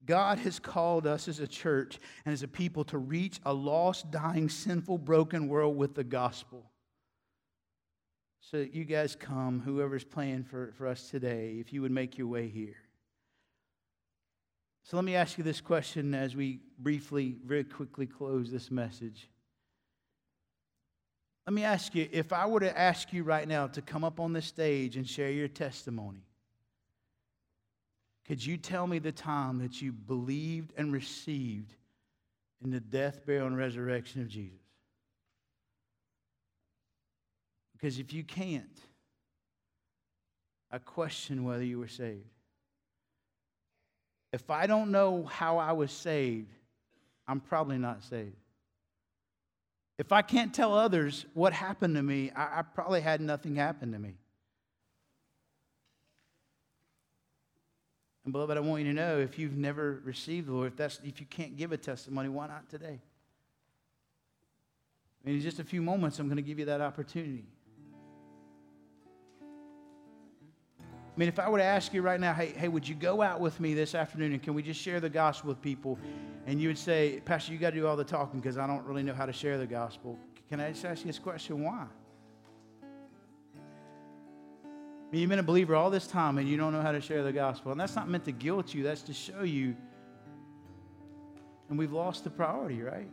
God 0.05 0.37
has 0.39 0.59
called 0.59 1.07
us 1.07 1.27
as 1.27 1.39
a 1.39 1.47
church 1.47 1.99
and 2.23 2.33
as 2.33 2.43
a 2.43 2.47
people 2.47 2.83
to 2.85 2.99
reach 2.99 3.39
a 3.45 3.53
lost, 3.53 4.11
dying, 4.11 4.47
sinful, 4.47 4.99
broken 4.99 5.47
world 5.47 5.75
with 5.75 5.95
the 5.95 6.03
gospel. 6.03 6.70
So, 8.41 8.57
that 8.57 8.73
you 8.73 8.85
guys 8.85 9.15
come, 9.15 9.61
whoever's 9.61 10.03
playing 10.03 10.43
for, 10.43 10.73
for 10.77 10.87
us 10.87 11.09
today, 11.09 11.57
if 11.59 11.71
you 11.71 11.81
would 11.83 11.91
make 11.91 12.17
your 12.17 12.27
way 12.27 12.47
here. 12.47 12.75
So, 14.83 14.97
let 14.97 15.05
me 15.05 15.15
ask 15.15 15.37
you 15.37 15.43
this 15.43 15.61
question 15.61 16.15
as 16.15 16.35
we 16.35 16.59
briefly, 16.79 17.35
very 17.45 17.63
quickly 17.63 18.07
close 18.07 18.51
this 18.51 18.71
message. 18.71 19.29
Let 21.45 21.53
me 21.53 21.63
ask 21.63 21.93
you 21.95 22.07
if 22.11 22.33
I 22.33 22.45
were 22.45 22.59
to 22.59 22.77
ask 22.77 23.13
you 23.13 23.23
right 23.23 23.47
now 23.47 23.67
to 23.67 23.81
come 23.81 24.03
up 24.03 24.19
on 24.19 24.33
the 24.33 24.41
stage 24.41 24.95
and 24.95 25.07
share 25.07 25.31
your 25.31 25.47
testimony, 25.47 26.23
could 28.27 28.45
you 28.45 28.57
tell 28.57 28.87
me 28.87 28.99
the 28.99 29.11
time 29.11 29.59
that 29.59 29.81
you 29.81 29.91
believed 29.91 30.73
and 30.77 30.93
received 30.93 31.73
in 32.63 32.71
the 32.71 32.79
death, 32.79 33.25
burial, 33.25 33.47
and 33.47 33.57
resurrection 33.57 34.21
of 34.21 34.27
Jesus? 34.27 34.60
Because 37.81 37.97
if 37.97 38.13
you 38.13 38.23
can't, 38.23 38.77
I 40.71 40.77
question 40.77 41.43
whether 41.43 41.63
you 41.63 41.79
were 41.79 41.87
saved. 41.87 42.27
If 44.31 44.49
I 44.49 44.67
don't 44.67 44.91
know 44.91 45.23
how 45.23 45.57
I 45.57 45.71
was 45.71 45.91
saved, 45.91 46.53
I'm 47.27 47.39
probably 47.39 47.77
not 47.77 48.03
saved. 48.03 48.35
If 49.97 50.11
I 50.11 50.21
can't 50.21 50.53
tell 50.53 50.73
others 50.73 51.25
what 51.33 51.53
happened 51.53 51.95
to 51.95 52.03
me, 52.03 52.31
I, 52.35 52.59
I 52.59 52.61
probably 52.61 53.01
had 53.01 53.19
nothing 53.19 53.55
happen 53.55 53.91
to 53.91 53.99
me. 53.99 54.13
And 58.23 58.31
beloved, 58.31 58.55
I 58.55 58.59
want 58.61 58.83
you 58.83 58.89
to 58.89 58.93
know 58.93 59.17
if 59.17 59.39
you've 59.39 59.57
never 59.57 60.01
received 60.05 60.47
the 60.47 60.53
Lord, 60.53 60.67
if, 60.67 60.77
that's, 60.77 60.99
if 61.03 61.19
you 61.19 61.25
can't 61.25 61.57
give 61.57 61.71
a 61.71 61.77
testimony, 61.77 62.29
why 62.29 62.47
not 62.47 62.69
today? 62.69 62.99
I 65.23 65.27
mean, 65.27 65.35
in 65.35 65.41
just 65.41 65.59
a 65.59 65.63
few 65.63 65.81
moments, 65.81 66.19
I'm 66.19 66.27
going 66.27 66.37
to 66.37 66.43
give 66.43 66.59
you 66.59 66.65
that 66.65 66.81
opportunity. 66.81 67.45
Mean, 71.21 71.29
if 71.29 71.37
I 71.37 71.47
were 71.47 71.59
to 71.59 71.63
ask 71.63 71.93
you 71.93 72.01
right 72.01 72.19
now, 72.19 72.33
hey, 72.33 72.51
hey, 72.57 72.67
would 72.67 72.87
you 72.87 72.95
go 72.95 73.21
out 73.21 73.39
with 73.39 73.59
me 73.59 73.75
this 73.75 73.93
afternoon 73.93 74.33
and 74.33 74.41
can 74.41 74.55
we 74.55 74.63
just 74.63 74.81
share 74.81 74.99
the 74.99 75.07
gospel 75.07 75.49
with 75.49 75.61
people? 75.61 75.99
And 76.47 76.59
you 76.59 76.67
would 76.67 76.79
say, 76.79 77.21
Pastor, 77.25 77.53
you 77.53 77.59
got 77.59 77.69
to 77.69 77.75
do 77.75 77.85
all 77.85 77.95
the 77.95 78.03
talking 78.03 78.39
because 78.39 78.57
I 78.57 78.65
don't 78.65 78.83
really 78.87 79.03
know 79.03 79.13
how 79.13 79.27
to 79.27 79.31
share 79.31 79.59
the 79.59 79.67
gospel. 79.67 80.17
Can 80.49 80.59
I 80.59 80.71
just 80.71 80.83
ask 80.83 81.01
you 81.01 81.05
this 81.05 81.19
question? 81.19 81.63
Why? 81.63 81.85
I 82.83 82.87
mean, 85.11 85.21
you've 85.21 85.29
been 85.29 85.37
a 85.37 85.43
believer 85.43 85.75
all 85.75 85.91
this 85.91 86.07
time 86.07 86.39
and 86.39 86.49
you 86.49 86.57
don't 86.57 86.73
know 86.73 86.81
how 86.81 86.91
to 86.91 86.99
share 86.99 87.21
the 87.21 87.31
gospel. 87.31 87.71
And 87.71 87.79
that's 87.79 87.95
not 87.95 88.09
meant 88.09 88.25
to 88.25 88.31
guilt 88.31 88.73
you, 88.73 88.81
that's 88.81 89.03
to 89.03 89.13
show 89.13 89.43
you. 89.43 89.75
And 91.69 91.77
we've 91.77 91.93
lost 91.93 92.23
the 92.23 92.31
priority, 92.31 92.81
right? 92.81 93.07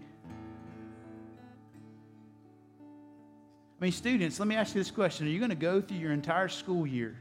I 3.78 3.84
mean, 3.84 3.92
students, 3.92 4.40
let 4.40 4.48
me 4.48 4.54
ask 4.54 4.74
you 4.74 4.80
this 4.80 4.90
question 4.90 5.26
Are 5.26 5.30
you 5.30 5.40
going 5.40 5.50
to 5.50 5.54
go 5.54 5.82
through 5.82 5.98
your 5.98 6.12
entire 6.12 6.48
school 6.48 6.86
year 6.86 7.18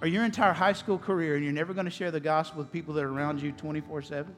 or 0.00 0.08
your 0.08 0.24
entire 0.24 0.52
high 0.52 0.72
school 0.72 0.98
career 0.98 1.34
and 1.34 1.44
you're 1.44 1.52
never 1.52 1.74
going 1.74 1.86
to 1.86 1.90
share 1.90 2.10
the 2.10 2.20
gospel 2.20 2.58
with 2.58 2.72
people 2.72 2.94
that 2.94 3.04
are 3.04 3.12
around 3.12 3.42
you 3.42 3.52
24 3.52 4.02
7? 4.02 4.34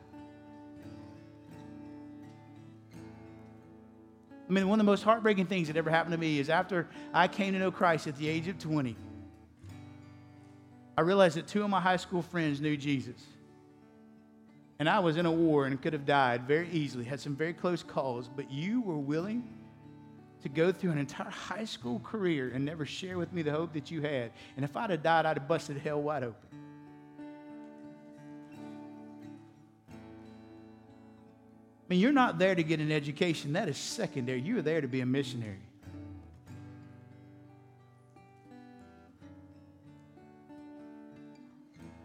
I 4.48 4.52
mean, 4.52 4.68
one 4.68 4.80
of 4.80 4.84
the 4.84 4.90
most 4.90 5.04
heartbreaking 5.04 5.46
things 5.46 5.68
that 5.68 5.76
ever 5.76 5.90
happened 5.90 6.12
to 6.12 6.18
me 6.18 6.40
is 6.40 6.50
after 6.50 6.88
I 7.14 7.28
came 7.28 7.52
to 7.52 7.58
know 7.60 7.70
Christ 7.70 8.08
at 8.08 8.16
the 8.16 8.28
age 8.28 8.48
of 8.48 8.58
20, 8.58 8.96
I 10.98 11.02
realized 11.02 11.36
that 11.36 11.46
two 11.46 11.62
of 11.62 11.70
my 11.70 11.80
high 11.80 11.96
school 11.96 12.20
friends 12.20 12.60
knew 12.60 12.76
Jesus. 12.76 13.22
And 14.80 14.88
I 14.88 14.98
was 14.98 15.16
in 15.16 15.26
a 15.26 15.30
war 15.30 15.66
and 15.66 15.80
could 15.80 15.92
have 15.92 16.04
died 16.04 16.48
very 16.48 16.68
easily, 16.70 17.04
had 17.04 17.20
some 17.20 17.36
very 17.36 17.52
close 17.52 17.82
calls, 17.82 18.28
but 18.28 18.50
you 18.50 18.80
were 18.80 18.98
willing 18.98 19.46
to 20.42 20.48
go 20.48 20.72
through 20.72 20.90
an 20.92 20.98
entire 20.98 21.30
high 21.30 21.64
school 21.64 22.00
career 22.00 22.50
and 22.54 22.64
never 22.64 22.86
share 22.86 23.18
with 23.18 23.32
me 23.32 23.42
the 23.42 23.50
hope 23.50 23.72
that 23.74 23.90
you 23.90 24.00
had. 24.00 24.32
And 24.56 24.64
if 24.64 24.76
I'd 24.76 24.90
have 24.90 25.02
died, 25.02 25.26
I'd 25.26 25.38
have 25.38 25.48
busted 25.48 25.78
hell 25.78 26.00
wide 26.00 26.24
open. 26.24 26.48
I 31.90 31.92
mean, 31.94 32.00
you're 32.00 32.12
not 32.12 32.38
there 32.38 32.54
to 32.54 32.62
get 32.62 32.78
an 32.80 32.92
education. 32.92 33.52
That 33.54 33.68
is 33.68 33.76
secondary. 33.76 34.40
You're 34.40 34.62
there 34.62 34.80
to 34.80 34.86
be 34.86 35.00
a 35.00 35.06
missionary. 35.06 35.58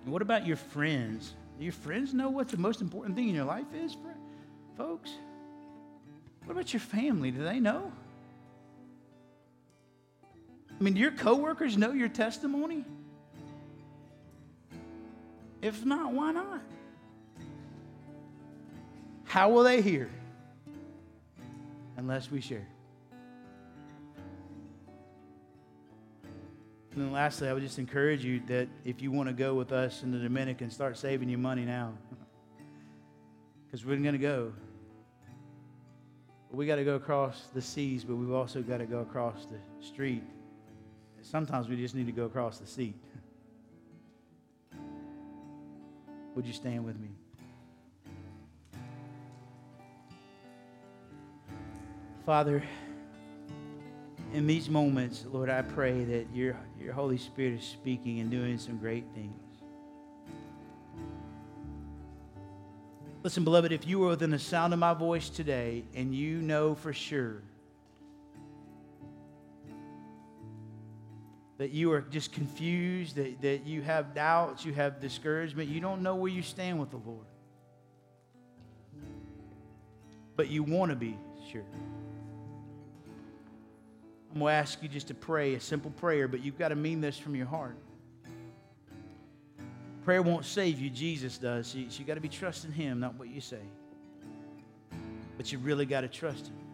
And 0.04 0.12
what 0.12 0.22
about 0.22 0.46
your 0.46 0.58
friends? 0.58 1.34
Do 1.58 1.64
your 1.64 1.74
friends 1.74 2.14
know 2.14 2.30
what 2.30 2.50
the 2.50 2.58
most 2.58 2.82
important 2.82 3.16
thing 3.16 3.30
in 3.30 3.36
your 3.36 3.46
life 3.46 3.74
is, 3.74 3.96
folks? 4.76 5.12
What 6.46 6.54
about 6.54 6.74
your 6.74 6.80
family? 6.80 7.32
Do 7.32 7.44
they 7.44 7.60
know? 7.60 7.92
I 10.80 10.84
mean, 10.84 10.93
do 10.93 10.99
your 10.99 11.11
coworkers 11.11 11.78
know 11.78 11.93
your 11.93 12.09
testimony? 12.09 12.84
If 15.61 15.86
not, 15.86 16.11
why 16.13 16.32
not? 16.32 16.61
How 19.23 19.49
will 19.49 19.63
they 19.63 19.82
hear? 19.82 20.09
Unless 21.97 22.30
we 22.30 22.41
share. 22.41 22.67
And 26.91 27.03
then 27.03 27.11
lastly, 27.11 27.49
I 27.49 27.53
would 27.53 27.63
just 27.63 27.80
encourage 27.80 28.23
you 28.23 28.41
that 28.47 28.67
if 28.86 29.01
you 29.01 29.11
want 29.11 29.28
to 29.28 29.34
go 29.34 29.53
with 29.53 29.71
us 29.71 30.03
in 30.03 30.11
the 30.11 30.19
Dominican, 30.19 30.69
start 30.69 30.97
saving 30.97 31.30
your 31.30 31.39
money 31.39 31.65
now. 31.65 31.93
Because 33.65 33.84
we're 33.86 33.97
going 33.97 34.13
to 34.13 34.19
go. 34.19 34.53
We 36.49 36.65
got 36.65 36.78
to 36.78 36.86
go 36.86 36.95
across 36.95 37.47
the 37.53 37.61
seas, 37.61 38.05
but 38.05 38.15
we've 38.15 38.32
also 38.32 38.61
got 38.61 38.78
to 38.78 38.86
go 38.86 38.99
across 38.99 39.47
the 39.47 39.86
street. 39.86 40.23
Sometimes 41.26 41.67
we 41.67 41.76
just 41.76 41.95
need 41.95 42.05
to 42.05 42.11
go 42.11 42.26
across 42.26 42.59
the 42.59 42.67
seat. 42.67 42.95
Would 46.36 46.45
you 46.45 46.53
stand 46.53 46.86
with 46.86 46.99
me? 46.99 47.09
Father, 52.28 52.61
in 54.34 54.45
these 54.45 54.69
moments, 54.69 55.26
Lord, 55.32 55.49
I 55.49 55.63
pray 55.63 56.03
that 56.03 56.28
your, 56.32 56.55
your 56.80 56.93
Holy 56.93 57.17
Spirit 57.17 57.59
is 57.59 57.65
speaking 57.65 58.19
and 58.19 58.30
doing 58.30 58.59
some 58.59 58.78
great 58.78 59.05
things. 59.15 59.34
Listen, 63.23 63.43
beloved, 63.43 63.71
if 63.71 63.88
you 63.88 64.03
are 64.03 64.09
within 64.09 64.30
the 64.30 64.38
sound 64.38 64.73
of 64.73 64.80
my 64.80 64.93
voice 64.93 65.30
today 65.30 65.86
and 65.95 66.13
you 66.13 66.43
know 66.43 66.76
for 66.76 66.93
sure 66.93 67.41
that 71.58 71.72
you 71.72 71.91
are 71.93 72.01
just 72.01 72.34
confused, 72.34 73.16
that, 73.16 73.41
that 73.41 73.66
you 73.66 73.82
have 73.82 74.14
doubts, 74.14 74.66
you 74.66 74.74
have 74.74 74.99
discouragement, 74.99 75.70
you 75.70 75.80
don't 75.80 76.01
know 76.01 76.16
where 76.16 76.32
you 76.32 76.41
stand 76.41 76.80
with 76.80 76.91
the 76.91 76.97
Lord, 76.97 77.26
but 80.36 80.49
you 80.49 80.64
want 80.64 80.89
to 80.89 80.95
be 80.95 81.18
sure. 81.51 81.64
I'm 84.34 84.41
going 84.41 84.51
to 84.51 84.56
ask 84.58 84.84
you 84.84 84.89
just 84.89 85.08
to 85.08 85.14
pray 85.14 85.56
a 85.56 85.62
simple 85.62 85.91
prayer, 85.91 86.28
but 86.28 86.43
you've 86.43 86.58
got 86.58 86.70
to 86.70 86.76
mean 86.76 86.99
this 86.99 87.18
from 87.18 87.36
your 87.36 87.45
heart. 87.45 87.78
Prayer 90.03 90.22
won't 90.22 90.45
save 90.45 90.78
you, 90.80 90.89
Jesus 90.89 91.38
does. 91.38 91.68
So 91.68 91.78
you, 91.78 91.89
so 91.89 91.99
you 91.99 92.06
got 92.06 92.16
to 92.16 92.22
be 92.22 92.28
trusting 92.28 92.74
Him, 92.74 92.99
not 92.99 93.16
what 93.18 93.30
you 93.30 93.39
say. 93.39 93.62
But 95.38 95.53
you 95.53 95.58
really 95.60 95.86
got 95.86 96.01
to 96.01 96.10
trust 96.10 96.47
Him. 96.47 96.64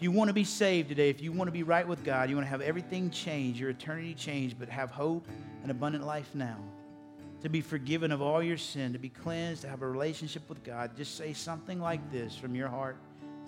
If 0.00 0.04
you 0.04 0.12
want 0.12 0.28
to 0.28 0.34
be 0.34 0.44
saved 0.44 0.88
today, 0.88 1.10
if 1.10 1.20
you 1.20 1.30
want 1.30 1.48
to 1.48 1.52
be 1.52 1.62
right 1.62 1.86
with 1.86 2.02
God, 2.04 2.30
you 2.30 2.36
want 2.36 2.46
to 2.46 2.50
have 2.50 2.62
everything 2.62 3.10
change, 3.10 3.60
your 3.60 3.68
eternity 3.68 4.14
change, 4.14 4.58
but 4.58 4.70
have 4.70 4.90
hope 4.90 5.28
and 5.60 5.70
abundant 5.70 6.06
life 6.06 6.30
now, 6.32 6.56
to 7.42 7.50
be 7.50 7.60
forgiven 7.60 8.10
of 8.10 8.22
all 8.22 8.42
your 8.42 8.56
sin, 8.56 8.94
to 8.94 8.98
be 8.98 9.10
cleansed, 9.10 9.60
to 9.60 9.68
have 9.68 9.82
a 9.82 9.86
relationship 9.86 10.48
with 10.48 10.64
God, 10.64 10.96
just 10.96 11.18
say 11.18 11.34
something 11.34 11.78
like 11.78 12.10
this 12.10 12.34
from 12.34 12.54
your 12.54 12.68
heart 12.68 12.96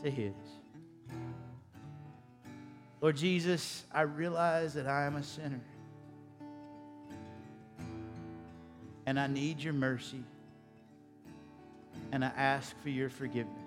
to 0.03 0.11
His. 0.11 0.35
Lord 3.01 3.17
Jesus, 3.17 3.85
I 3.91 4.03
realize 4.03 4.75
that 4.75 4.87
I 4.87 5.07
am 5.07 5.17
a 5.17 5.23
sinner. 5.23 5.63
And 9.07 9.19
I 9.19 9.27
need 9.27 9.63
your 9.63 9.73
mercy. 9.73 10.23
And 12.13 12.23
I 12.23 12.31
ask 12.37 12.79
for 12.83 12.91
your 12.91 13.09
forgiveness. 13.09 13.62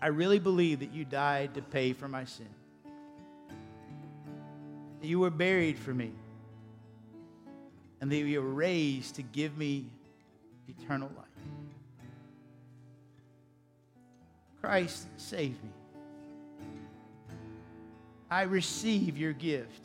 I 0.00 0.08
really 0.08 0.38
believe 0.38 0.80
that 0.80 0.92
you 0.92 1.04
died 1.04 1.54
to 1.54 1.62
pay 1.62 1.92
for 1.92 2.08
my 2.08 2.24
sin. 2.24 2.48
That 5.00 5.06
you 5.06 5.18
were 5.20 5.30
buried 5.30 5.78
for 5.78 5.92
me. 5.92 6.12
And 8.00 8.10
that 8.12 8.16
you 8.16 8.40
were 8.40 8.48
raised 8.48 9.16
to 9.16 9.22
give 9.22 9.58
me 9.58 9.86
eternal 10.68 11.10
life. 11.16 11.26
Christ, 14.60 15.06
save 15.16 15.62
me. 15.62 15.70
I 18.30 18.42
receive 18.42 19.16
your 19.16 19.32
gift. 19.32 19.84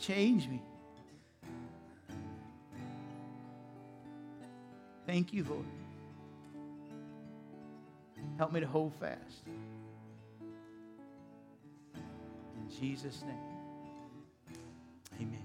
Change 0.00 0.48
me. 0.48 0.62
Thank 5.06 5.32
you, 5.32 5.44
Lord. 5.44 5.64
Help 8.38 8.52
me 8.52 8.60
to 8.60 8.66
hold 8.66 8.92
fast. 9.00 9.46
In 11.94 12.80
Jesus' 12.80 13.22
name. 13.22 14.58
Amen. 15.20 15.44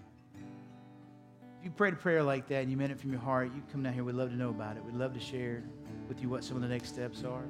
If 1.60 1.66
you 1.66 1.72
prayed 1.72 1.94
a 1.94 1.98
prayer 1.98 2.24
like 2.24 2.48
that 2.50 2.64
and 2.64 2.72
you 2.72 2.76
meant 2.76 2.92
it 2.92 3.00
from 3.00 3.12
your 3.12 3.22
heart, 3.22 3.52
you 3.56 3.62
come 3.72 3.84
down 3.84 3.94
here. 3.94 4.04
We'd 4.04 4.16
love 4.16 4.30
to 4.32 4.36
know 4.36 4.50
about 4.50 4.76
it. 4.76 4.84
We'd 4.84 4.96
love 4.96 5.14
to 5.14 5.20
share 5.20 5.64
with 6.10 6.22
you 6.22 6.28
what 6.28 6.44
some 6.44 6.58
of 6.58 6.64
the 6.64 6.68
next 6.68 6.90
steps 6.90 7.24
are. 7.24 7.46